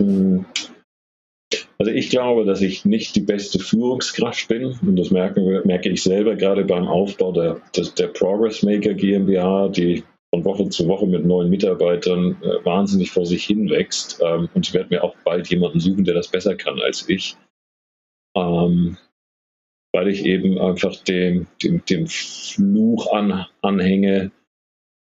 Hm. 0.00 0.44
Also 1.78 1.92
ich 1.92 2.08
glaube, 2.08 2.44
dass 2.44 2.62
ich 2.62 2.84
nicht 2.84 3.16
die 3.16 3.20
beste 3.20 3.58
Führungskraft 3.58 4.48
bin 4.48 4.78
und 4.80 4.96
das 4.96 5.10
merken, 5.10 5.60
merke 5.64 5.90
ich 5.90 6.02
selber 6.02 6.34
gerade 6.34 6.64
beim 6.64 6.86
Aufbau 6.86 7.32
der, 7.32 7.60
der, 7.76 7.84
der 7.98 8.06
Progress 8.08 8.62
Maker 8.62 8.94
GmbH, 8.94 9.68
die 9.68 10.02
von 10.30 10.44
Woche 10.44 10.68
zu 10.68 10.88
Woche 10.88 11.06
mit 11.06 11.24
neuen 11.24 11.50
Mitarbeitern 11.50 12.36
äh, 12.42 12.64
wahnsinnig 12.64 13.10
vor 13.10 13.26
sich 13.26 13.44
hin 13.44 13.68
wächst. 13.68 14.20
Ähm, 14.24 14.48
und 14.54 14.66
ich 14.66 14.74
werde 14.74 14.88
mir 14.90 15.04
auch 15.04 15.14
bald 15.24 15.48
jemanden 15.48 15.80
suchen, 15.80 16.04
der 16.04 16.14
das 16.14 16.28
besser 16.28 16.56
kann 16.56 16.80
als 16.80 17.08
ich. 17.08 17.36
Ähm, 18.34 18.96
weil 19.92 20.08
ich 20.08 20.24
eben 20.24 20.58
einfach 20.58 20.96
dem, 21.04 21.46
dem, 21.62 21.82
dem 21.84 22.06
Fluch 22.06 23.12
an, 23.12 23.46
anhänge, 23.62 24.30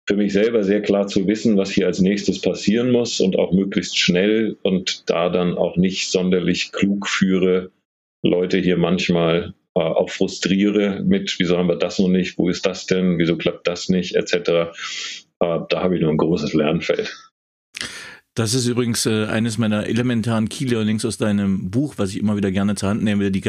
für 0.07 0.16
mich 0.16 0.32
selber 0.32 0.62
sehr 0.62 0.82
klar 0.82 1.07
zu 1.07 1.26
wissen, 1.26 1.57
was 1.57 1.70
hier 1.70 1.86
als 1.86 2.00
nächstes 2.00 2.40
passieren 2.40 2.90
muss 2.90 3.20
und 3.20 3.38
auch 3.38 3.52
möglichst 3.52 3.98
schnell 3.98 4.57
und 4.62 5.09
da 5.09 5.30
dann 5.30 5.57
auch 5.57 5.76
nicht 5.76 6.11
sonderlich 6.11 6.72
klug 6.72 7.09
führe, 7.09 7.70
Leute 8.22 8.59
hier 8.59 8.76
manchmal 8.76 9.55
äh, 9.74 9.80
auch 9.80 10.11
frustriere 10.11 11.02
mit, 11.02 11.36
wieso 11.38 11.57
haben 11.57 11.68
wir 11.68 11.76
das 11.76 11.98
noch 11.98 12.09
nicht, 12.09 12.38
wo 12.38 12.48
ist 12.48 12.66
das 12.66 12.86
denn, 12.86 13.18
wieso 13.18 13.36
klappt 13.36 13.66
das 13.66 13.88
nicht, 13.88 14.14
etc. 14.14 14.34
Äh, 14.34 15.61
da 15.68 15.82
habe 15.82 15.96
ich 15.96 16.02
nur 16.02 16.11
ein 16.11 16.18
großes 16.18 16.55
Lernfeld. 16.55 17.12
Das 18.35 18.53
ist 18.53 18.66
übrigens 18.66 19.07
äh, 19.07 19.26
eines 19.26 19.59
meiner 19.59 19.87
elementaren 19.87 20.49
Key 20.49 20.64
Learnings 20.64 21.05
aus 21.05 21.18
deinem 21.18 21.70
Buch, 21.70 21.95
was 21.99 22.11
ich 22.11 22.18
immer 22.18 22.37
wieder 22.37 22.51
gerne 22.51 22.74
zur 22.74 22.89
Hand 22.89 23.05
nehme, 23.05 23.30
die, 23.30 23.43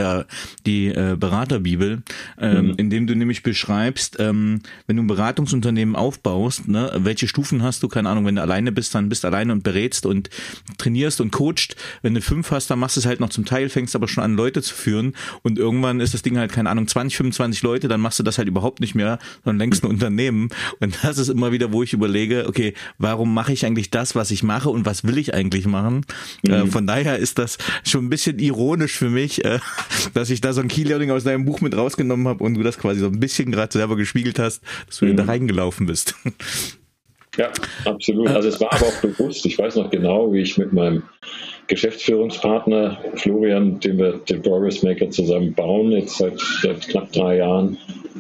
die 0.68 0.88
äh, 0.90 1.16
Beraterbibel, 1.20 2.04
ähm, 2.40 2.68
mhm. 2.68 2.74
in 2.78 2.90
dem 2.92 3.08
du 3.08 3.16
nämlich 3.16 3.42
beschreibst, 3.42 4.18
ähm, 4.20 4.62
wenn 4.86 4.98
du 4.98 5.04
ein 5.04 5.08
Beratungsunternehmen 5.08 5.96
aufbaust, 5.96 6.68
ne, 6.68 6.92
welche 6.98 7.28
Stufen 7.28 7.64
hast 7.64 7.82
du, 7.82 7.88
keine 7.88 8.10
Ahnung, 8.10 8.28
wenn 8.28 8.36
du 8.36 8.44
alleine 8.44 8.72
bist, 8.72 8.94
dann 8.94 9.10
bist 9.10 9.24
du 9.24 9.28
alleine 9.28 9.54
und 9.54 9.64
berätst 9.64 10.06
und 10.06 10.30
trainierst 10.78 11.20
und 11.20 11.32
coacht. 11.32 11.76
Wenn 12.04 12.14
du 12.14 12.22
fünf 12.22 12.52
hast, 12.52 12.70
dann 12.70 12.78
machst 12.78 12.96
du 12.96 13.00
es 13.00 13.08
halt 13.08 13.20
noch 13.20 13.30
zum 13.30 13.46
Teil, 13.46 13.70
fängst 13.70 13.96
aber 13.96 14.08
schon 14.08 14.24
an, 14.24 14.36
Leute 14.36 14.62
zu 14.62 14.76
führen 14.76 15.14
und 15.42 15.58
irgendwann 15.58 16.00
ist 16.00 16.14
das 16.14 16.22
Ding 16.22 16.38
halt, 16.38 16.52
keine 16.52 16.70
Ahnung, 16.70 16.88
20, 16.88 17.18
25 17.18 17.64
Leute, 17.64 17.88
dann 17.88 18.02
machst 18.02 18.20
du 18.20 18.24
das 18.24 18.38
halt 18.38 18.48
überhaupt 18.48 18.82
nicht 18.82 18.94
mehr, 18.94 19.18
sondern 19.44 19.58
längst 19.58 19.84
ein 19.84 19.90
Unternehmen. 19.90 20.50
Und 20.80 21.00
das 21.02 21.18
ist 21.18 21.30
immer 21.30 21.52
wieder, 21.52 21.72
wo 21.72 21.82
ich 21.82 21.94
überlege, 21.94 22.46
okay, 22.48 22.76
warum 23.00 23.34
mache 23.34 23.52
ich 23.52 23.66
eigentlich 23.66 23.90
das, 23.90 24.14
was 24.14 24.30
ich 24.30 24.44
mache 24.44 24.74
und 24.76 24.86
was 24.86 25.03
will 25.03 25.17
ich 25.17 25.34
eigentlich 25.34 25.65
machen. 25.65 26.05
Äh, 26.45 26.49
mhm. 26.49 26.53
Äh, 26.53 26.65
von 26.67 26.86
daher 26.88 27.17
ist 27.17 27.39
das 27.39 27.57
schon 27.84 28.05
ein 28.05 28.09
bisschen 28.09 28.39
ironisch 28.39 28.97
für 28.97 29.09
mich, 29.09 29.43
äh, 29.43 29.59
dass 30.13 30.30
ich 30.30 30.41
da 30.41 30.53
so 30.53 30.61
ein 30.61 30.67
Key 30.67 30.84
Learning 30.84 31.11
aus 31.11 31.23
deinem 31.23 31.45
Buch 31.45 31.61
mit 31.61 31.76
rausgenommen 31.76 32.28
habe 32.28 32.43
und 32.43 32.53
du 32.55 32.63
das 32.63 32.78
quasi 32.78 32.99
so 32.99 33.07
ein 33.07 33.19
bisschen 33.19 33.51
gerade 33.51 33.73
selber 33.73 33.95
gespiegelt 33.95 34.38
hast, 34.38 34.61
dass 34.88 34.99
du 34.99 35.05
mhm. 35.05 35.17
da 35.17 35.23
reingelaufen 35.23 35.88
bist. 35.88 36.15
Ja, 37.38 37.51
absolut. 37.84 38.30
Also 38.30 38.47
es 38.47 38.61
war 38.61 38.71
aber 38.71 38.86
auch 38.86 39.01
bewusst. 39.01 39.45
Ich 39.45 39.57
weiß 39.57 39.76
noch 39.76 39.89
genau, 39.89 40.32
wie 40.32 40.41
ich 40.41 40.57
mit 40.57 40.71
meinem 40.71 41.03
Geschäftsführungspartner 41.67 42.97
Florian, 43.15 43.80
den 43.80 43.97
wir 43.97 44.19
den 44.19 44.41
Progress 44.41 44.84
Maker 44.84 45.09
zusammen 45.09 45.53
bauen, 45.53 45.91
jetzt 45.91 46.17
seit, 46.17 46.39
seit 46.61 46.88
knapp 46.88 47.11
drei 47.11 47.38
Jahren. 47.38 47.78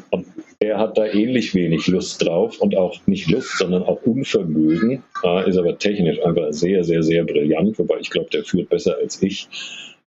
Und 0.09 0.24
er 0.65 0.79
hat 0.79 0.97
da 0.97 1.05
ähnlich 1.05 1.53
wenig 1.53 1.87
Lust 1.87 2.25
drauf 2.25 2.59
und 2.59 2.75
auch 2.75 2.99
nicht 3.05 3.29
Lust, 3.29 3.57
sondern 3.57 3.83
auch 3.83 4.01
Unvermögen. 4.03 5.03
Äh, 5.23 5.49
ist 5.49 5.57
aber 5.57 5.77
technisch 5.77 6.21
einfach 6.23 6.51
sehr, 6.51 6.83
sehr, 6.83 7.03
sehr 7.03 7.23
brillant, 7.23 7.77
wobei 7.77 7.99
ich 7.99 8.09
glaube, 8.09 8.29
der 8.31 8.43
führt 8.43 8.69
besser 8.69 8.97
als 9.01 9.21
ich. 9.21 9.47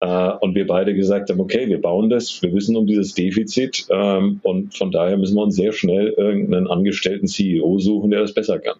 Äh, 0.00 0.32
und 0.40 0.54
wir 0.54 0.66
beide 0.66 0.94
gesagt 0.94 1.30
haben, 1.30 1.40
okay, 1.40 1.68
wir 1.68 1.80
bauen 1.80 2.10
das, 2.10 2.42
wir 2.42 2.52
wissen 2.52 2.76
um 2.76 2.86
dieses 2.86 3.14
Defizit 3.14 3.86
ähm, 3.90 4.40
und 4.42 4.76
von 4.76 4.90
daher 4.90 5.16
müssen 5.16 5.36
wir 5.36 5.42
uns 5.42 5.56
sehr 5.56 5.72
schnell 5.72 6.14
irgendeinen 6.16 6.66
angestellten 6.66 7.26
CEO 7.26 7.78
suchen, 7.78 8.10
der 8.10 8.20
das 8.20 8.34
besser 8.34 8.58
kann. 8.58 8.78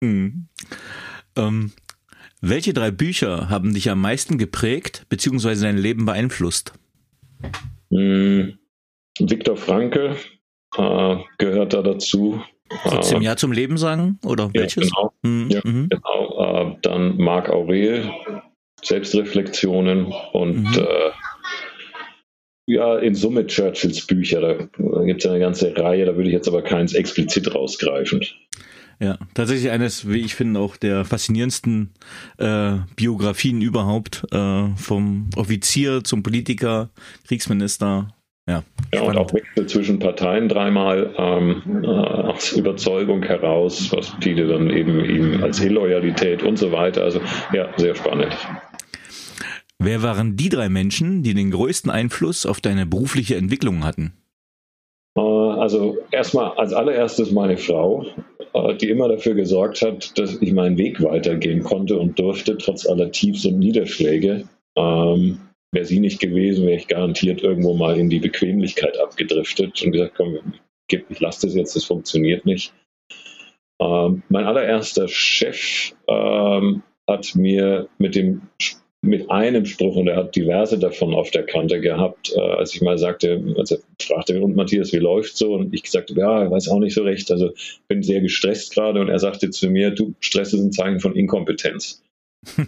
Mhm. 0.00 0.48
Ähm, 1.36 1.72
welche 2.40 2.74
drei 2.74 2.90
Bücher 2.90 3.48
haben 3.48 3.72
dich 3.72 3.88
am 3.88 4.00
meisten 4.00 4.36
geprägt 4.36 5.06
bzw. 5.08 5.54
dein 5.62 5.78
Leben 5.78 6.04
beeinflusst? 6.04 6.72
Mhm. 7.90 8.58
Viktor 9.18 9.56
Frankl 9.56 10.16
äh, 10.76 11.16
gehört 11.38 11.72
da 11.72 11.82
dazu. 11.82 12.42
So 12.84 12.98
zehn 13.00 13.22
Jahr 13.22 13.36
zum 13.36 13.52
Leben 13.52 13.76
sagen? 13.76 14.18
Oder 14.24 14.52
welches? 14.52 14.90
Ja, 14.90 14.90
genau. 14.90 15.12
Mhm. 15.22 15.50
Ja, 15.50 15.60
mhm. 15.64 15.88
genau. 15.88 16.72
Äh, 16.72 16.76
dann 16.82 17.16
Marc 17.18 17.50
Aurel, 17.50 18.10
Selbstreflexionen 18.82 20.12
und 20.32 20.62
mhm. 20.62 20.78
äh, 20.78 21.10
ja, 22.66 22.98
in 22.98 23.14
Summe 23.14 23.46
Churchills 23.46 24.06
Bücher. 24.06 24.40
Da 24.40 25.04
gibt 25.04 25.24
es 25.24 25.30
eine 25.30 25.40
ganze 25.40 25.76
Reihe, 25.76 26.06
da 26.06 26.16
würde 26.16 26.28
ich 26.28 26.34
jetzt 26.34 26.48
aber 26.48 26.62
keins 26.62 26.94
explizit 26.94 27.54
rausgreifen. 27.54 28.24
Ja, 29.00 29.18
tatsächlich 29.34 29.70
eines, 29.70 30.08
wie 30.08 30.20
ich 30.20 30.34
finde, 30.34 30.60
auch 30.60 30.76
der 30.76 31.04
faszinierendsten 31.04 31.92
äh, 32.38 32.76
Biografien 32.96 33.60
überhaupt, 33.60 34.24
äh, 34.32 34.68
vom 34.76 35.30
Offizier 35.36 36.04
zum 36.04 36.22
Politiker, 36.22 36.90
Kriegsminister. 37.26 38.14
Ja, 38.48 38.62
ja 38.92 39.02
und 39.02 39.16
auch 39.16 39.32
Wechsel 39.32 39.66
zwischen 39.66 39.98
Parteien 39.98 40.48
dreimal 40.48 41.14
ähm, 41.16 41.62
äh, 41.82 41.86
aus 41.86 42.52
Überzeugung 42.52 43.22
heraus, 43.22 43.90
was 43.92 44.14
viele 44.20 44.46
dann 44.46 44.70
eben 44.70 45.04
ihm 45.04 45.42
als 45.42 45.60
Illoyalität 45.60 46.42
und 46.42 46.58
so 46.58 46.70
weiter. 46.70 47.04
Also 47.04 47.20
ja, 47.52 47.68
sehr 47.76 47.94
spannend. 47.94 48.36
Wer 49.78 50.02
waren 50.02 50.36
die 50.36 50.50
drei 50.50 50.68
Menschen, 50.68 51.22
die 51.22 51.34
den 51.34 51.50
größten 51.50 51.90
Einfluss 51.90 52.46
auf 52.46 52.60
deine 52.60 52.86
berufliche 52.86 53.36
Entwicklung 53.36 53.84
hatten? 53.84 54.12
Äh, 55.16 55.20
also 55.20 55.98
erstmal 56.10 56.52
als 56.58 56.72
allererstes 56.72 57.32
meine 57.32 57.56
Frau, 57.56 58.04
äh, 58.52 58.74
die 58.76 58.90
immer 58.90 59.08
dafür 59.08 59.34
gesorgt 59.34 59.80
hat, 59.82 60.18
dass 60.18 60.40
ich 60.40 60.52
meinen 60.52 60.76
Weg 60.76 61.02
weitergehen 61.02 61.62
konnte 61.62 61.98
und 61.98 62.18
durfte, 62.18 62.58
trotz 62.58 62.86
aller 62.86 63.10
Tiefs 63.10 63.46
und 63.46 63.58
Niederschläge. 63.58 64.48
Ähm, 64.76 65.40
wäre 65.74 65.84
sie 65.84 66.00
nicht 66.00 66.20
gewesen, 66.20 66.66
wäre 66.66 66.78
ich 66.78 66.88
garantiert 66.88 67.42
irgendwo 67.42 67.74
mal 67.74 67.98
in 67.98 68.08
die 68.08 68.20
Bequemlichkeit 68.20 68.98
abgedriftet 68.98 69.82
und 69.82 69.92
gesagt, 69.92 70.14
komm, 70.16 70.38
ich 70.88 71.20
lasse 71.20 71.46
das 71.46 71.54
jetzt, 71.54 71.76
das 71.76 71.84
funktioniert 71.84 72.46
nicht. 72.46 72.72
Ähm, 73.80 74.22
mein 74.28 74.44
allererster 74.44 75.08
Chef 75.08 75.92
ähm, 76.08 76.82
hat 77.08 77.34
mir 77.34 77.88
mit 77.98 78.14
dem 78.14 78.42
mit 79.04 79.30
einem 79.30 79.66
Spruch, 79.66 79.96
und 79.96 80.08
er 80.08 80.16
hat 80.16 80.34
diverse 80.34 80.78
davon 80.78 81.14
auf 81.14 81.30
der 81.30 81.44
Kante 81.44 81.80
gehabt, 81.80 82.32
äh, 82.34 82.40
als 82.40 82.74
ich 82.74 82.80
mal 82.80 82.98
sagte, 82.98 83.54
als 83.58 83.70
er 83.70 83.78
fragte, 84.00 84.40
und 84.40 84.56
Matthias, 84.56 84.92
wie 84.92 84.98
läuft 84.98 85.36
so? 85.36 85.54
Und 85.54 85.74
ich 85.74 85.90
sagte, 85.90 86.14
ja, 86.14 86.44
ich 86.44 86.50
weiß 86.50 86.68
auch 86.68 86.78
nicht 86.78 86.94
so 86.94 87.02
recht, 87.02 87.30
also 87.30 87.52
bin 87.86 88.02
sehr 88.02 88.20
gestresst 88.20 88.74
gerade. 88.74 89.00
Und 89.00 89.08
er 89.08 89.18
sagte 89.18 89.50
zu 89.50 89.68
mir, 89.68 89.90
du, 89.90 90.14
Stress 90.20 90.52
ist 90.52 90.60
ein 90.60 90.72
Zeichen 90.72 91.00
von 91.00 91.14
Inkompetenz. 91.14 92.02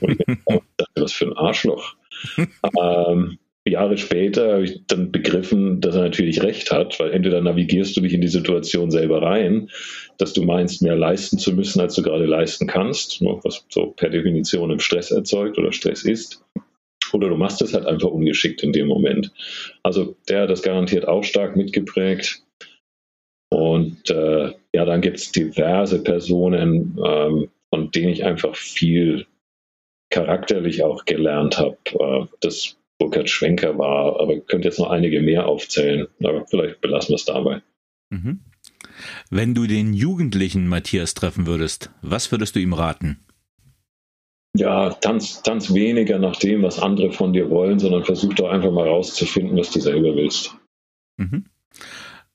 Und 0.00 0.20
ich 0.20 0.26
dachte, 0.76 1.00
was 1.00 1.12
für 1.12 1.26
ein 1.26 1.36
Arschloch. 1.36 1.96
ähm, 2.80 3.38
Jahre 3.68 3.98
später 3.98 4.54
habe 4.54 4.64
ich 4.64 4.86
dann 4.86 5.10
begriffen, 5.10 5.80
dass 5.80 5.96
er 5.96 6.02
natürlich 6.02 6.42
recht 6.42 6.70
hat, 6.70 6.98
weil 7.00 7.12
entweder 7.12 7.40
navigierst 7.40 7.96
du 7.96 8.00
dich 8.00 8.12
in 8.12 8.20
die 8.20 8.28
Situation 8.28 8.90
selber 8.90 9.22
rein, 9.22 9.70
dass 10.18 10.32
du 10.32 10.44
meinst, 10.44 10.82
mehr 10.82 10.96
leisten 10.96 11.38
zu 11.38 11.52
müssen, 11.52 11.80
als 11.80 11.94
du 11.94 12.02
gerade 12.02 12.26
leisten 12.26 12.66
kannst, 12.66 13.20
was 13.20 13.66
so 13.68 13.88
per 13.88 14.08
Definition 14.08 14.70
im 14.70 14.80
Stress 14.80 15.10
erzeugt 15.10 15.58
oder 15.58 15.72
Stress 15.72 16.04
ist. 16.04 16.44
Oder 17.12 17.28
du 17.28 17.36
machst 17.36 17.62
es 17.62 17.74
halt 17.74 17.86
einfach 17.86 18.08
ungeschickt 18.08 18.62
in 18.62 18.72
dem 18.72 18.88
Moment. 18.88 19.32
Also 19.82 20.16
der 20.28 20.42
hat 20.42 20.50
das 20.50 20.62
garantiert 20.62 21.06
auch 21.06 21.24
stark 21.24 21.56
mitgeprägt. 21.56 22.42
Und 23.48 24.10
äh, 24.10 24.52
ja, 24.74 24.84
dann 24.84 25.00
gibt 25.00 25.18
es 25.18 25.32
diverse 25.32 26.02
Personen, 26.02 26.98
ähm, 27.04 27.48
von 27.70 27.90
denen 27.92 28.10
ich 28.10 28.24
einfach 28.24 28.56
viel 28.56 29.26
charakterlich 30.10 30.82
auch 30.82 31.04
gelernt 31.04 31.58
habe. 31.58 31.76
Äh, 31.98 32.26
das 32.40 32.76
Burkhard 32.98 33.28
Schwenker 33.28 33.76
war, 33.78 34.20
aber 34.20 34.34
ich 34.34 34.46
könnte 34.46 34.68
jetzt 34.68 34.78
noch 34.78 34.90
einige 34.90 35.20
mehr 35.20 35.46
aufzählen, 35.46 36.06
aber 36.22 36.46
vielleicht 36.46 36.80
belassen 36.80 37.10
wir 37.10 37.16
es 37.16 37.24
dabei. 37.24 37.62
Mhm. 38.10 38.40
Wenn 39.30 39.54
du 39.54 39.66
den 39.66 39.92
jugendlichen 39.92 40.66
Matthias 40.68 41.14
treffen 41.14 41.46
würdest, 41.46 41.90
was 42.02 42.32
würdest 42.32 42.56
du 42.56 42.60
ihm 42.60 42.72
raten? 42.72 43.20
Ja, 44.56 44.90
tanz, 44.90 45.42
tanz 45.42 45.74
weniger 45.74 46.18
nach 46.18 46.36
dem, 46.36 46.62
was 46.62 46.78
andere 46.78 47.12
von 47.12 47.34
dir 47.34 47.50
wollen, 47.50 47.78
sondern 47.78 48.04
versuch 48.04 48.32
doch 48.34 48.48
einfach 48.48 48.72
mal 48.72 48.88
rauszufinden, 48.88 49.58
was 49.58 49.70
du 49.70 49.80
selber 49.80 50.16
willst. 50.16 50.56
Mhm. 51.18 51.44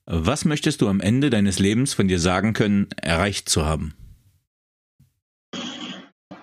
Was 0.06 0.44
möchtest 0.44 0.82
du 0.82 0.88
am 0.88 1.00
Ende 1.00 1.30
deines 1.30 1.58
Lebens 1.58 1.94
von 1.94 2.06
dir 2.06 2.20
sagen 2.20 2.52
können, 2.52 2.88
erreicht 3.00 3.48
zu 3.48 3.64
haben? 3.64 3.94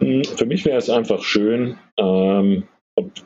Hm, 0.09 0.23
für 0.23 0.45
mich 0.45 0.65
wäre 0.65 0.77
es 0.77 0.89
einfach 0.89 1.21
schön, 1.21 1.77
ähm, 1.97 2.63
und 2.95 3.25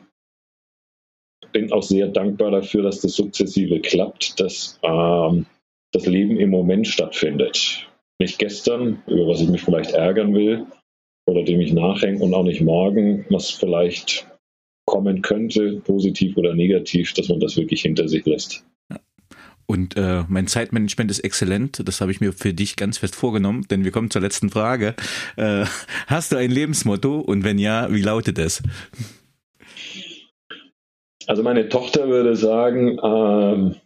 bin 1.52 1.72
auch 1.72 1.82
sehr 1.82 2.08
dankbar 2.08 2.50
dafür, 2.50 2.82
dass 2.82 3.00
das 3.00 3.14
sukzessive 3.14 3.80
klappt, 3.80 4.38
dass 4.40 4.78
ähm, 4.82 5.46
das 5.92 6.06
Leben 6.06 6.38
im 6.38 6.50
Moment 6.50 6.86
stattfindet. 6.86 7.88
Nicht 8.20 8.38
gestern, 8.38 9.02
über 9.06 9.28
was 9.28 9.40
ich 9.40 9.48
mich 9.48 9.62
vielleicht 9.62 9.92
ärgern 9.92 10.34
will 10.34 10.66
oder 11.26 11.42
dem 11.42 11.60
ich 11.60 11.72
nachhänge 11.72 12.22
und 12.22 12.34
auch 12.34 12.42
nicht 12.42 12.60
morgen, 12.60 13.24
was 13.30 13.50
vielleicht 13.50 14.26
kommen 14.86 15.22
könnte, 15.22 15.80
positiv 15.80 16.36
oder 16.36 16.54
negativ, 16.54 17.14
dass 17.14 17.28
man 17.28 17.40
das 17.40 17.56
wirklich 17.56 17.82
hinter 17.82 18.08
sich 18.08 18.26
lässt. 18.26 18.64
Und 19.66 19.96
äh, 19.96 20.24
mein 20.28 20.46
Zeitmanagement 20.46 21.10
ist 21.10 21.20
exzellent. 21.20 21.86
Das 21.86 22.00
habe 22.00 22.10
ich 22.10 22.20
mir 22.20 22.32
für 22.32 22.52
dich 22.52 22.76
ganz 22.76 22.98
fest 22.98 23.16
vorgenommen, 23.16 23.66
denn 23.70 23.84
wir 23.84 23.92
kommen 23.92 24.10
zur 24.10 24.22
letzten 24.22 24.50
Frage. 24.50 24.94
Äh, 25.36 25.64
hast 26.06 26.32
du 26.32 26.36
ein 26.36 26.50
Lebensmotto 26.50 27.20
und 27.20 27.44
wenn 27.44 27.58
ja, 27.58 27.92
wie 27.92 28.02
lautet 28.02 28.38
es? 28.38 28.62
Also 31.26 31.42
meine 31.42 31.68
Tochter 31.68 32.08
würde 32.08 32.36
sagen, 32.36 32.98
ähm, 33.02 33.76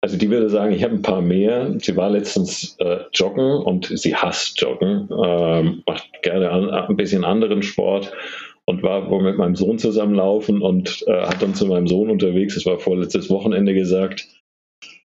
also 0.00 0.16
die 0.16 0.30
würde 0.30 0.48
sagen, 0.48 0.72
ich 0.72 0.84
habe 0.84 0.94
ein 0.94 1.02
paar 1.02 1.22
mehr. 1.22 1.74
Sie 1.78 1.96
war 1.96 2.10
letztens 2.10 2.76
äh, 2.78 3.00
joggen 3.12 3.50
und 3.62 3.86
sie 3.86 4.14
hasst 4.14 4.60
joggen, 4.60 5.08
ähm, 5.24 5.82
macht 5.86 6.08
gerne 6.22 6.50
an, 6.50 6.70
ein 6.70 6.96
bisschen 6.96 7.24
anderen 7.24 7.62
Sport 7.62 8.12
und 8.64 8.82
war 8.82 9.10
wohl 9.10 9.22
mit 9.22 9.38
meinem 9.38 9.56
Sohn 9.56 9.78
zusammenlaufen 9.78 10.60
und 10.62 11.02
äh, 11.08 11.22
hat 11.22 11.42
dann 11.42 11.54
zu 11.54 11.66
meinem 11.66 11.88
Sohn 11.88 12.10
unterwegs, 12.10 12.54
das 12.54 12.66
war 12.66 12.78
vorletztes 12.78 13.30
Wochenende 13.30 13.74
gesagt, 13.74 14.28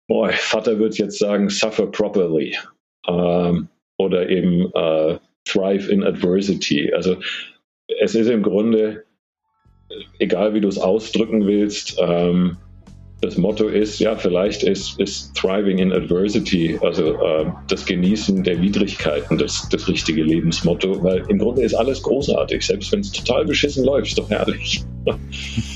boah, 0.07 0.29
Vater 0.29 0.79
würde 0.79 0.95
jetzt 0.95 1.19
sagen, 1.19 1.49
suffer 1.49 1.87
properly 1.87 2.57
ähm, 3.07 3.67
oder 3.97 4.29
eben 4.29 4.71
äh, 4.73 5.17
thrive 5.45 5.91
in 5.91 6.03
adversity. 6.03 6.93
Also 6.93 7.17
es 7.99 8.15
ist 8.15 8.29
im 8.29 8.43
Grunde 8.43 9.03
egal 10.19 10.53
wie 10.53 10.61
du 10.61 10.67
es 10.67 10.77
ausdrücken 10.77 11.45
willst, 11.45 11.97
ähm, 11.99 12.57
das 13.21 13.37
Motto 13.37 13.67
ist, 13.67 13.99
ja, 13.99 14.15
vielleicht 14.15 14.63
ist, 14.63 14.99
ist 14.99 15.35
Thriving 15.35 15.77
in 15.77 15.93
Adversity, 15.93 16.79
also 16.81 17.13
äh, 17.21 17.45
das 17.67 17.85
Genießen 17.85 18.43
der 18.43 18.59
Widrigkeiten, 18.59 19.37
das, 19.37 19.69
das 19.69 19.87
richtige 19.87 20.23
Lebensmotto, 20.23 21.03
weil 21.03 21.23
im 21.29 21.37
Grunde 21.37 21.61
ist 21.61 21.75
alles 21.75 22.01
großartig, 22.01 22.65
selbst 22.65 22.91
wenn 22.91 23.01
es 23.01 23.11
total 23.11 23.45
beschissen 23.45 23.85
läuft, 23.85 24.07
ist 24.07 24.17
doch 24.17 24.29
herrlich. 24.29 24.83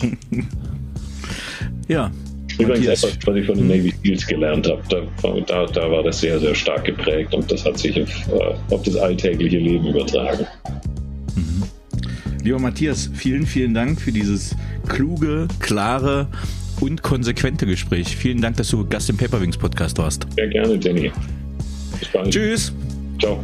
ja. 1.88 2.12
Übrigens 2.60 2.88
etwas, 2.88 3.18
was 3.26 3.36
ich 3.36 3.46
von 3.46 3.58
den 3.58 3.68
Navy 3.68 3.94
Seals 4.04 4.26
gelernt 4.28 4.68
habe, 4.68 4.82
da, 4.90 5.36
da, 5.48 5.66
da 5.66 5.92
war 5.92 6.04
das 6.04 6.20
sehr, 6.20 6.40
sehr 6.40 6.56
stark 6.56 6.86
geprägt 6.86 7.34
und 7.34 7.52
das 7.52 7.66
hat 7.66 7.78
sich 7.78 8.02
auf, 8.02 8.10
äh, 8.30 8.74
auf 8.74 8.84
das 8.84 8.96
alltägliche 8.96 9.58
Leben 9.58 9.88
übertragen. 9.88 10.46
Lieber 12.44 12.60
Matthias, 12.60 13.10
vielen, 13.16 13.48
vielen 13.48 13.74
Dank 13.74 14.00
für 14.00 14.12
dieses 14.12 14.56
kluge, 14.88 15.48
klare 15.60 16.28
und 16.80 17.02
konsequente 17.02 17.66
Gespräch. 17.66 18.16
Vielen 18.16 18.40
Dank, 18.40 18.58
dass 18.58 18.70
du 18.70 18.86
Gast 18.88 19.10
im 19.10 19.18
Paperwings 19.18 19.58
Podcast 19.58 19.98
warst. 19.98 20.28
Sehr 20.36 20.48
gerne, 20.50 20.78
Danny. 20.78 21.12
Bis 22.00 22.10
bald. 22.10 22.32
Tschüss. 22.32 22.72
Ciao. 23.20 23.44